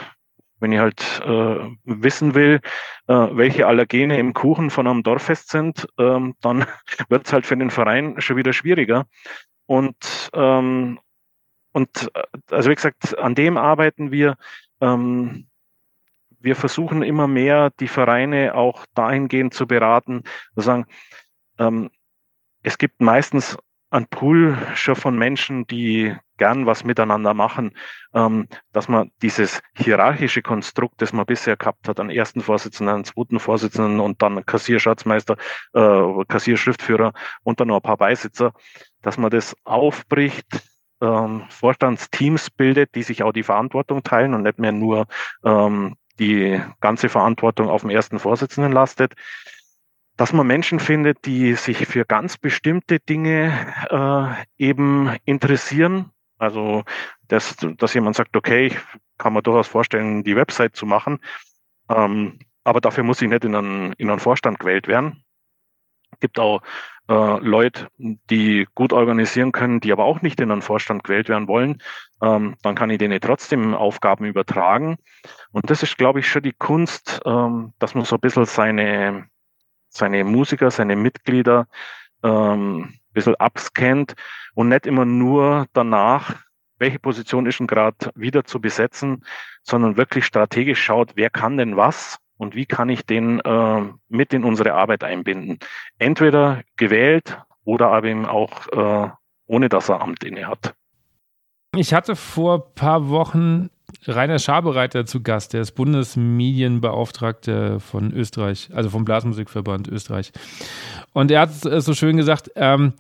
wenn 0.61 0.73
ich 0.73 0.79
halt 0.79 1.23
äh, 1.25 1.71
wissen 1.85 2.35
will, 2.35 2.61
äh, 3.07 3.15
welche 3.33 3.67
Allergene 3.67 4.19
im 4.19 4.33
Kuchen 4.33 4.71
von 4.71 4.87
einem 4.87 5.03
Dorffest 5.03 5.51
sind, 5.51 5.87
ähm, 5.99 6.35
dann 6.41 6.67
wird 7.09 7.27
es 7.27 7.33
halt 7.33 7.47
für 7.47 7.57
den 7.57 7.71
Verein 7.71 8.21
schon 8.21 8.37
wieder 8.37 8.53
schwieriger. 8.53 9.07
Und, 9.67 10.31
ähm, 10.35 10.99
und 11.73 12.11
also 12.51 12.71
wie 12.71 12.75
gesagt, 12.75 13.19
an 13.19 13.35
dem 13.35 13.57
arbeiten 13.57 14.11
wir. 14.11 14.37
Ähm, 14.81 15.48
wir 16.41 16.57
versuchen 16.57 17.03
immer 17.03 17.27
mehr, 17.27 17.71
die 17.81 17.89
Vereine 17.89 18.55
auch 18.55 18.87
dahingehend 18.95 19.55
zu 19.55 19.67
beraten, 19.67 20.23
zu 20.55 20.61
sagen, 20.61 20.87
ähm, 21.59 21.91
es 22.63 22.79
gibt 22.79 23.01
meistens 23.01 23.57
ein 23.91 24.07
Pool 24.07 24.57
schon 24.75 24.97
von 24.97 25.17
Menschen, 25.17 25.67
die 25.67 26.15
gern 26.37 26.67
was 26.67 26.85
miteinander 26.85 27.35
machen, 27.35 27.73
ähm, 28.15 28.49
dass 28.73 28.89
man 28.89 29.11
dieses 29.23 29.61
hierarchische 29.75 30.43
Konstrukt, 30.43 31.01
das 31.03 31.13
man 31.13 31.27
bisher 31.27 31.57
gehabt 31.57 31.89
hat, 31.89 31.99
einen 31.99 32.11
ersten 32.11 32.41
Vorsitzenden, 32.41 32.95
einen 32.95 33.05
zweiten 33.05 33.41
Vorsitzenden 33.41 34.01
und 34.01 34.23
dann 34.23 34.45
Kassierschatzmeister, 34.45 35.37
äh, 35.73 36.25
Kassierschriftführer 36.29 37.13
und 37.43 37.61
dann 37.61 37.69
noch 37.69 37.77
ein 37.77 37.83
paar 37.83 37.97
Beisitzer, 37.97 38.53
dass 39.03 39.19
man 39.19 39.31
das 39.31 39.57
aufbricht, 39.65 40.63
ähm, 41.01 41.45
Vorstandsteams 41.49 42.51
bildet, 42.51 42.95
die 42.95 43.03
sich 43.03 43.23
auch 43.23 43.33
die 43.33 43.43
Verantwortung 43.43 44.03
teilen 44.03 44.35
und 44.35 44.43
nicht 44.43 44.59
mehr 44.59 44.73
nur 44.73 45.07
ähm, 45.45 45.97
die 46.19 46.61
ganze 46.81 47.09
Verantwortung 47.09 47.69
auf 47.69 47.83
dem 47.83 47.91
ersten 47.91 48.19
Vorsitzenden 48.19 48.73
lastet 48.73 49.15
dass 50.17 50.33
man 50.33 50.49
Menschen 50.49 50.81
findet, 50.81 51.27
die 51.27 51.55
sich 51.55 51.87
für 51.87 52.05
ganz 52.05 52.39
bestimmte 52.39 52.99
Dinge 52.99 53.73
äh, 53.89 54.65
eben 54.65 55.17
interessieren 55.25 56.11
also, 56.39 56.85
dass, 57.27 57.57
dass 57.57 57.95
jemand 57.95 58.17
sagt, 58.17 58.37
okay, 58.37 58.69
ich 58.69 58.77
kann 59.19 59.33
mir 59.33 59.43
durchaus 59.43 59.67
vorstellen, 59.67 60.23
die 60.23 60.37
Website 60.37 60.77
zu 60.77 60.87
machen, 60.87 61.19
ähm, 61.89 62.39
aber 62.65 62.81
dafür 62.81 63.03
muss 63.03 63.21
ich 63.21 63.29
nicht 63.29 63.45
in 63.45 63.55
einen, 63.55 63.93
in 63.95 64.09
einen 64.09 64.21
Vorstand 64.21 64.61
gewählt 64.61 64.87
werden. 64.87 65.25
Es 66.13 66.21
gibt 66.21 66.39
auch 66.39 66.63
äh, 67.09 67.39
Leute, 67.41 67.89
die 67.97 68.67
gut 68.75 68.93
organisieren 68.93 69.53
können, 69.53 69.81
die 69.81 69.93
aber 69.93 70.05
auch 70.05 70.23
nicht 70.23 70.41
in 70.41 70.51
einen 70.51 70.63
Vorstand 70.63 71.05
gewählt 71.05 71.29
werden 71.29 71.49
wollen. 71.49 71.83
Ähm, 72.23 72.57
dann 72.63 72.75
kann 72.75 72.91
ich 72.91 72.99
denen 72.99 73.21
trotzdem 73.21 73.75
Aufgaben 73.75 74.25
übertragen. 74.25 74.99
Und 75.51 75.71
das 75.71 75.83
ist, 75.83 75.97
glaube 75.97 76.21
ich, 76.21 76.29
schon 76.29 76.43
die 76.43 76.53
Kunst, 76.53 77.21
ähm, 77.25 77.73
dass 77.79 77.95
man 77.95 78.05
so 78.05 78.17
ein 78.17 78.21
bisschen 78.21 78.45
seine, 78.45 79.27
seine 79.89 80.25
Musiker, 80.25 80.71
seine 80.71 80.97
Mitglieder 80.97 81.67
ähm, 82.23 82.81
ein 82.83 83.13
bisschen 83.13 83.37
abscannt 83.37 84.15
und 84.55 84.69
nicht 84.69 84.87
immer 84.87 85.05
nur 85.05 85.67
danach, 85.73 86.35
welche 86.79 86.99
Position 86.99 87.47
ist 87.47 87.59
denn 87.59 87.67
gerade 87.67 88.11
wieder 88.15 88.45
zu 88.45 88.61
besetzen, 88.61 89.25
sondern 89.63 89.97
wirklich 89.97 90.27
strategisch 90.27 90.83
schaut, 90.83 91.13
wer 91.15 91.31
kann 91.31 91.57
denn 91.57 91.77
was 91.77 92.19
und 92.39 92.55
wie 92.55 92.67
kann 92.67 92.89
ich 92.89 93.05
den 93.05 93.41
äh, 93.41 93.83
mit 94.09 94.33
in 94.33 94.45
unsere 94.45 94.75
Arbeit 94.75 95.05
einbinden. 95.05 95.59
Entweder 95.99 96.63
gewählt 96.77 97.39
oder 97.65 97.89
aber 97.89 98.07
eben 98.07 98.25
auch 98.25 98.69
äh, 98.73 99.11
ohne 99.49 99.69
dass 99.69 99.89
er 99.89 100.01
Amt 100.01 100.25
inne 100.25 100.47
hat. 100.47 100.75
Ich 101.77 101.93
hatte 101.93 102.17
vor 102.17 102.55
ein 102.55 102.75
paar 102.75 103.09
Wochen 103.09 103.71
Rainer 104.07 104.39
Schabereiter 104.39 105.07
zu 105.07 105.23
Gast, 105.23 105.55
der 105.55 105.63
ist 105.63 105.73
Bundesmedienbeauftragter 105.73 107.81
von 107.81 108.13
Österreich, 108.13 108.71
also 108.73 108.91
vom 108.91 109.05
Blasmusikverband 109.05 109.89
Österreich. 109.89 110.33
Und 111.13 111.31
er 111.31 111.41
hat 111.41 111.53
so 111.53 111.95
schön 111.95 112.17
gesagt, 112.17 112.51
ähm, 112.55 112.93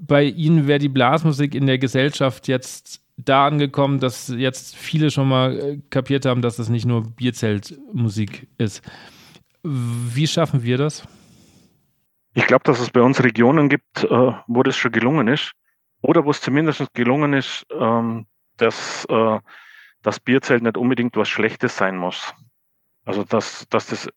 bei 0.00 0.24
Ihnen 0.24 0.66
wäre 0.66 0.78
die 0.78 0.88
Blasmusik 0.88 1.54
in 1.54 1.66
der 1.66 1.78
Gesellschaft 1.78 2.48
jetzt 2.48 3.02
da 3.24 3.46
angekommen, 3.46 4.00
dass 4.00 4.28
jetzt 4.28 4.76
viele 4.76 5.10
schon 5.10 5.28
mal 5.28 5.58
äh, 5.58 5.78
kapiert 5.90 6.26
haben, 6.26 6.42
dass 6.42 6.56
das 6.56 6.68
nicht 6.68 6.86
nur 6.86 7.02
Bierzeltmusik 7.02 8.48
ist. 8.58 8.82
Wie 9.62 10.26
schaffen 10.26 10.62
wir 10.62 10.78
das? 10.78 11.06
Ich 12.34 12.46
glaube, 12.46 12.64
dass 12.64 12.80
es 12.80 12.90
bei 12.90 13.00
uns 13.02 13.22
Regionen 13.22 13.68
gibt, 13.68 14.04
äh, 14.04 14.32
wo 14.46 14.62
das 14.62 14.76
schon 14.76 14.92
gelungen 14.92 15.28
ist. 15.28 15.52
Oder 16.02 16.24
wo 16.24 16.30
es 16.30 16.40
zumindest 16.40 16.94
gelungen 16.94 17.34
ist, 17.34 17.66
ähm, 17.78 18.26
dass 18.56 19.04
äh, 19.06 19.38
das 20.02 20.20
Bierzelt 20.20 20.62
nicht 20.62 20.76
unbedingt 20.76 21.16
was 21.16 21.28
Schlechtes 21.28 21.76
sein 21.76 21.96
muss. 21.96 22.32
Also 23.04 23.24
dass, 23.24 23.66
dass, 23.68 23.86
das, 23.86 24.08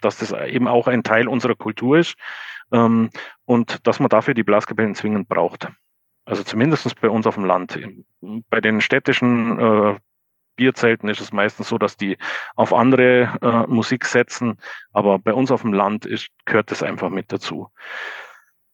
dass 0.00 0.18
das 0.18 0.32
eben 0.32 0.66
auch 0.66 0.88
ein 0.88 1.02
Teil 1.02 1.28
unserer 1.28 1.54
Kultur 1.54 1.98
ist 1.98 2.16
ähm, 2.72 3.10
und 3.44 3.86
dass 3.86 4.00
man 4.00 4.08
dafür 4.08 4.34
die 4.34 4.42
Blaskapellen 4.42 4.94
zwingend 4.94 5.28
braucht. 5.28 5.68
Also 6.28 6.42
zumindest 6.42 7.00
bei 7.00 7.08
uns 7.08 7.26
auf 7.26 7.36
dem 7.36 7.46
Land. 7.46 7.78
Bei 8.20 8.60
den 8.60 8.82
städtischen 8.82 9.58
äh, 9.58 9.98
Bierzelten 10.56 11.08
ist 11.08 11.22
es 11.22 11.32
meistens 11.32 11.68
so, 11.68 11.78
dass 11.78 11.96
die 11.96 12.18
auf 12.54 12.74
andere 12.74 13.38
äh, 13.40 13.66
Musik 13.66 14.04
setzen, 14.04 14.58
aber 14.92 15.18
bei 15.18 15.32
uns 15.32 15.50
auf 15.50 15.62
dem 15.62 15.72
Land 15.72 16.04
ist, 16.04 16.28
gehört 16.44 16.70
das 16.70 16.82
einfach 16.82 17.08
mit 17.08 17.32
dazu. 17.32 17.70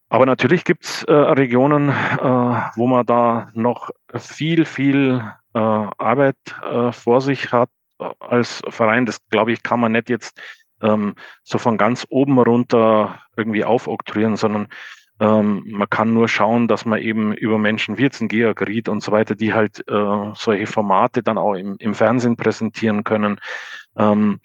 Aber 0.09 0.27
natürlich 0.27 0.65
gibt 0.65 0.85
es 0.85 1.05
äh, 1.05 1.13
Regionen, 1.13 1.91
äh, 1.91 2.61
wo 2.75 2.89
man 2.89 3.07
da 3.07 3.51
noch 3.55 3.91
viel, 4.17 4.65
viel 4.65 5.23
äh, 5.55 5.59
Arbeit 5.59 6.37
äh, 6.69 6.91
vor 6.91 7.21
sich 7.21 7.53
hat 7.53 7.71
als 8.19 8.63
Verein. 8.69 9.07
Das 9.07 9.25
glaube 9.29 9.53
ich, 9.53 9.63
kann 9.63 9.79
man 9.79 9.93
nicht 9.93 10.11
jetzt 10.11 10.41
ähm, 10.83 11.15
so 11.45 11.59
von 11.59 11.79
ganz 11.79 12.05
oben 12.11 12.37
runter 12.41 13.21
irgendwie 13.37 13.65
aufoktroyieren, 13.65 14.37
sondern 14.37 14.67
ähm, 15.21 15.63
man 15.67 15.89
kann 15.89 16.13
nur 16.13 16.29
schauen, 16.29 16.67
dass 16.67 16.85
man 16.85 17.01
eben 17.01 17.33
über 17.35 17.59
Menschen 17.59 17.99
wie 17.99 18.03
jetzt 18.03 18.21
ein 18.21 18.29
Georg 18.29 18.67
Ried 18.67 18.89
und 18.89 19.03
so 19.03 19.13
weiter, 19.13 19.35
die 19.35 19.55
halt 19.55 19.87
äh, 19.89 20.33
solche 20.35 20.67
Formate 20.67 21.23
dann 21.23 21.39
auch 21.39 21.55
im, 21.55 21.77
im 21.79 21.95
Fernsehen 21.95 22.37
präsentieren 22.37 23.05
können. 23.05 23.41
Ähm, 23.97 24.41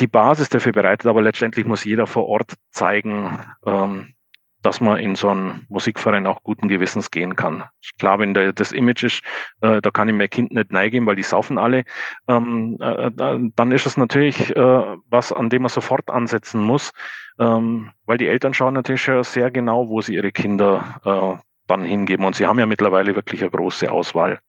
die 0.00 0.06
Basis 0.06 0.48
dafür 0.48 0.72
bereitet, 0.72 1.06
aber 1.06 1.22
letztendlich 1.22 1.66
muss 1.66 1.84
jeder 1.84 2.06
vor 2.06 2.26
Ort 2.26 2.54
zeigen, 2.70 3.38
ähm, 3.64 4.14
dass 4.62 4.80
man 4.80 4.98
in 4.98 5.14
so 5.14 5.28
einen 5.28 5.66
Musikverein 5.68 6.26
auch 6.26 6.42
guten 6.42 6.68
Gewissens 6.68 7.10
gehen 7.10 7.36
kann. 7.36 7.64
Klar, 7.98 8.18
wenn 8.18 8.34
der, 8.34 8.52
das 8.52 8.72
Image 8.72 9.04
ist, 9.04 9.22
äh, 9.60 9.80
da 9.80 9.90
kann 9.90 10.08
ich 10.08 10.14
mein 10.14 10.30
Kind 10.30 10.52
nicht 10.52 10.72
neigehen, 10.72 11.06
weil 11.06 11.16
die 11.16 11.22
saufen 11.22 11.58
alle, 11.58 11.84
ähm, 12.26 12.76
äh, 12.80 13.10
dann 13.54 13.72
ist 13.72 13.86
es 13.86 13.96
natürlich 13.96 14.54
äh, 14.56 14.96
was, 15.08 15.32
an 15.32 15.50
dem 15.50 15.62
man 15.62 15.68
sofort 15.68 16.10
ansetzen 16.10 16.60
muss, 16.60 16.92
ähm, 17.38 17.90
weil 18.06 18.18
die 18.18 18.26
Eltern 18.26 18.54
schauen 18.54 18.74
natürlich 18.74 19.08
sehr 19.22 19.50
genau, 19.50 19.88
wo 19.88 20.00
sie 20.00 20.14
ihre 20.14 20.32
Kinder 20.32 21.00
äh, 21.04 21.42
dann 21.66 21.84
hingeben. 21.84 22.24
Und 22.24 22.34
sie 22.34 22.46
haben 22.46 22.58
ja 22.58 22.66
mittlerweile 22.66 23.14
wirklich 23.14 23.42
eine 23.42 23.50
große 23.50 23.90
Auswahl. 23.90 24.40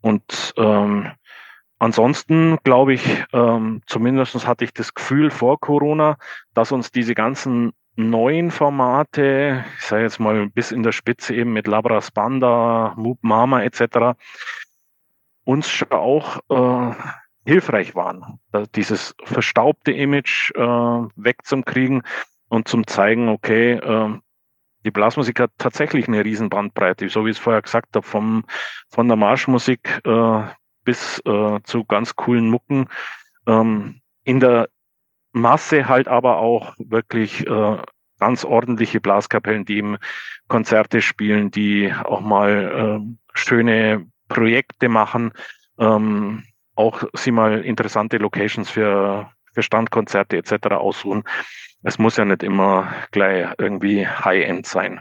Und 0.00 0.54
ähm, 0.56 1.10
Ansonsten 1.82 2.58
glaube 2.62 2.92
ich, 2.92 3.24
ähm, 3.32 3.80
zumindest 3.86 4.46
hatte 4.46 4.66
ich 4.66 4.74
das 4.74 4.92
Gefühl 4.92 5.30
vor 5.30 5.58
Corona, 5.58 6.18
dass 6.52 6.72
uns 6.72 6.92
diese 6.92 7.14
ganzen 7.14 7.72
neuen 7.96 8.50
Formate, 8.50 9.64
ich 9.78 9.84
sage 9.84 10.02
jetzt 10.02 10.20
mal 10.20 10.48
bis 10.48 10.72
in 10.72 10.82
der 10.82 10.92
Spitze 10.92 11.34
eben 11.34 11.52
mit 11.52 11.66
Labras 11.66 12.10
Banda, 12.10 12.94
Moop 12.96 13.18
Mama 13.22 13.62
etc., 13.62 14.18
uns 15.44 15.84
auch 15.90 16.38
äh, 16.48 16.94
hilfreich 17.44 17.94
waren, 17.94 18.38
dieses 18.74 19.14
verstaubte 19.24 19.92
Image 19.92 20.52
äh, 20.54 20.60
wegzukriegen 20.60 22.02
und 22.48 22.68
zum 22.68 22.86
zeigen, 22.86 23.28
okay, 23.28 23.72
äh, 23.72 24.18
die 24.84 24.90
Blasmusik 24.90 25.40
hat 25.40 25.50
tatsächlich 25.58 26.08
eine 26.08 26.24
riesen 26.24 26.48
Bandbreite, 26.48 27.08
so 27.08 27.24
wie 27.24 27.30
ich 27.30 27.36
es 27.36 27.42
vorher 27.42 27.62
gesagt 27.62 27.96
habe, 27.96 28.06
vom, 28.06 28.44
von 28.88 29.08
der 29.08 29.16
Marschmusik 29.16 30.00
äh, 30.04 30.42
bis 30.84 31.20
äh, 31.26 31.58
zu 31.64 31.84
ganz 31.84 32.16
coolen 32.16 32.48
Mucken. 32.48 32.86
Ähm, 33.46 34.00
in 34.24 34.40
der 34.40 34.68
Masse 35.32 35.88
halt 35.88 36.08
aber 36.08 36.38
auch 36.38 36.74
wirklich 36.78 37.46
äh, 37.46 37.76
ganz 38.18 38.44
ordentliche 38.44 39.00
Blaskapellen, 39.00 39.64
die 39.64 39.78
eben 39.78 39.96
Konzerte 40.48 41.00
spielen, 41.02 41.50
die 41.50 41.92
auch 42.04 42.20
mal 42.20 43.00
äh, 43.02 43.14
schöne 43.34 44.06
Projekte 44.28 44.88
machen, 44.88 45.32
ähm, 45.78 46.44
auch 46.74 47.02
sie 47.14 47.30
mal 47.30 47.60
interessante 47.60 48.18
Locations 48.18 48.70
für, 48.70 49.30
für 49.52 49.62
Standkonzerte 49.62 50.36
etc. 50.36 50.68
aussuchen. 50.72 51.24
Es 51.82 51.98
muss 51.98 52.16
ja 52.16 52.24
nicht 52.24 52.42
immer 52.42 52.92
gleich 53.10 53.48
irgendwie 53.58 54.06
High-End 54.06 54.66
sein. 54.66 55.00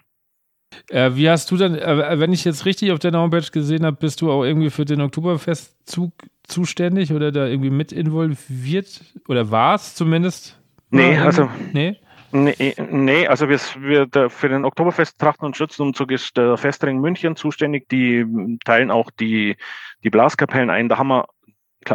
Äh, 0.89 1.11
wie 1.13 1.29
hast 1.29 1.51
du 1.51 1.57
denn, 1.57 1.75
äh, 1.75 2.19
wenn 2.19 2.31
ich 2.31 2.45
jetzt 2.45 2.65
richtig 2.65 2.91
auf 2.91 2.99
deiner 2.99 3.19
Homepage 3.19 3.51
gesehen 3.51 3.85
habe, 3.85 3.97
bist 3.97 4.21
du 4.21 4.31
auch 4.31 4.43
irgendwie 4.43 4.69
für 4.69 4.85
den 4.85 5.01
Oktoberfestzug 5.01 6.13
zuständig 6.49 7.13
oder 7.13 7.31
da 7.31 7.47
irgendwie 7.47 7.69
mit 7.69 7.91
involviert 7.91 9.01
oder 9.27 9.51
war 9.51 9.75
es 9.75 9.95
zumindest? 9.95 10.59
Nee, 10.89 11.17
also. 11.17 11.49
Nee? 11.73 11.97
Nee, 12.31 12.75
nee, 12.91 13.27
also 13.27 13.49
wir, 13.49 13.59
wir 13.79 14.29
für 14.29 14.49
den 14.49 14.63
Oktoberfest 14.63 15.17
Trachten 15.17 15.45
und 15.45 15.57
Schützenumzug 15.57 16.11
ist 16.11 16.37
der 16.37 16.57
Festring 16.57 16.99
München 16.99 17.35
zuständig. 17.35 17.89
Die 17.89 18.23
teilen 18.65 18.91
auch 18.91 19.09
die, 19.09 19.57
die 20.03 20.11
Blaskapellen 20.11 20.69
ein. 20.69 20.89
Da 20.89 20.99
haben 20.99 21.07
wir 21.07 21.27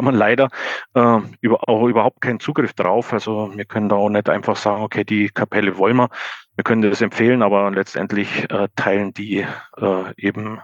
man 0.00 0.14
leider 0.14 0.48
äh, 0.94 1.18
über, 1.40 1.68
auch 1.68 1.86
überhaupt 1.86 2.20
keinen 2.20 2.40
Zugriff 2.40 2.72
drauf. 2.72 3.12
Also 3.12 3.52
wir 3.54 3.64
können 3.64 3.88
da 3.88 3.96
auch 3.96 4.08
nicht 4.08 4.28
einfach 4.28 4.56
sagen, 4.56 4.82
okay, 4.82 5.04
die 5.04 5.28
Kapelle 5.28 5.78
wollen 5.78 5.96
wir. 5.96 6.08
Wir 6.56 6.64
können 6.64 6.82
das 6.82 7.00
empfehlen, 7.00 7.42
aber 7.42 7.70
letztendlich 7.70 8.50
äh, 8.50 8.68
teilen 8.76 9.12
die 9.12 9.46
äh, 9.76 10.14
eben 10.16 10.60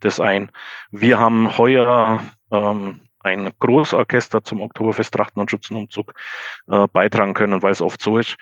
das 0.00 0.20
ein. 0.20 0.50
Wir 0.90 1.18
haben 1.18 1.56
heuer 1.58 2.20
ähm, 2.50 3.00
ein 3.22 3.50
Großorchester 3.58 4.42
zum 4.44 4.60
Oktoberfest 4.60 5.14
Trachten 5.14 5.40
und 5.40 5.50
Schützenumzug 5.50 6.14
äh, 6.68 6.86
beitragen 6.88 7.34
können, 7.34 7.62
weil 7.62 7.72
es 7.72 7.80
oft 7.80 8.02
so 8.02 8.18
ist, 8.18 8.36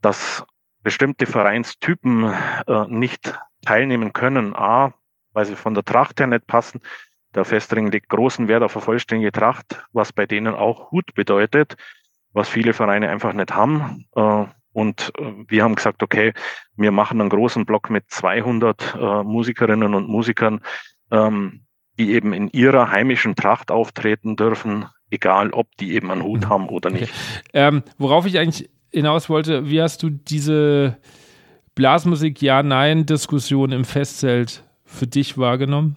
dass 0.00 0.44
bestimmte 0.82 1.26
Vereinstypen 1.26 2.32
äh, 2.66 2.86
nicht 2.88 3.38
teilnehmen 3.64 4.12
können. 4.12 4.54
A, 4.54 4.94
weil 5.32 5.44
sie 5.44 5.56
von 5.56 5.74
der 5.74 5.84
Tracht 5.84 6.20
her 6.20 6.26
nicht 6.26 6.46
passen 6.46 6.80
der 7.34 7.44
Festring 7.44 7.90
legt 7.90 8.08
großen 8.08 8.48
Wert 8.48 8.62
auf 8.62 8.76
eine 8.76 8.84
vollständige 8.84 9.32
Tracht, 9.32 9.84
was 9.92 10.12
bei 10.12 10.26
denen 10.26 10.54
auch 10.54 10.90
Hut 10.90 11.14
bedeutet, 11.14 11.76
was 12.32 12.48
viele 12.48 12.72
Vereine 12.72 13.10
einfach 13.10 13.32
nicht 13.32 13.54
haben. 13.54 14.06
Äh, 14.14 14.46
und 14.72 15.12
äh, 15.18 15.32
wir 15.46 15.62
haben 15.62 15.74
gesagt, 15.74 16.02
okay, 16.02 16.32
wir 16.76 16.90
machen 16.90 17.20
einen 17.20 17.30
großen 17.30 17.66
Block 17.66 17.90
mit 17.90 18.10
200 18.10 18.94
äh, 18.94 19.22
Musikerinnen 19.22 19.94
und 19.94 20.08
Musikern, 20.08 20.60
ähm, 21.10 21.64
die 21.98 22.12
eben 22.12 22.32
in 22.32 22.48
ihrer 22.48 22.90
heimischen 22.90 23.34
Tracht 23.34 23.70
auftreten 23.70 24.36
dürfen, 24.36 24.86
egal 25.10 25.50
ob 25.50 25.68
die 25.76 25.94
eben 25.94 26.10
einen 26.10 26.22
Hut 26.22 26.42
mhm. 26.42 26.48
haben 26.48 26.68
oder 26.68 26.90
nicht. 26.90 27.12
Okay. 27.12 27.50
Ähm, 27.52 27.82
worauf 27.98 28.26
ich 28.26 28.38
eigentlich 28.38 28.70
hinaus 28.92 29.28
wollte, 29.28 29.68
wie 29.68 29.82
hast 29.82 30.02
du 30.02 30.10
diese 30.10 30.98
Blasmusik 31.74 32.40
Ja-Nein-Diskussion 32.42 33.72
im 33.72 33.84
Festzelt 33.84 34.64
für 34.84 35.06
dich 35.06 35.38
wahrgenommen? 35.38 35.96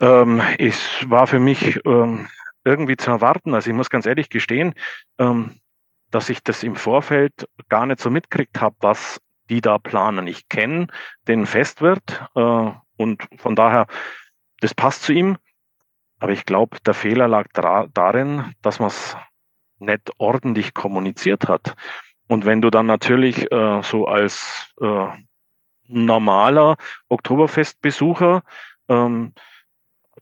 Ähm, 0.00 0.42
es 0.58 0.78
war 1.08 1.26
für 1.26 1.38
mich 1.38 1.80
ähm, 1.86 2.26
irgendwie 2.64 2.96
zu 2.96 3.10
erwarten. 3.10 3.54
Also 3.54 3.70
ich 3.70 3.76
muss 3.76 3.90
ganz 3.90 4.06
ehrlich 4.06 4.28
gestehen, 4.28 4.74
ähm, 5.18 5.52
dass 6.10 6.28
ich 6.28 6.42
das 6.42 6.62
im 6.62 6.76
Vorfeld 6.76 7.32
gar 7.68 7.86
nicht 7.86 8.00
so 8.00 8.10
mitkriegt 8.10 8.60
habe, 8.60 8.76
was 8.80 9.20
die 9.48 9.60
da 9.60 9.78
planen. 9.78 10.26
Ich 10.26 10.48
kenne 10.48 10.88
den 11.28 11.46
Festwirt 11.46 12.22
äh, 12.34 12.70
und 12.96 13.26
von 13.36 13.56
daher, 13.56 13.86
das 14.60 14.74
passt 14.74 15.02
zu 15.02 15.12
ihm. 15.12 15.36
Aber 16.20 16.32
ich 16.32 16.44
glaube, 16.44 16.78
der 16.86 16.94
Fehler 16.94 17.28
lag 17.28 17.48
darin, 17.52 18.54
dass 18.62 18.78
man 18.78 18.88
es 18.88 19.16
nicht 19.78 20.10
ordentlich 20.18 20.72
kommuniziert 20.72 21.48
hat. 21.48 21.74
Und 22.28 22.46
wenn 22.46 22.62
du 22.62 22.70
dann 22.70 22.86
natürlich 22.86 23.50
äh, 23.52 23.82
so 23.82 24.06
als 24.06 24.72
äh, 24.80 25.08
normaler 25.86 26.76
Oktoberfestbesucher 27.08 28.42
ähm, 28.88 29.34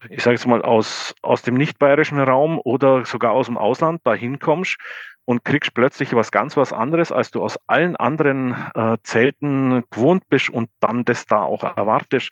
ich 0.08 0.22
sage 0.22 0.34
jetzt 0.34 0.46
mal, 0.46 0.62
aus, 0.62 1.14
aus 1.22 1.42
dem 1.42 1.54
nicht-bayerischen 1.54 2.18
Raum 2.18 2.60
oder 2.62 3.04
sogar 3.04 3.32
aus 3.32 3.46
dem 3.46 3.58
Ausland 3.58 4.04
dahin 4.04 4.38
kommst 4.38 4.78
und 5.24 5.44
kriegst 5.44 5.74
plötzlich 5.74 6.14
was 6.14 6.30
ganz 6.30 6.56
was 6.56 6.72
anderes, 6.72 7.12
als 7.12 7.30
du 7.30 7.42
aus 7.42 7.58
allen 7.66 7.96
anderen 7.96 8.54
äh, 8.74 8.96
Zelten 9.02 9.84
gewohnt 9.90 10.28
bist 10.28 10.50
und 10.50 10.70
dann 10.80 11.04
das 11.04 11.26
da 11.26 11.42
auch 11.42 11.62
erwartest, 11.62 12.30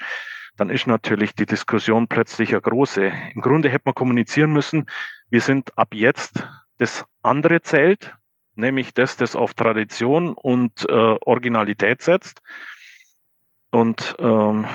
dann 0.56 0.70
ist 0.70 0.86
natürlich 0.86 1.34
die 1.34 1.46
Diskussion 1.46 2.08
plötzlich 2.08 2.50
eine 2.50 2.60
große. 2.60 3.12
Im 3.34 3.40
Grunde 3.40 3.68
hätte 3.70 3.84
man 3.86 3.94
kommunizieren 3.94 4.52
müssen, 4.52 4.86
wir 5.30 5.40
sind 5.40 5.76
ab 5.78 5.94
jetzt 5.94 6.46
das 6.78 7.04
andere 7.22 7.62
Zelt, 7.62 8.14
nämlich 8.56 8.92
das, 8.92 9.16
das 9.16 9.36
auf 9.36 9.54
Tradition 9.54 10.32
und 10.34 10.86
äh, 10.88 10.92
Originalität 10.92 12.02
setzt. 12.02 12.42
Und 13.70 14.16
ähm, 14.18 14.66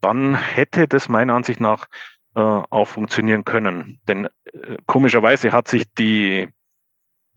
dann 0.00 0.34
hätte 0.34 0.88
das 0.88 1.08
meiner 1.08 1.34
Ansicht 1.34 1.60
nach 1.60 1.86
äh, 2.34 2.40
auch 2.40 2.86
funktionieren 2.86 3.44
können. 3.44 4.00
Denn 4.08 4.26
äh, 4.44 4.76
komischerweise 4.86 5.52
hat 5.52 5.68
sich 5.68 5.92
die, 5.92 6.48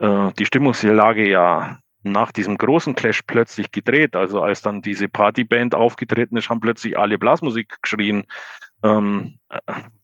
äh, 0.04 0.34
die 0.38 0.46
Stimmungslage 0.46 1.30
ja 1.30 1.80
nach 2.04 2.34
diesem 2.34 2.58
großen 2.58 2.94
Clash 2.96 3.22
plötzlich 3.26 3.72
gedreht. 3.72 4.16
Also 4.16 4.42
als 4.42 4.62
dann 4.62 4.82
diese 4.82 5.08
Partyband 5.08 5.74
aufgetreten 5.74 6.36
ist, 6.36 6.50
haben 6.50 6.60
plötzlich 6.60 6.98
alle 7.00 7.18
Blasmusik 7.18 7.82
geschrien, 7.82 8.26
ähm, 8.84 9.40
äh, 9.50 9.60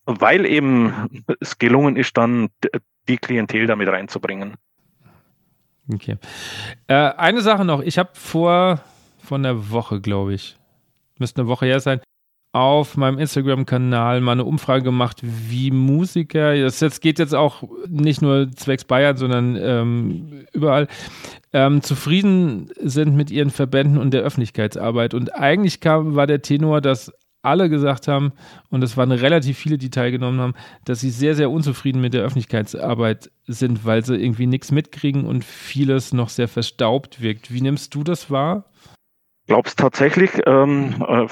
weil 0.06 0.46
eben 0.46 1.26
es 1.42 1.58
gelungen 1.58 1.98
ist, 1.98 2.18
dann 2.18 2.48
die 3.10 3.18
Klientel 3.18 3.68
damit 3.68 3.90
reinzubringen. 3.90 4.56
Okay. 5.94 6.18
Äh, 6.88 6.94
eine 6.94 7.42
Sache 7.42 7.66
noch. 7.66 7.82
Ich 7.82 7.98
habe 7.98 8.12
vor 8.14 8.82
von 9.22 9.44
der 9.44 9.70
Woche, 9.70 10.00
glaube 10.00 10.34
ich, 10.34 10.56
müsste 11.18 11.42
eine 11.42 11.50
Woche 11.50 11.66
her 11.66 11.82
sein, 11.82 12.00
auf 12.52 12.98
meinem 12.98 13.20
Instagram-Kanal 13.20 14.22
mal 14.22 14.32
eine 14.32 14.46
Umfrage 14.46 14.84
gemacht, 14.84 15.20
wie 15.22 15.70
Musiker, 15.70 16.60
das 16.60 16.80
jetzt 16.80 17.02
geht 17.02 17.20
jetzt 17.20 17.36
auch 17.36 17.64
nicht 17.88 18.22
nur 18.22 18.52
zwecks 18.52 18.86
Bayern, 18.86 19.18
sondern 19.18 19.56
ähm, 19.56 20.46
überall, 20.52 20.88
ähm, 21.54 21.82
zufrieden 21.84 22.72
sind 22.80 23.16
mit 23.16 23.30
ihren 23.30 23.52
Verbänden 23.52 24.00
und 24.00 24.12
der 24.12 24.22
Öffentlichkeitsarbeit. 24.22 25.14
Und 25.14 25.36
eigentlich 25.36 25.80
kam, 25.80 26.16
war 26.16 26.26
der 26.26 26.42
Tenor, 26.42 26.82
dass 26.82 27.12
alle 27.42 27.70
gesagt 27.70 28.08
haben, 28.08 28.34
und 28.70 28.84
es 28.84 28.98
waren 28.98 29.12
relativ 29.12 29.58
viele, 29.58 29.78
die 29.78 29.90
teilgenommen 29.90 30.42
haben, 30.42 30.54
dass 30.86 31.00
sie 31.00 31.10
sehr, 31.10 31.36
sehr 31.36 31.52
unzufrieden 31.52 32.02
mit 32.02 32.14
der 32.14 32.24
Öffentlichkeitsarbeit 32.24 33.32
sind, 33.48 33.86
weil 33.86 34.04
sie 34.04 34.16
irgendwie 34.16 34.48
nichts 34.48 34.72
mitkriegen 34.72 35.26
und 35.26 35.46
vieles 35.46 36.14
noch 36.14 36.30
sehr 36.30 36.48
verstaubt 36.48 37.22
wirkt. 37.22 37.54
Wie 37.54 37.62
nimmst 37.62 37.96
du 37.96 38.04
das 38.04 38.30
wahr? 38.30 38.66
Glaubst 39.48 39.80
tatsächlich, 39.80 40.32
ähm, 40.46 41.04
äh, 41.08 41.28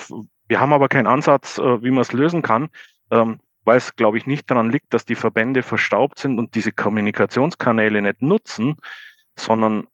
wir 0.48 0.60
haben 0.60 0.74
aber 0.74 0.88
keinen 0.88 1.08
Ansatz, 1.08 1.58
äh, 1.58 1.84
wie 1.84 1.92
man 1.92 2.02
es 2.02 2.14
lösen 2.14 2.42
kann. 2.42 2.70
Ähm, 3.12 3.40
weil 3.68 3.78
es, 3.78 3.98
glaube 3.98 4.18
ich, 4.18 4.26
nicht 4.26 4.50
daran 4.50 4.72
liegt, 4.72 4.94
dass 4.94 5.04
die 5.04 5.16
Verbände 5.16 5.62
verstaubt 5.62 6.20
sind 6.20 6.40
und 6.40 6.56
diese 6.56 6.72
Kommunikationskanäle 6.72 8.02
nicht 8.02 8.22
nutzen, 8.22 8.78
sondern 9.36 9.88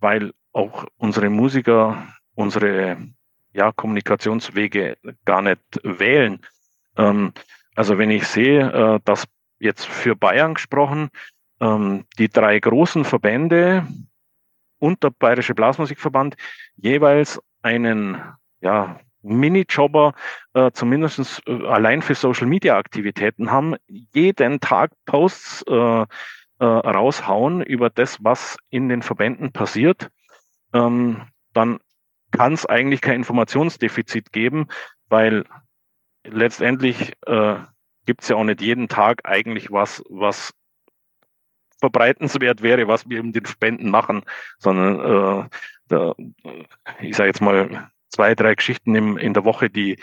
weil 0.00 0.32
auch 0.52 0.86
unsere 0.96 1.30
Musiker 1.30 2.04
unsere 2.34 2.96
ja, 3.52 3.70
Kommunikationswege 3.70 4.96
gar 5.24 5.40
nicht 5.40 5.60
wählen. 5.84 6.40
Ähm, 6.96 7.32
also 7.76 7.96
wenn 7.96 8.10
ich 8.10 8.26
sehe, 8.26 8.70
äh, 8.72 9.00
dass 9.04 9.28
jetzt 9.60 9.86
für 9.86 10.16
Bayern 10.16 10.54
gesprochen, 10.54 11.10
ähm, 11.60 12.04
die 12.18 12.28
drei 12.28 12.58
großen 12.58 13.04
Verbände 13.04 13.86
und 14.78 15.04
der 15.04 15.10
Bayerische 15.10 15.54
Blasmusikverband 15.54 16.34
jeweils 16.74 17.40
einen 17.62 18.20
ja, 18.60 18.98
Minijobber 19.22 20.14
äh, 20.54 20.70
zumindest 20.72 21.42
äh, 21.46 21.66
allein 21.66 22.02
für 22.02 22.14
Social 22.14 22.46
Media 22.46 22.76
Aktivitäten 22.76 23.50
haben, 23.50 23.76
jeden 23.86 24.60
Tag 24.60 24.90
Posts 25.06 25.64
äh, 25.68 26.06
äh, 26.58 26.64
raushauen 26.64 27.62
über 27.62 27.90
das, 27.90 28.22
was 28.22 28.56
in 28.70 28.88
den 28.88 29.02
Verbänden 29.02 29.52
passiert, 29.52 30.10
ähm, 30.72 31.22
dann 31.52 31.78
kann 32.30 32.54
es 32.54 32.66
eigentlich 32.66 33.00
kein 33.00 33.16
Informationsdefizit 33.16 34.32
geben, 34.32 34.68
weil 35.08 35.44
letztendlich 36.24 37.12
äh, 37.26 37.56
gibt 38.06 38.22
es 38.22 38.28
ja 38.28 38.36
auch 38.36 38.44
nicht 38.44 38.60
jeden 38.60 38.88
Tag 38.88 39.22
eigentlich 39.24 39.70
was, 39.70 40.02
was 40.08 40.52
verbreitenswert 41.78 42.62
wäre, 42.62 42.86
was 42.88 43.08
wir 43.08 43.18
in 43.18 43.32
den 43.32 43.44
Spenden 43.44 43.90
machen, 43.90 44.22
sondern 44.58 45.00
äh, 45.00 45.48
da, 45.88 46.14
ich 47.00 47.16
sage 47.16 47.28
jetzt 47.28 47.42
mal 47.42 47.90
zwei, 48.12 48.34
drei 48.34 48.54
Geschichten 48.54 48.94
im, 48.94 49.16
in 49.16 49.34
der 49.34 49.44
Woche, 49.44 49.70
die 49.70 49.98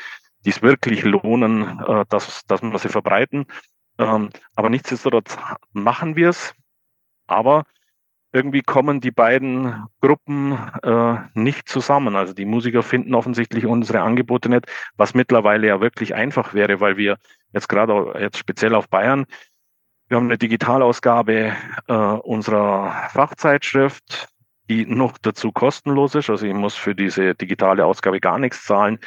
es 0.45 0.61
wirklich 0.61 1.03
lohnen, 1.03 1.79
äh, 1.79 2.05
dass, 2.09 2.45
dass 2.45 2.61
wir 2.61 2.79
sie 2.79 2.89
verbreiten. 2.89 3.45
Ähm, 3.97 4.29
aber 4.55 4.69
nichtsdestotrotz 4.69 5.37
machen 5.73 6.15
wir 6.15 6.29
es. 6.29 6.53
Aber 7.27 7.63
irgendwie 8.31 8.61
kommen 8.61 9.01
die 9.01 9.11
beiden 9.11 9.85
Gruppen 10.01 10.57
äh, 10.83 11.17
nicht 11.33 11.67
zusammen. 11.67 12.15
Also 12.15 12.33
die 12.33 12.45
Musiker 12.45 12.83
finden 12.83 13.15
offensichtlich 13.15 13.65
unsere 13.65 14.01
Angebote 14.01 14.49
nicht, 14.49 14.65
was 14.97 15.13
mittlerweile 15.13 15.67
ja 15.67 15.81
wirklich 15.81 16.13
einfach 16.15 16.53
wäre, 16.53 16.79
weil 16.79 16.97
wir 16.97 17.17
jetzt 17.53 17.67
gerade 17.67 18.13
jetzt 18.19 18.37
speziell 18.37 18.75
auf 18.75 18.87
Bayern, 18.89 19.25
wir 20.07 20.17
haben 20.17 20.25
eine 20.25 20.37
Digitalausgabe 20.39 21.55
äh, 21.87 21.93
unserer 21.93 23.09
Fachzeitschrift, 23.09 24.27
die 24.69 24.85
noch 24.85 25.17
dazu 25.17 25.51
kostenlos 25.51 26.15
ist. 26.15 26.29
Also 26.29 26.45
ich 26.45 26.53
muss 26.53 26.75
für 26.75 26.95
diese 26.95 27.35
digitale 27.35 27.85
Ausgabe 27.85 28.19
gar 28.19 28.39
nichts 28.39 28.63
zahlen. 28.63 28.99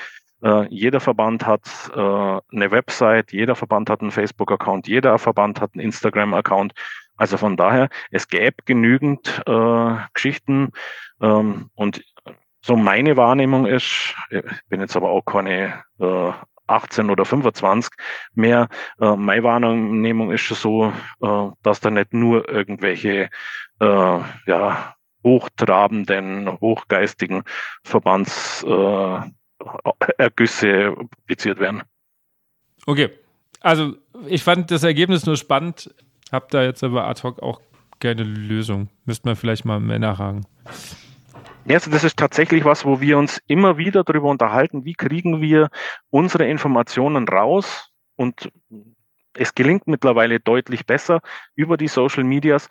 Äh, 0.43 0.67
jeder 0.69 1.01
Verband 1.01 1.47
hat 1.47 1.63
äh, 1.95 1.99
eine 1.99 2.71
Website, 2.71 3.33
jeder 3.33 3.55
Verband 3.55 3.89
hat 3.89 4.01
einen 4.01 4.11
Facebook-Account, 4.11 4.89
jeder 4.89 5.19
Verband 5.19 5.61
hat 5.61 5.71
einen 5.75 5.85
Instagram-Account 5.85 6.75
also 7.17 7.37
von 7.37 7.57
daher, 7.57 7.89
es 8.11 8.27
gäbe 8.27 8.57
genügend 8.65 9.43
äh, 9.47 9.97
Geschichten 10.15 10.73
ähm, 11.21 11.71
und 11.75 12.03
so 12.65 12.77
meine 12.77 13.17
Wahrnehmung 13.17 13.67
ist, 13.67 14.15
ich 14.31 14.43
bin 14.69 14.81
jetzt 14.81 14.97
aber 14.97 15.11
auch 15.11 15.25
keine 15.25 15.85
äh, 16.01 16.33
18 16.69 17.11
oder 17.11 17.25
25 17.25 17.93
mehr. 18.35 18.69
Äh, 19.01 19.17
meine 19.17 19.43
Wahrnehmung 19.43 20.33
ist 20.33 20.49
so, 20.49 20.93
äh, 21.21 21.49
dass 21.63 21.81
da 21.81 21.91
nicht 21.91 22.13
nur 22.15 22.49
irgendwelche 22.49 23.31
äh, 23.81 24.19
ja, 24.47 24.95
hochtrabenden, 25.25 26.61
hochgeistigen 26.61 27.43
Verbandsergüsse 27.85 29.33
äh, 30.69 30.91
publiziert 30.93 31.59
werden. 31.59 31.83
Okay, 32.87 33.11
also 33.61 33.95
ich 34.27 34.43
fand 34.43 34.71
das 34.71 34.83
Ergebnis 34.83 35.25
nur 35.25 35.37
spannend 35.37 35.95
habe 36.33 36.47
da 36.51 36.63
jetzt 36.65 36.83
aber 36.83 37.07
ad 37.07 37.23
hoc 37.23 37.41
auch 37.43 37.61
keine 38.01 38.25
Lösung. 38.25 38.89
Müsste 39.05 39.29
man 39.29 39.37
vielleicht 39.37 39.65
mal 39.65 39.79
mehr 39.79 39.99
nachhaken. 39.99 40.47
Ja, 41.67 41.75
also 41.75 41.91
das 41.91 42.03
ist 42.03 42.17
tatsächlich 42.17 42.65
was, 42.65 42.85
wo 42.85 43.01
wir 43.01 43.19
uns 43.19 43.41
immer 43.47 43.77
wieder 43.77 44.03
darüber 44.03 44.31
unterhalten, 44.31 44.85
wie 44.85 44.95
kriegen 44.95 45.41
wir 45.41 45.69
unsere 46.11 46.49
Informationen 46.49 47.29
raus 47.29 47.91
und 48.17 48.51
es 49.35 49.55
gelingt 49.55 49.87
mittlerweile 49.87 50.41
deutlich 50.41 50.85
besser 50.85 51.21
über 51.55 51.77
die 51.77 51.87
Social 51.87 52.25
Medias. 52.25 52.69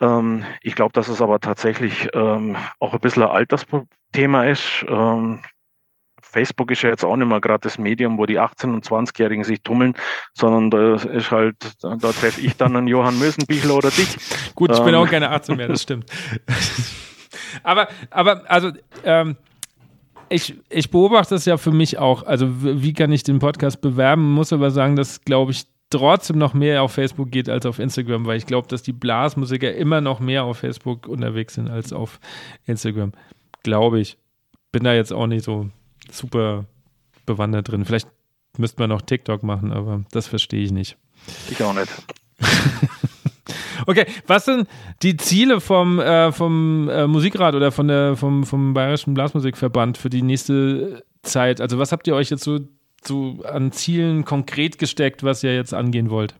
Ähm, 0.00 0.44
ich 0.62 0.74
glaube, 0.74 0.92
dass 0.92 1.08
es 1.08 1.20
aber 1.20 1.40
tatsächlich 1.40 2.08
ähm, 2.14 2.56
auch 2.78 2.92
ein 2.92 3.00
bisschen 3.00 3.22
ein 3.22 3.30
Altersthema 3.30 4.44
ist. 4.44 4.84
Ähm, 4.88 5.40
Facebook 6.32 6.70
ist 6.70 6.82
ja 6.82 6.88
jetzt 6.88 7.04
auch 7.04 7.16
nicht 7.16 7.28
mehr 7.28 7.40
gerade 7.40 7.60
das 7.60 7.78
Medium, 7.78 8.16
wo 8.16 8.26
die 8.26 8.40
18- 8.40 8.72
und 8.72 8.86
20-Jährigen 8.86 9.44
sich 9.44 9.62
tummeln, 9.62 9.94
sondern 10.32 10.70
da 10.70 10.94
ist 10.94 11.30
halt, 11.30 11.56
da 11.82 11.96
treffe 11.96 12.40
ich 12.40 12.56
dann 12.56 12.74
einen 12.74 12.88
Johann 12.88 13.18
Mösenbichler 13.18 13.74
oder 13.74 13.90
dich. 13.90 14.16
Gut, 14.54 14.70
ich 14.72 14.78
ähm. 14.78 14.84
bin 14.86 14.94
auch 14.94 15.08
keine 15.08 15.30
18 15.30 15.56
mehr, 15.56 15.68
das 15.68 15.82
stimmt. 15.82 16.10
aber, 17.62 17.88
aber, 18.10 18.50
also, 18.50 18.70
ähm, 19.04 19.36
ich, 20.30 20.54
ich 20.70 20.90
beobachte 20.90 21.34
das 21.34 21.44
ja 21.44 21.58
für 21.58 21.72
mich 21.72 21.98
auch. 21.98 22.22
Also, 22.22 22.48
wie 22.62 22.94
kann 22.94 23.12
ich 23.12 23.22
den 23.22 23.38
Podcast 23.38 23.82
bewerben? 23.82 24.32
Muss 24.32 24.52
aber 24.52 24.70
sagen, 24.70 24.96
dass, 24.96 25.20
glaube 25.20 25.52
ich, 25.52 25.66
trotzdem 25.92 26.38
noch 26.38 26.54
mehr 26.54 26.82
auf 26.82 26.92
Facebook 26.92 27.30
geht 27.30 27.48
als 27.48 27.66
auf 27.66 27.78
Instagram, 27.78 28.26
weil 28.26 28.38
ich 28.38 28.46
glaube, 28.46 28.68
dass 28.68 28.82
die 28.82 28.92
Blasmusiker 28.92 29.74
immer 29.74 30.00
noch 30.00 30.20
mehr 30.20 30.44
auf 30.44 30.58
Facebook 30.58 31.06
unterwegs 31.06 31.54
sind 31.54 31.68
als 31.68 31.92
auf 31.92 32.18
Instagram. 32.66 33.12
Glaube 33.62 34.00
ich. 34.00 34.18
Bin 34.72 34.84
da 34.84 34.94
jetzt 34.94 35.12
auch 35.12 35.26
nicht 35.26 35.44
so 35.44 35.68
super 36.10 36.64
bewandert 37.26 37.68
drin. 37.68 37.84
Vielleicht 37.84 38.08
müsste 38.58 38.80
man 38.80 38.90
noch 38.90 39.02
TikTok 39.02 39.42
machen, 39.42 39.72
aber 39.72 40.04
das 40.10 40.26
verstehe 40.26 40.64
ich 40.64 40.72
nicht. 40.72 40.96
Ich 41.50 41.62
auch 41.62 41.74
nicht. 41.74 41.90
okay, 43.86 44.06
was 44.26 44.46
sind 44.46 44.68
die 45.02 45.16
Ziele 45.16 45.60
vom, 45.60 46.00
äh, 46.00 46.32
vom 46.32 46.88
äh, 46.88 47.06
Musikrat 47.06 47.54
oder 47.54 47.70
von 47.70 47.88
der, 47.88 48.16
vom, 48.16 48.44
vom 48.44 48.74
Bayerischen 48.74 49.14
Blasmusikverband 49.14 49.98
für 49.98 50.10
die 50.10 50.22
nächste 50.22 51.04
Zeit? 51.22 51.60
Also, 51.60 51.78
was 51.78 51.92
habt 51.92 52.06
ihr 52.06 52.14
euch 52.14 52.30
jetzt 52.30 52.44
so, 52.44 52.60
so 53.06 53.42
an 53.44 53.72
Zielen 53.72 54.24
konkret 54.24 54.78
gesteckt, 54.78 55.22
was 55.22 55.42
ihr 55.42 55.54
jetzt 55.54 55.74
angehen 55.74 56.10
wollt? 56.10 56.34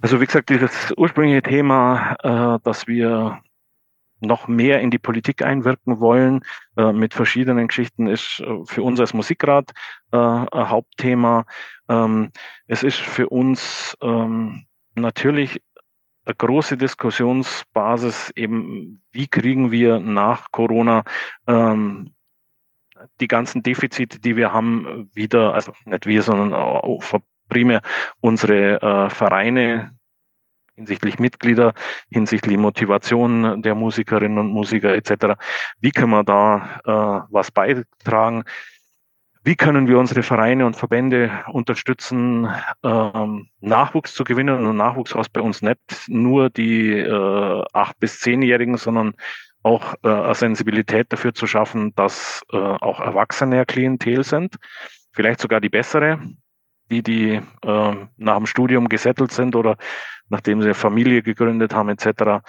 Also, 0.00 0.20
wie 0.20 0.26
gesagt, 0.26 0.50
dieses 0.50 0.92
ursprüngliche 0.96 1.42
Thema, 1.42 2.16
äh, 2.22 2.58
dass 2.62 2.86
wir 2.86 3.40
noch 4.20 4.48
mehr 4.48 4.80
in 4.80 4.90
die 4.90 4.98
Politik 4.98 5.42
einwirken 5.42 6.00
wollen 6.00 6.42
äh, 6.76 6.92
mit 6.92 7.14
verschiedenen 7.14 7.68
Geschichten, 7.68 8.06
ist 8.06 8.40
äh, 8.40 8.64
für 8.64 8.82
uns 8.82 9.00
als 9.00 9.14
Musikrat 9.14 9.72
äh, 10.12 10.16
ein 10.16 10.70
Hauptthema. 10.70 11.44
Ähm, 11.88 12.30
es 12.66 12.82
ist 12.82 12.98
für 12.98 13.28
uns 13.28 13.96
ähm, 14.02 14.66
natürlich 14.94 15.60
eine 16.24 16.34
große 16.34 16.76
Diskussionsbasis 16.76 18.32
eben, 18.34 19.02
wie 19.12 19.28
kriegen 19.28 19.70
wir 19.70 20.00
nach 20.00 20.50
Corona 20.50 21.04
ähm, 21.46 22.12
die 23.20 23.28
ganzen 23.28 23.62
Defizite, 23.62 24.20
die 24.20 24.36
wir 24.36 24.52
haben, 24.52 25.10
wieder, 25.14 25.54
also 25.54 25.72
nicht 25.84 26.06
wir, 26.06 26.22
sondern 26.22 26.52
primär 27.48 27.80
unsere 28.20 28.80
äh, 28.82 29.10
Vereine, 29.10 29.92
hinsichtlich 30.74 31.18
Mitglieder, 31.18 31.72
hinsichtlich 32.10 32.56
Motivation 32.58 33.62
der 33.62 33.74
Musikerinnen 33.74 34.38
und 34.38 34.48
Musiker 34.48 34.94
etc. 34.94 35.38
Wie 35.80 35.90
können 35.90 36.10
wir 36.10 36.24
da 36.24 36.80
äh, 36.84 37.26
was 37.32 37.50
beitragen? 37.50 38.44
Wie 39.42 39.54
können 39.54 39.86
wir 39.86 39.98
unsere 39.98 40.24
Vereine 40.24 40.66
und 40.66 40.74
Verbände 40.74 41.30
unterstützen, 41.52 42.48
ähm, 42.82 43.48
Nachwuchs 43.60 44.12
zu 44.12 44.24
gewinnen? 44.24 44.66
Und 44.66 44.76
Nachwuchs 44.76 45.14
heißt 45.14 45.32
bei 45.32 45.40
uns 45.40 45.62
nicht 45.62 46.08
nur 46.08 46.50
die 46.50 46.98
äh, 46.98 47.64
acht 47.72 47.98
bis 48.00 48.18
zehnjährigen, 48.18 48.76
sondern 48.76 49.14
auch 49.66 49.94
äh, 50.04 50.34
Sensibilität 50.34 51.12
dafür 51.12 51.34
zu 51.34 51.48
schaffen, 51.48 51.92
dass 51.96 52.42
äh, 52.52 52.56
auch 52.56 53.00
erwachsene 53.00 53.66
Klientel 53.66 54.22
sind, 54.22 54.56
vielleicht 55.12 55.40
sogar 55.40 55.60
die 55.60 55.68
bessere, 55.68 56.20
die, 56.88 57.02
die 57.02 57.40
äh, 57.64 57.96
nach 58.16 58.36
dem 58.36 58.46
Studium 58.46 58.88
gesettelt 58.88 59.32
sind 59.32 59.56
oder 59.56 59.76
nachdem 60.28 60.62
sie 60.62 60.72
Familie 60.72 61.22
gegründet 61.22 61.74
haben 61.74 61.88
etc. 61.88 62.46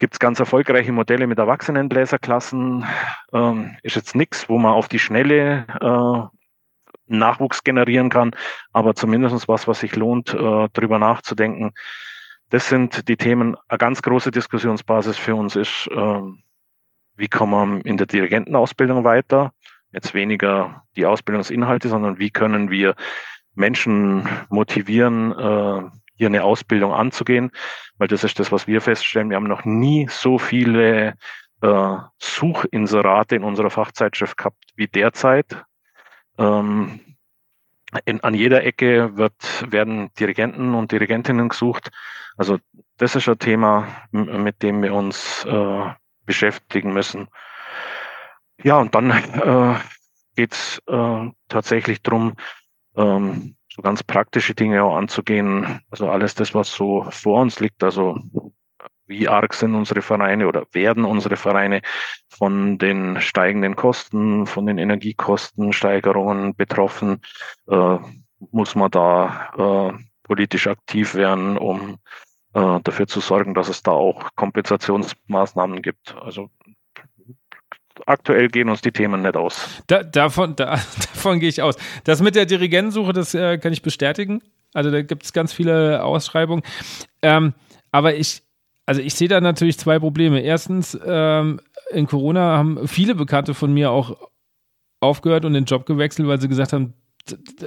Gibt 0.00 0.14
es 0.14 0.18
ganz 0.18 0.40
erfolgreiche 0.40 0.90
Modelle 0.90 1.28
mit 1.28 1.38
Erwachsenenbläserklassen. 1.38 2.84
Ähm, 3.32 3.76
ist 3.82 3.94
jetzt 3.94 4.16
nichts, 4.16 4.48
wo 4.48 4.58
man 4.58 4.72
auf 4.72 4.88
die 4.88 4.98
Schnelle 4.98 5.66
äh, 5.80 6.36
Nachwuchs 7.06 7.62
generieren 7.62 8.10
kann, 8.10 8.32
aber 8.72 8.96
zumindest 8.96 9.46
was, 9.46 9.68
was 9.68 9.80
sich 9.80 9.94
lohnt, 9.94 10.34
äh, 10.34 10.68
darüber 10.72 10.98
nachzudenken. 10.98 11.72
Das 12.50 12.68
sind 12.68 13.08
die 13.08 13.16
Themen. 13.16 13.56
Eine 13.68 13.78
ganz 13.78 14.02
große 14.02 14.32
Diskussionsbasis 14.32 15.16
für 15.16 15.36
uns 15.36 15.54
ist, 15.54 15.88
äh, 15.92 16.20
wie 17.16 17.28
kommen 17.28 17.78
wir 17.78 17.86
in 17.86 17.96
der 17.96 18.06
Dirigentenausbildung 18.06 19.04
weiter? 19.04 19.52
Jetzt 19.92 20.14
weniger 20.14 20.82
die 20.96 21.06
Ausbildungsinhalte, 21.06 21.88
sondern 21.88 22.18
wie 22.18 22.30
können 22.30 22.70
wir 22.70 22.94
Menschen 23.54 24.28
motivieren, 24.48 25.32
äh, 25.32 25.82
hier 26.16 26.28
eine 26.28 26.44
Ausbildung 26.44 26.92
anzugehen, 26.92 27.50
weil 27.98 28.08
das 28.08 28.24
ist 28.24 28.38
das, 28.38 28.50
was 28.52 28.66
wir 28.66 28.80
feststellen. 28.80 29.30
Wir 29.30 29.36
haben 29.36 29.48
noch 29.48 29.64
nie 29.64 30.08
so 30.10 30.38
viele 30.38 31.14
äh, 31.60 31.96
Suchinserate 32.18 33.36
in 33.36 33.44
unserer 33.44 33.70
Fachzeitschrift 33.70 34.36
gehabt 34.36 34.62
wie 34.76 34.88
derzeit. 34.88 35.64
Ähm, 36.38 37.00
in, 38.04 38.20
an 38.20 38.34
jeder 38.34 38.64
Ecke 38.64 39.16
wird, 39.16 39.70
werden 39.70 40.10
Dirigenten 40.18 40.74
und 40.74 40.92
Dirigentinnen 40.92 41.48
gesucht. 41.48 41.90
Also 42.36 42.58
das 42.98 43.14
ist 43.14 43.28
ein 43.28 43.38
Thema, 43.38 43.88
mit 44.10 44.62
dem 44.62 44.82
wir 44.82 44.92
uns 44.92 45.44
äh, 45.44 45.90
beschäftigen 46.26 46.92
müssen. 46.92 47.28
Ja, 48.62 48.78
und 48.78 48.94
dann 48.94 49.10
äh, 49.10 49.78
geht 50.34 50.52
es 50.52 50.82
äh, 50.86 51.30
tatsächlich 51.48 52.02
darum, 52.02 52.34
ähm, 52.96 53.56
so 53.68 53.82
ganz 53.82 54.02
praktische 54.02 54.54
Dinge 54.54 54.82
auch 54.82 54.96
anzugehen. 54.96 55.80
Also 55.90 56.08
alles 56.08 56.34
das, 56.34 56.54
was 56.54 56.72
so 56.72 57.06
vor 57.10 57.42
uns 57.42 57.60
liegt. 57.60 57.84
Also 57.84 58.18
wie 59.06 59.28
arg 59.28 59.54
sind 59.54 59.74
unsere 59.74 60.02
Vereine 60.02 60.48
oder 60.48 60.66
werden 60.72 61.04
unsere 61.04 61.36
Vereine 61.36 61.82
von 62.28 62.78
den 62.78 63.20
steigenden 63.20 63.76
Kosten, 63.76 64.46
von 64.46 64.66
den 64.66 64.78
Energiekostensteigerungen 64.78 66.56
betroffen? 66.56 67.20
Äh, 67.68 67.98
muss 68.50 68.74
man 68.74 68.90
da 68.90 69.92
äh, 69.96 70.04
politisch 70.22 70.66
aktiv 70.66 71.14
werden, 71.14 71.56
um 71.56 71.98
äh, 72.56 72.80
dafür 72.82 73.06
zu 73.06 73.20
sorgen, 73.20 73.54
dass 73.54 73.68
es 73.68 73.82
da 73.82 73.92
auch 73.92 74.34
Kompensationsmaßnahmen 74.34 75.82
gibt? 75.82 76.16
Also 76.22 76.48
aktuell 78.06 78.48
gehen 78.48 78.68
uns 78.68 78.80
die 78.80 78.92
Themen 78.92 79.22
nicht 79.22 79.36
aus. 79.36 79.82
Da, 79.86 80.02
davon, 80.02 80.56
da, 80.56 80.70
davon 80.96 81.38
gehe 81.40 81.50
ich 81.50 81.60
aus. 81.60 81.76
Das 82.04 82.22
mit 82.22 82.34
der 82.34 82.46
Dirigentensuche, 82.46 83.12
das 83.12 83.34
äh, 83.34 83.58
kann 83.58 83.72
ich 83.72 83.82
bestätigen. 83.82 84.42
Also 84.72 84.90
da 84.90 85.02
gibt 85.02 85.24
es 85.24 85.32
ganz 85.32 85.52
viele 85.52 86.02
Ausschreibungen. 86.02 86.62
Ähm, 87.22 87.54
aber 87.92 88.14
ich, 88.14 88.42
also 88.86 89.00
ich 89.00 89.14
sehe 89.14 89.28
da 89.28 89.40
natürlich 89.40 89.78
zwei 89.78 89.98
Probleme. 89.98 90.40
Erstens, 90.40 90.98
ähm, 91.04 91.60
in 91.90 92.06
Corona 92.06 92.56
haben 92.56 92.88
viele 92.88 93.14
Bekannte 93.14 93.54
von 93.54 93.72
mir 93.72 93.90
auch 93.90 94.16
aufgehört 95.00 95.44
und 95.44 95.52
den 95.52 95.64
Job 95.64 95.86
gewechselt, 95.86 96.26
weil 96.26 96.40
sie 96.40 96.48
gesagt 96.48 96.72
haben, 96.72 96.94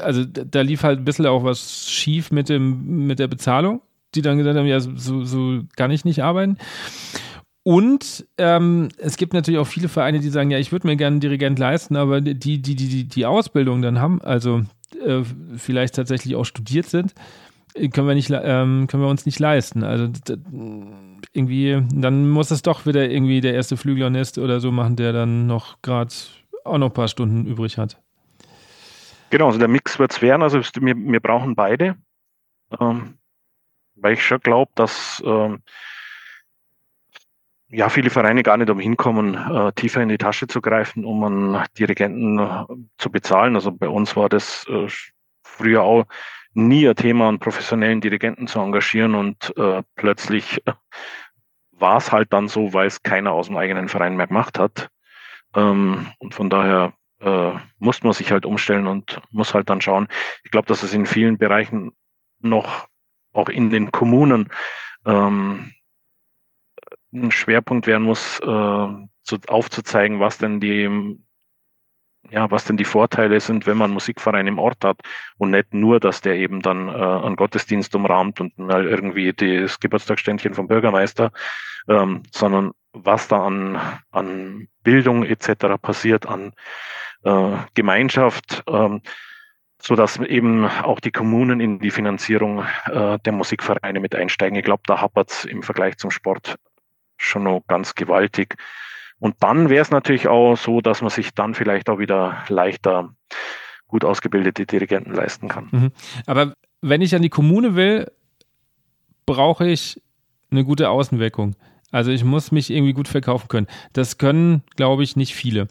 also 0.02 0.24
da 0.26 0.62
lief 0.62 0.84
halt 0.84 1.00
ein 1.00 1.06
bisschen 1.06 1.26
auch 1.26 1.44
was 1.44 1.90
schief 1.90 2.32
mit, 2.32 2.50
dem, 2.50 3.08
mit 3.08 3.20
der 3.20 3.28
Bezahlung, 3.28 3.82
die 4.16 4.22
dann 4.22 4.38
gesagt 4.38 4.58
haben, 4.58 4.66
ja, 4.66 4.80
so, 4.80 5.24
so 5.24 5.62
kann 5.76 5.92
ich 5.92 6.06
nicht 6.06 6.24
arbeiten. 6.24 6.58
Und 7.64 8.26
ähm, 8.38 8.90
es 8.98 9.18
gibt 9.18 9.34
natürlich 9.34 9.60
auch 9.60 9.68
viele 9.68 9.90
Vereine, 9.90 10.20
die 10.20 10.30
sagen, 10.30 10.50
ja, 10.50 10.58
ich 10.58 10.72
würde 10.72 10.88
mir 10.88 10.96
gerne 10.96 11.16
einen 11.16 11.20
Dirigent 11.22 11.60
leisten, 11.60 11.96
aber 11.96 12.22
die, 12.22 12.36
die, 12.36 12.62
die, 12.62 12.76
die, 12.76 13.08
die 13.08 13.26
Ausbildung 13.26 13.82
dann 13.82 14.00
haben, 14.00 14.22
also 14.22 14.64
äh, 15.06 15.22
vielleicht 15.56 15.96
tatsächlich 15.96 16.36
auch 16.36 16.46
studiert 16.46 16.88
sind, 16.88 17.14
können 17.94 18.08
wir 18.08 18.16
nicht, 18.16 18.32
ähm, 18.32 18.88
können 18.88 19.04
wir 19.04 19.10
uns 19.10 19.26
nicht 19.26 19.40
leisten. 19.40 19.84
Also 19.84 20.10
irgendwie, 21.34 21.84
dann 21.94 22.30
muss 22.30 22.52
es 22.52 22.62
doch 22.62 22.86
wieder 22.86 23.10
irgendwie 23.10 23.42
der 23.42 23.54
erste 23.54 23.78
Flügelhornist 23.78 24.38
oder 24.38 24.60
so 24.60 24.72
machen, 24.72 24.96
der 24.96 25.14
dann 25.14 25.46
noch 25.46 25.82
gerade 25.82 26.14
auch 26.66 26.78
noch 26.78 26.88
ein 26.88 26.94
paar 26.94 27.08
Stunden 27.08 27.46
übrig 27.46 27.78
hat. 27.78 28.02
Genau, 29.30 29.48
also 29.48 29.60
der 29.60 29.68
Mix 29.68 30.00
wird 30.00 30.12
es 30.12 30.22
werden. 30.22 30.42
Also 30.42 30.60
wir, 30.60 30.96
wir 30.96 31.20
brauchen 31.20 31.56
beide, 31.56 31.96
ähm, 32.80 33.19
weil 34.02 34.14
ich 34.14 34.26
schon 34.26 34.40
glaube, 34.40 34.72
dass 34.76 35.22
ähm, 35.26 35.62
ja 37.70 37.90
viele 37.90 38.10
Vereine 38.10 38.44
gar 38.44 38.58
nicht 38.58 38.70
umhin 38.70 38.98
kommen, 38.98 39.36
äh, 39.36 39.72
tiefer 39.74 40.02
in 40.02 40.10
die 40.10 40.18
Tasche 40.18 40.48
zu 40.48 40.62
greifen, 40.62 41.06
um 41.06 41.24
einen 41.24 41.64
Dirigenten 41.78 42.40
äh, 42.40 42.66
zu 42.98 43.12
bezahlen. 43.12 43.56
Also 43.56 43.72
bei 43.72 43.88
uns 43.88 44.16
war 44.16 44.30
das 44.30 44.66
äh, 44.68 44.88
früher 45.44 45.84
auch 45.84 46.06
nie 46.54 46.88
ein 46.88 46.96
Thema, 46.96 47.30
einen 47.30 47.40
professionellen 47.40 48.02
Dirigenten 48.02 48.48
zu 48.48 48.60
engagieren 48.60 49.16
und 49.16 49.56
äh, 49.58 49.84
plötzlich 49.96 50.66
äh, 50.66 50.74
war 51.72 51.98
es 51.98 52.12
halt 52.12 52.34
dann 52.34 52.48
so, 52.48 52.74
weil 52.74 52.88
es 52.88 53.04
keiner 53.04 53.32
aus 53.32 53.48
dem 53.48 53.58
eigenen 53.58 53.88
Verein 53.88 54.18
mehr 54.18 54.28
gemacht 54.28 54.60
hat. 54.60 54.90
Ähm, 55.56 56.08
und 56.18 56.34
von 56.34 56.50
daher 56.50 56.94
äh, 57.22 57.52
muss 57.78 58.04
man 58.04 58.14
sich 58.14 58.32
halt 58.32 58.46
umstellen 58.46 58.88
und 58.88 59.22
muss 59.32 59.54
halt 59.54 59.70
dann 59.70 59.82
schauen. 59.82 60.08
Ich 60.44 60.52
glaube, 60.52 60.68
dass 60.68 60.84
es 60.84 60.94
in 60.94 61.06
vielen 61.06 61.38
Bereichen 61.38 61.92
noch 62.40 62.88
auch 63.40 63.50
in 63.50 63.70
den 63.70 63.92
Kommunen 63.92 64.50
ähm, 65.06 65.72
ein 67.14 67.32
Schwerpunkt 67.32 67.88
werden 67.88 68.04
muss, 68.04 68.40
äh, 68.40 68.88
zu, 69.24 69.38
aufzuzeigen, 69.48 70.20
was 70.20 70.38
denn 70.38 70.60
die 70.60 71.18
ja, 72.32 72.52
was 72.52 72.66
denn 72.66 72.78
die 72.78 72.86
Vorteile 72.86 73.40
sind, 73.40 73.66
wenn 73.66 73.78
man 73.78 73.92
Musikverein 73.92 74.46
im 74.46 74.60
Ort 74.60 74.84
hat 74.84 75.00
und 75.38 75.52
nicht 75.52 75.74
nur, 75.74 76.00
dass 76.00 76.22
der 76.22 76.36
eben 76.36 76.62
dann 76.62 76.88
äh, 76.90 76.92
einen 76.92 77.36
Gottesdienst 77.36 77.96
umrahmt 77.96 78.40
und 78.42 78.58
mal 78.58 78.86
irgendwie 78.86 79.34
das 79.34 79.80
Geburtstagsständchen 79.80 80.54
vom 80.54 80.68
Bürgermeister, 80.68 81.32
ähm, 81.88 82.24
sondern 82.32 82.72
was 82.94 83.28
da 83.28 83.44
an, 83.46 83.80
an 84.12 84.68
Bildung 84.84 85.24
etc. 85.24 85.82
passiert, 85.82 86.28
an 86.28 86.54
äh, 87.24 87.58
Gemeinschaft, 87.74 88.64
ähm, 88.68 89.02
so 89.82 89.96
dass 89.96 90.18
eben 90.18 90.66
auch 90.66 91.00
die 91.00 91.12
Kommunen 91.12 91.60
in 91.60 91.80
die 91.80 91.92
Finanzierung 91.92 92.66
äh, 92.86 93.18
der 93.20 93.34
Musikvereine 93.34 94.00
mit 94.00 94.14
einsteigen. 94.14 94.58
Ich 94.58 94.66
glaube, 94.66 94.84
da 94.86 95.02
hapert 95.02 95.46
im 95.46 95.64
Vergleich 95.64 95.98
zum 95.98 96.12
Sport 96.12 96.58
schon 97.18 97.44
noch 97.44 97.62
ganz 97.68 97.96
gewaltig. 97.96 98.56
Und 99.20 99.36
dann 99.40 99.70
wäre 99.70 99.82
es 99.82 99.92
natürlich 99.92 100.28
auch 100.28 100.56
so, 100.56 100.82
dass 100.82 101.02
man 101.02 101.10
sich 101.10 101.34
dann 101.34 101.54
vielleicht 101.54 101.90
auch 101.90 102.00
wieder 102.00 102.44
leichter 102.48 103.14
gut 103.88 104.06
ausgebildete 104.06 104.66
Dirigenten 104.66 105.14
leisten 105.14 105.48
kann. 105.48 105.68
Mhm. 105.72 105.92
Aber 106.26 106.54
wenn 106.82 107.02
ich 107.02 107.16
an 107.16 107.22
die 107.22 107.30
Kommune 107.30 107.76
will, 107.76 108.12
brauche 109.26 109.68
ich 109.68 110.02
eine 110.52 110.64
gute 110.64 110.90
Außenwirkung. 110.90 111.56
Also 111.92 112.12
ich 112.12 112.24
muss 112.24 112.52
mich 112.52 112.70
irgendwie 112.70 112.94
gut 112.94 113.08
verkaufen 113.08 113.48
können. 113.48 113.68
Das 113.94 114.18
können, 114.18 114.62
glaube 114.76 115.04
ich, 115.04 115.16
nicht 115.16 115.34
viele. 115.34 115.68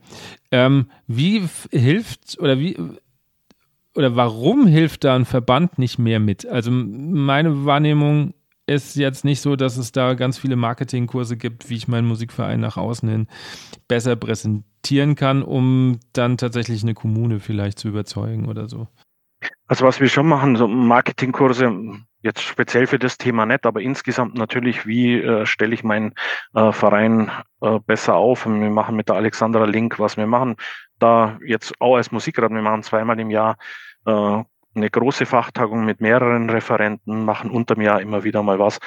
Ähm, 0.51 0.91
wie 1.07 1.49
hilft 1.71 2.39
oder 2.41 2.59
wie 2.59 2.77
oder 3.99 4.15
warum 4.15 4.69
hilft 4.69 5.03
da 5.03 5.17
ein 5.17 5.25
Verband 5.25 5.77
nicht 5.77 5.99
mehr 5.99 6.21
mit? 6.21 6.47
Also 6.47 6.71
meine 6.71 7.65
Wahrnehmung 7.65 8.33
ist 8.65 8.95
jetzt 8.95 9.25
nicht 9.25 9.41
so, 9.41 9.57
dass 9.57 9.77
es 9.77 9.91
da 9.91 10.15
ganz 10.15 10.39
viele 10.39 10.55
Marketingkurse 10.55 11.37
gibt, 11.37 11.69
wie 11.69 11.75
ich 11.75 11.89
meinen 11.89 12.07
Musikverein 12.07 12.61
nach 12.61 12.77
außen 12.77 13.09
hin 13.09 13.27
besser 13.89 14.15
präsentieren 14.15 15.17
kann, 15.17 15.43
um 15.43 15.99
dann 16.13 16.37
tatsächlich 16.37 16.85
eine 16.85 16.95
Kommune 16.95 17.41
vielleicht 17.41 17.81
zu 17.81 17.89
überzeugen 17.89 18.47
oder 18.47 18.69
so. 18.69 18.87
Also 19.67 19.85
was 19.85 19.99
wir 19.99 20.09
schon 20.09 20.29
machen, 20.29 20.55
so 20.55 20.69
Marketingkurse, 20.69 21.73
jetzt 22.23 22.43
speziell 22.43 22.87
für 22.87 23.01
das 23.01 23.19
Thema 23.19 23.47
nicht, 23.47 23.67
aber 23.67 23.81
insgesamt 23.81 24.37
natürlich, 24.37 24.87
wie 24.87 25.15
äh, 25.21 25.45
stelle 25.45 25.75
ich 25.75 25.83
meinen 25.83 26.15
äh, 26.55 26.71
Verein 26.71 27.33
äh, 27.63 27.81
besser 27.81 28.15
auf? 28.15 28.47
Und 28.47 28.61
wir 28.61 28.71
machen 28.71 28.95
mit 28.95 29.09
der 29.09 29.17
Alexandra 29.17 29.65
Link, 29.65 29.99
was 29.99 30.17
wir 30.17 30.29
machen, 30.29 30.55
da 30.99 31.39
jetzt 31.45 31.73
auch 31.81 31.97
als 31.97 32.13
Musikrat, 32.13 32.51
wir 32.51 32.63
machen 32.63 32.83
zweimal 32.83 33.19
im 33.21 33.31
Jahr 33.31 33.57
äh, 34.07 34.43
eine 34.75 34.91
große 34.91 35.27
Fachtagung 35.27 35.85
mit 35.85 36.01
mehreren 36.01 36.51
Referenten, 36.51 37.25
machen 37.25 37.51
unterm 37.51 37.81
Jahr 37.81 38.01
immer 38.01 38.25
wieder 38.25 38.43
mal 38.43 38.59
was. 38.59 38.79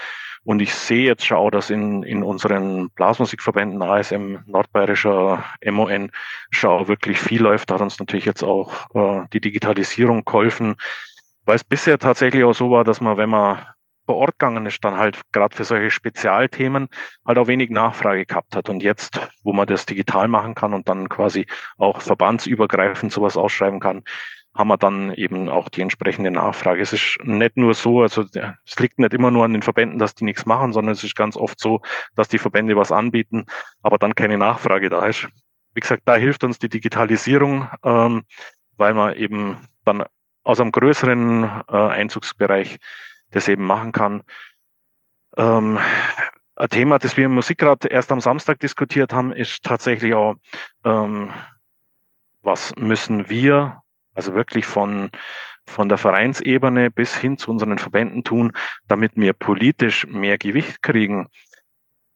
Und 0.44 0.62
ich 0.62 0.74
sehe 0.74 1.06
jetzt 1.06 1.26
schon 1.26 1.38
auch, 1.38 1.52
dass 1.52 1.70
in, 1.70 2.02
in 2.04 2.24
unseren 2.24 2.90
Blasmusikverbänden 2.92 3.82
ASM, 3.82 4.38
Nordbayerischer 4.48 5.44
MON, 5.66 6.12
schon 6.50 6.72
auch 6.72 6.88
wirklich 6.88 7.20
viel 7.20 7.44
läuft. 7.44 7.70
Da 7.70 7.76
hat 7.76 7.82
uns 7.82 8.00
natürlich 8.00 8.26
jetzt 8.26 8.44
auch 8.44 8.72
äh, 8.96 9.28
die 9.34 9.42
Digitalisierung 9.42 10.26
geholfen, 10.26 10.76
weil 11.46 11.56
es 11.56 11.64
bisher 11.64 12.00
tatsächlich 12.00 12.44
auch 12.44 12.54
so 12.54 12.72
war, 12.72 12.84
dass 12.84 13.02
man, 13.02 13.18
wenn 13.18 13.30
man 13.30 13.60
vor 14.12 14.18
Ort 14.18 14.40
gegangen 14.40 14.66
ist, 14.66 14.84
dann 14.84 14.98
halt 14.98 15.22
gerade 15.32 15.56
für 15.56 15.64
solche 15.64 15.90
Spezialthemen 15.90 16.90
halt 17.26 17.38
auch 17.38 17.48
wenig 17.48 17.70
Nachfrage 17.70 18.26
gehabt 18.26 18.58
hat. 18.58 18.68
Und 18.68 18.84
jetzt, 18.84 19.22
wo 19.42 19.54
man 19.54 19.68
das 19.68 19.86
digital 19.86 20.28
machen 20.28 20.54
kann 20.54 20.74
und 20.74 20.90
dann 20.90 21.08
quasi 21.08 21.46
auch 21.78 22.02
verbandsübergreifend 22.02 23.14
sowas 23.14 23.38
ausschreiben 23.38 23.80
kann, 23.80 24.04
haben 24.54 24.68
wir 24.68 24.76
dann 24.76 25.14
eben 25.14 25.48
auch 25.48 25.70
die 25.70 25.80
entsprechende 25.80 26.30
Nachfrage. 26.30 26.82
Es 26.82 26.92
ist 26.92 27.20
nicht 27.24 27.56
nur 27.56 27.74
so, 27.74 28.02
also 28.02 28.26
es 28.66 28.80
liegt 28.80 29.00
nicht 29.00 29.14
immer 29.14 29.32
nur 29.32 29.46
an 29.46 29.54
den 29.54 29.62
Verbänden, 29.62 29.98
dass 29.98 30.14
die 30.14 30.26
nichts 30.26 30.46
machen, 30.46 30.74
sondern 30.74 30.92
es 30.92 31.06
ist 31.06 31.16
ganz 31.16 31.38
oft 31.38 31.58
so, 31.58 31.80
dass 32.18 32.28
die 32.28 32.38
Verbände 32.38 32.76
was 32.76 32.92
anbieten, 32.92 33.46
aber 33.82 33.98
dann 33.98 34.14
keine 34.14 34.38
Nachfrage 34.38 34.90
da 34.90 35.06
ist. 35.06 35.30
Wie 35.74 35.80
gesagt, 35.80 36.04
da 36.04 36.18
hilft 36.18 36.44
uns 36.44 36.60
die 36.60 36.68
Digitalisierung, 36.68 37.70
ähm, 37.86 38.24
weil 38.76 38.94
man 38.94 39.16
eben 39.16 39.56
dann 39.86 40.04
aus 40.44 40.60
einem 40.60 40.74
größeren 40.74 41.64
äh, 41.70 41.78
Einzugsbereich 41.78 42.78
das 43.32 43.48
eben 43.48 43.66
machen 43.66 43.92
kann. 43.92 44.24
Ähm, 45.38 45.80
ein 46.56 46.70
Thema, 46.70 47.00
das 47.00 47.18
wir 47.18 47.26
im 47.26 47.34
Musikrat 47.34 47.86
erst 47.86 48.12
am 48.12 48.22
Samstag 48.22 48.60
diskutiert 48.60 49.14
haben, 49.14 49.32
ist 49.32 49.64
tatsächlich 49.64 50.14
auch, 50.14 50.36
ähm, 50.84 51.32
was 52.44 52.76
müssen 52.76 53.30
wir 53.30 53.82
also 54.14 54.34
wirklich 54.34 54.66
von, 54.66 55.10
von 55.66 55.90
der 55.90 55.98
Vereinsebene 55.98 56.92
bis 56.92 57.16
hin 57.16 57.38
zu 57.38 57.52
unseren 57.52 57.78
Verbänden 57.78 58.24
tun, 58.24 58.52
damit 58.88 59.14
wir 59.16 59.34
politisch 59.34 60.06
mehr 60.08 60.38
Gewicht 60.38 60.82
kriegen. 60.82 61.28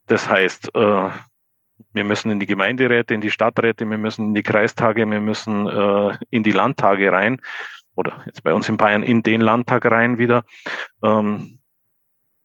Das 0.07 0.29
heißt, 0.29 0.75
äh, 0.75 1.09
wir 1.93 2.03
müssen 2.03 2.31
in 2.31 2.39
die 2.39 2.45
Gemeinderäte, 2.45 3.13
in 3.13 3.21
die 3.21 3.31
Stadträte, 3.31 3.89
wir 3.89 3.97
müssen 3.97 4.27
in 4.27 4.33
die 4.33 4.43
Kreistage, 4.43 5.09
wir 5.09 5.21
müssen 5.21 5.67
äh, 5.67 6.17
in 6.29 6.43
die 6.43 6.51
Landtage 6.51 7.11
rein 7.11 7.41
oder 7.95 8.21
jetzt 8.25 8.43
bei 8.43 8.53
uns 8.53 8.69
in 8.69 8.77
Bayern 8.77 9.03
in 9.03 9.23
den 9.23 9.41
Landtag 9.41 9.85
rein 9.85 10.17
wieder. 10.17 10.43
Ähm, 11.03 11.59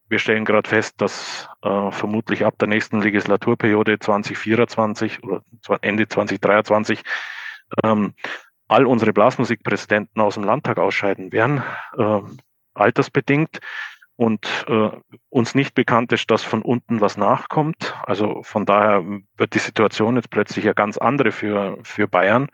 wir 0.09 0.19
stellen 0.19 0.45
gerade 0.45 0.69
fest, 0.69 1.01
dass 1.01 1.49
äh, 1.63 1.91
vermutlich 1.93 2.45
ab 2.45 2.59
der 2.59 2.69
nächsten 2.69 3.01
Legislaturperiode 3.01 3.99
2024 3.99 5.23
oder 5.23 5.43
Ende 5.83 6.09
2023 6.09 7.03
ähm, 7.85 8.15
all 8.67 8.87
unsere 8.87 9.13
Blasmusikpräsidenten 9.13 10.21
aus 10.21 10.35
dem 10.35 10.45
Landtag 10.45 10.79
ausscheiden 10.79 11.33
werden, 11.33 11.63
äh, 11.97 12.21
altersbedingt 12.75 13.61
und 14.21 14.66
äh, 14.68 14.91
uns 15.31 15.55
nicht 15.55 15.75
bekannt 15.75 16.12
ist, 16.12 16.31
dass 16.31 16.45
von 16.45 16.61
unten 16.61 17.01
was 17.01 17.16
nachkommt. 17.16 17.95
Also 18.03 18.43
von 18.43 18.66
daher 18.66 19.03
wird 19.39 19.55
die 19.55 19.61
Situation 19.61 20.16
jetzt 20.16 20.29
plötzlich 20.29 20.66
ja 20.66 20.75
ganz 20.75 20.99
andere 20.99 21.33
für, 21.33 21.79
für 21.85 22.07
Bayern. 22.07 22.49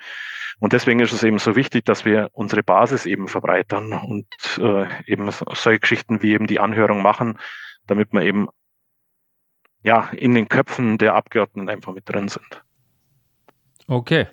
Und 0.61 0.73
deswegen 0.73 1.01
ist 1.01 1.13
es 1.13 1.25
eben 1.25 1.41
so 1.41 1.57
wichtig, 1.57 1.85
dass 1.85 2.05
wir 2.05 2.31
unsere 2.35 2.63
Basis 2.63 3.05
eben 3.05 3.27
verbreitern 3.27 3.93
und 3.95 4.29
äh, 4.61 4.87
eben 5.11 5.29
solche 5.33 5.81
Geschichten 5.81 6.23
wie 6.23 6.35
eben 6.35 6.47
die 6.47 6.61
Anhörung 6.61 7.03
machen, 7.03 7.37
damit 7.89 8.13
wir 8.13 8.23
eben 8.23 8.47
ja 9.83 10.09
in 10.13 10.37
den 10.37 10.49
Köpfen 10.49 10.99
der 10.99 11.17
Abgeordneten 11.17 11.69
einfach 11.69 11.93
mit 11.93 12.09
drin 12.09 12.29
sind. 12.29 12.63
Okay. 13.89 14.29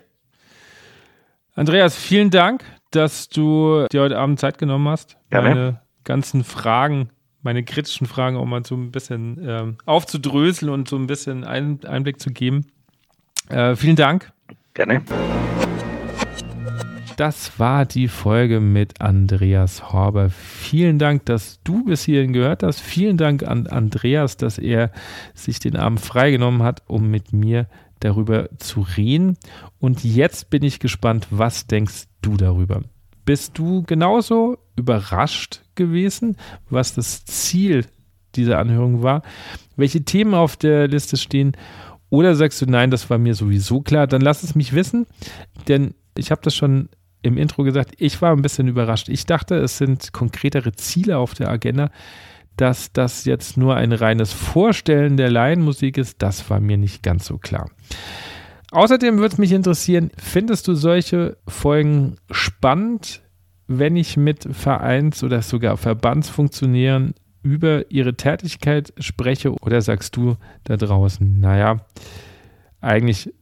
Andreas, 1.56 1.96
vielen 1.96 2.30
Dank, 2.30 2.64
dass 2.92 3.28
du 3.28 3.86
dir 3.90 4.02
heute 4.02 4.18
Abend 4.18 4.38
Zeit 4.38 4.56
genommen 4.58 4.86
hast, 4.86 5.18
Gerne. 5.30 5.48
meine 5.48 5.80
ganzen 6.04 6.44
Fragen, 6.44 7.10
meine 7.44 7.62
kritischen 7.62 8.06
Fragen 8.06 8.36
auch 8.36 8.46
mal 8.46 8.64
so 8.64 8.74
ein 8.74 8.90
bisschen 8.90 9.38
ähm, 9.46 9.76
aufzudröseln 9.84 10.72
und 10.72 10.88
so 10.88 10.96
ein 10.96 11.06
bisschen 11.06 11.44
ein, 11.44 11.84
Einblick 11.84 12.20
zu 12.20 12.30
geben. 12.30 12.66
Äh, 13.48 13.76
vielen 13.76 13.96
Dank. 13.96 14.32
Gerne. 14.72 15.02
Das 17.16 17.60
war 17.60 17.86
die 17.86 18.08
Folge 18.08 18.58
mit 18.58 19.00
Andreas 19.00 19.92
Horber. 19.92 20.30
Vielen 20.30 20.98
Dank, 20.98 21.26
dass 21.26 21.60
du 21.62 21.84
bis 21.84 22.02
hierhin 22.02 22.32
gehört 22.32 22.64
hast. 22.64 22.80
Vielen 22.80 23.16
Dank 23.16 23.44
an 23.44 23.68
Andreas, 23.68 24.36
dass 24.36 24.58
er 24.58 24.90
sich 25.32 25.60
den 25.60 25.76
Abend 25.76 26.00
freigenommen 26.00 26.64
hat, 26.64 26.82
um 26.88 27.08
mit 27.10 27.32
mir 27.32 27.68
darüber 28.00 28.48
zu 28.58 28.84
reden. 28.96 29.36
Und 29.78 30.02
jetzt 30.02 30.50
bin 30.50 30.64
ich 30.64 30.80
gespannt, 30.80 31.28
was 31.30 31.68
denkst 31.68 32.06
du 32.20 32.36
darüber? 32.36 32.82
Bist 33.24 33.58
du 33.58 33.84
genauso 33.84 34.58
überrascht 34.76 35.62
gewesen, 35.74 36.36
was 36.68 36.94
das 36.94 37.24
Ziel 37.24 37.86
dieser 38.34 38.58
Anhörung 38.58 39.02
war? 39.02 39.22
Welche 39.76 40.04
Themen 40.04 40.34
auf 40.34 40.56
der 40.56 40.88
Liste 40.88 41.16
stehen? 41.16 41.56
Oder 42.10 42.34
sagst 42.34 42.62
du, 42.62 42.66
nein, 42.66 42.90
das 42.90 43.10
war 43.10 43.18
mir 43.18 43.34
sowieso 43.34 43.80
klar? 43.80 44.06
Dann 44.06 44.20
lass 44.20 44.42
es 44.42 44.54
mich 44.54 44.72
wissen, 44.72 45.06
denn 45.68 45.94
ich 46.16 46.30
habe 46.30 46.42
das 46.42 46.54
schon 46.54 46.88
im 47.22 47.38
Intro 47.38 47.64
gesagt, 47.64 47.94
ich 47.98 48.20
war 48.20 48.32
ein 48.32 48.42
bisschen 48.42 48.68
überrascht. 48.68 49.08
Ich 49.08 49.26
dachte, 49.26 49.56
es 49.56 49.78
sind 49.78 50.12
konkretere 50.12 50.72
Ziele 50.72 51.18
auf 51.18 51.34
der 51.34 51.48
Agenda. 51.48 51.90
Dass 52.56 52.92
das 52.92 53.24
jetzt 53.24 53.56
nur 53.56 53.74
ein 53.74 53.92
reines 53.92 54.32
Vorstellen 54.32 55.16
der 55.16 55.28
Laienmusik 55.28 55.98
ist, 55.98 56.22
das 56.22 56.48
war 56.50 56.60
mir 56.60 56.76
nicht 56.76 57.02
ganz 57.02 57.26
so 57.26 57.36
klar. 57.38 57.68
Außerdem 58.70 59.16
würde 59.16 59.32
es 59.32 59.38
mich 59.38 59.50
interessieren, 59.50 60.10
findest 60.16 60.68
du 60.68 60.74
solche 60.74 61.36
Folgen 61.48 62.16
spannend, 62.30 63.22
wenn 63.66 63.96
ich 63.96 64.16
mit 64.16 64.46
Vereins- 64.50 65.22
oder 65.22 65.42
sogar 65.42 65.76
Verbandsfunktionären 65.76 67.14
über 67.42 67.90
ihre 67.90 68.14
Tätigkeit 68.14 68.92
spreche? 68.98 69.52
Oder 69.52 69.80
sagst 69.80 70.16
du 70.16 70.36
da 70.64 70.76
draußen, 70.76 71.40
naja, 71.40 71.84
eigentlich 72.80 73.32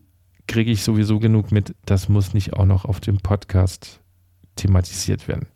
kriege 0.46 0.70
ich 0.70 0.82
sowieso 0.82 1.18
genug 1.18 1.52
mit, 1.52 1.74
das 1.86 2.08
muss 2.08 2.34
nicht 2.34 2.52
auch 2.52 2.66
noch 2.66 2.84
auf 2.84 3.00
dem 3.00 3.18
Podcast 3.18 4.00
thematisiert 4.56 5.28
werden? 5.28 5.46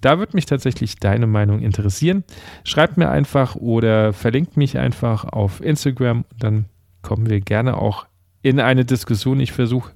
Da 0.00 0.18
würde 0.18 0.36
mich 0.36 0.46
tatsächlich 0.46 0.96
deine 0.96 1.26
Meinung 1.26 1.60
interessieren. 1.60 2.22
Schreibt 2.62 2.96
mir 2.98 3.10
einfach 3.10 3.56
oder 3.56 4.12
verlinkt 4.12 4.56
mich 4.56 4.78
einfach 4.78 5.24
auf 5.24 5.60
Instagram. 5.60 6.24
Dann 6.38 6.66
kommen 7.02 7.28
wir 7.28 7.40
gerne 7.40 7.76
auch 7.76 8.06
in 8.42 8.60
eine 8.60 8.84
Diskussion. 8.84 9.40
Ich 9.40 9.52
versuche 9.52 9.92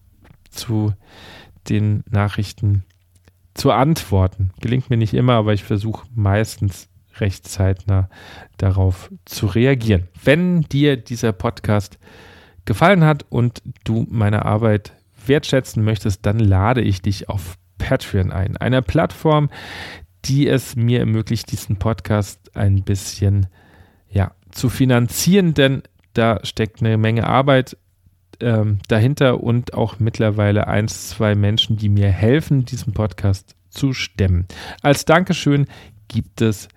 zu 0.51 0.93
den 1.69 2.03
Nachrichten 2.11 2.85
zu 3.55 3.71
antworten. 3.71 4.51
Gelingt 4.61 4.91
mir 4.91 4.97
nicht 4.97 5.15
immer, 5.15 5.35
aber 5.35 5.53
ich 5.53 5.65
versuche 5.65 6.07
meistens 6.15 6.89
recht 7.19 7.47
zeitnah 7.47 8.09
darauf 8.57 9.11
zu 9.25 9.47
reagieren. 9.47 10.09
Wenn 10.23 10.63
dir 10.63 10.97
dieser 10.97 11.33
Podcast 11.33 11.99
gefallen 12.65 13.05
hat 13.05 13.27
und 13.29 13.63
du 13.85 14.07
meine 14.11 14.45
Arbeit 14.45 14.93
wertschätzen 15.27 15.85
möchtest, 15.85 16.25
dann 16.27 16.39
lade 16.39 16.81
ich 16.81 17.03
dich 17.03 17.29
auf 17.29 17.57
Patreon 17.79 18.33
ein, 18.33 18.57
einer 18.57 18.83
Plattform, 18.83 19.51
die 20.25 20.49
es 20.49 20.77
mir 20.77 21.01
ermöglicht, 21.01 21.51
diesen 21.51 21.77
Podcast 21.77 22.57
ein 22.57 22.83
bisschen 22.85 23.47
ja, 24.09 24.33
zu 24.51 24.69
finanzieren, 24.69 25.55
denn 25.55 25.83
da 26.15 26.41
steckt 26.45 26.81
eine 26.81 26.97
Menge 26.97 27.27
Arbeit 27.27 27.77
ähm, 28.43 28.79
dahinter 28.89 29.43
und 29.43 29.75
auch 29.75 29.99
mittlerweile 29.99 30.67
eins, 30.67 31.09
zwei 31.09 31.35
Menschen, 31.35 31.77
die 31.77 31.89
mir 31.89 32.09
helfen, 32.09 32.65
diesen 32.65 32.93
Podcast 32.93 33.57
zu 33.71 33.93
stemmen. 33.93 34.47
Als 34.83 35.05
Dankeschön 35.05 35.67
gibt 36.09 36.41
es 36.43 36.69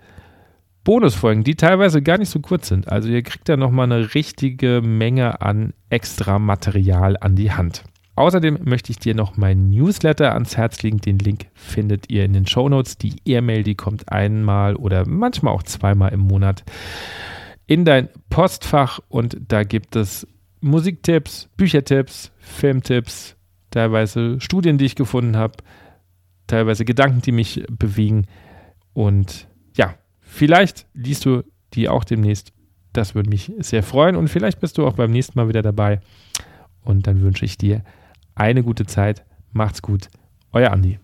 Bonusfolgen, 0.84 1.42
die 1.42 1.56
teilweise 1.56 2.00
gar 2.00 2.16
nicht 2.16 2.30
so 2.30 2.40
kurz 2.40 2.68
sind. 2.68 2.88
Also 2.88 3.08
ihr 3.08 3.22
kriegt 3.22 3.48
da 3.48 3.56
nochmal 3.56 3.90
eine 3.90 4.14
richtige 4.14 4.80
Menge 4.82 5.40
an 5.42 5.74
extra 5.90 6.38
Material 6.38 7.16
an 7.20 7.34
die 7.34 7.52
Hand. 7.52 7.84
Außerdem 8.14 8.60
möchte 8.64 8.92
ich 8.92 8.98
dir 8.98 9.14
noch 9.14 9.36
mein 9.36 9.68
Newsletter 9.68 10.32
ans 10.32 10.56
Herz 10.56 10.82
legen. 10.82 10.98
Den 10.98 11.18
Link 11.18 11.48
findet 11.52 12.08
ihr 12.08 12.24
in 12.24 12.32
den 12.32 12.46
Show 12.46 12.68
Notes. 12.68 12.96
Die 12.96 13.16
E-Mail, 13.26 13.62
die 13.62 13.74
kommt 13.74 14.10
einmal 14.10 14.74
oder 14.76 15.06
manchmal 15.06 15.52
auch 15.52 15.64
zweimal 15.64 16.12
im 16.12 16.20
Monat 16.20 16.64
in 17.66 17.84
dein 17.84 18.08
Postfach 18.30 19.00
und 19.08 19.36
da 19.48 19.64
gibt 19.64 19.96
es 19.96 20.26
Musiktipps, 20.66 21.48
Büchertipps, 21.56 22.32
Filmtipps, 22.38 23.36
teilweise 23.70 24.40
Studien, 24.40 24.78
die 24.78 24.84
ich 24.84 24.96
gefunden 24.96 25.36
habe, 25.36 25.54
teilweise 26.46 26.84
Gedanken, 26.84 27.22
die 27.22 27.32
mich 27.32 27.64
bewegen. 27.70 28.26
Und 28.92 29.48
ja, 29.76 29.94
vielleicht 30.20 30.86
liest 30.92 31.24
du 31.24 31.44
die 31.74 31.88
auch 31.88 32.04
demnächst. 32.04 32.52
Das 32.92 33.14
würde 33.14 33.30
mich 33.30 33.52
sehr 33.58 33.82
freuen 33.82 34.16
und 34.16 34.28
vielleicht 34.28 34.60
bist 34.60 34.76
du 34.78 34.86
auch 34.86 34.94
beim 34.94 35.10
nächsten 35.10 35.38
Mal 35.38 35.48
wieder 35.48 35.62
dabei. 35.62 36.00
Und 36.82 37.06
dann 37.06 37.20
wünsche 37.20 37.44
ich 37.44 37.58
dir 37.58 37.82
eine 38.34 38.62
gute 38.62 38.86
Zeit. 38.86 39.24
Macht's 39.52 39.82
gut. 39.82 40.08
Euer 40.52 40.72
Andi. 40.72 40.98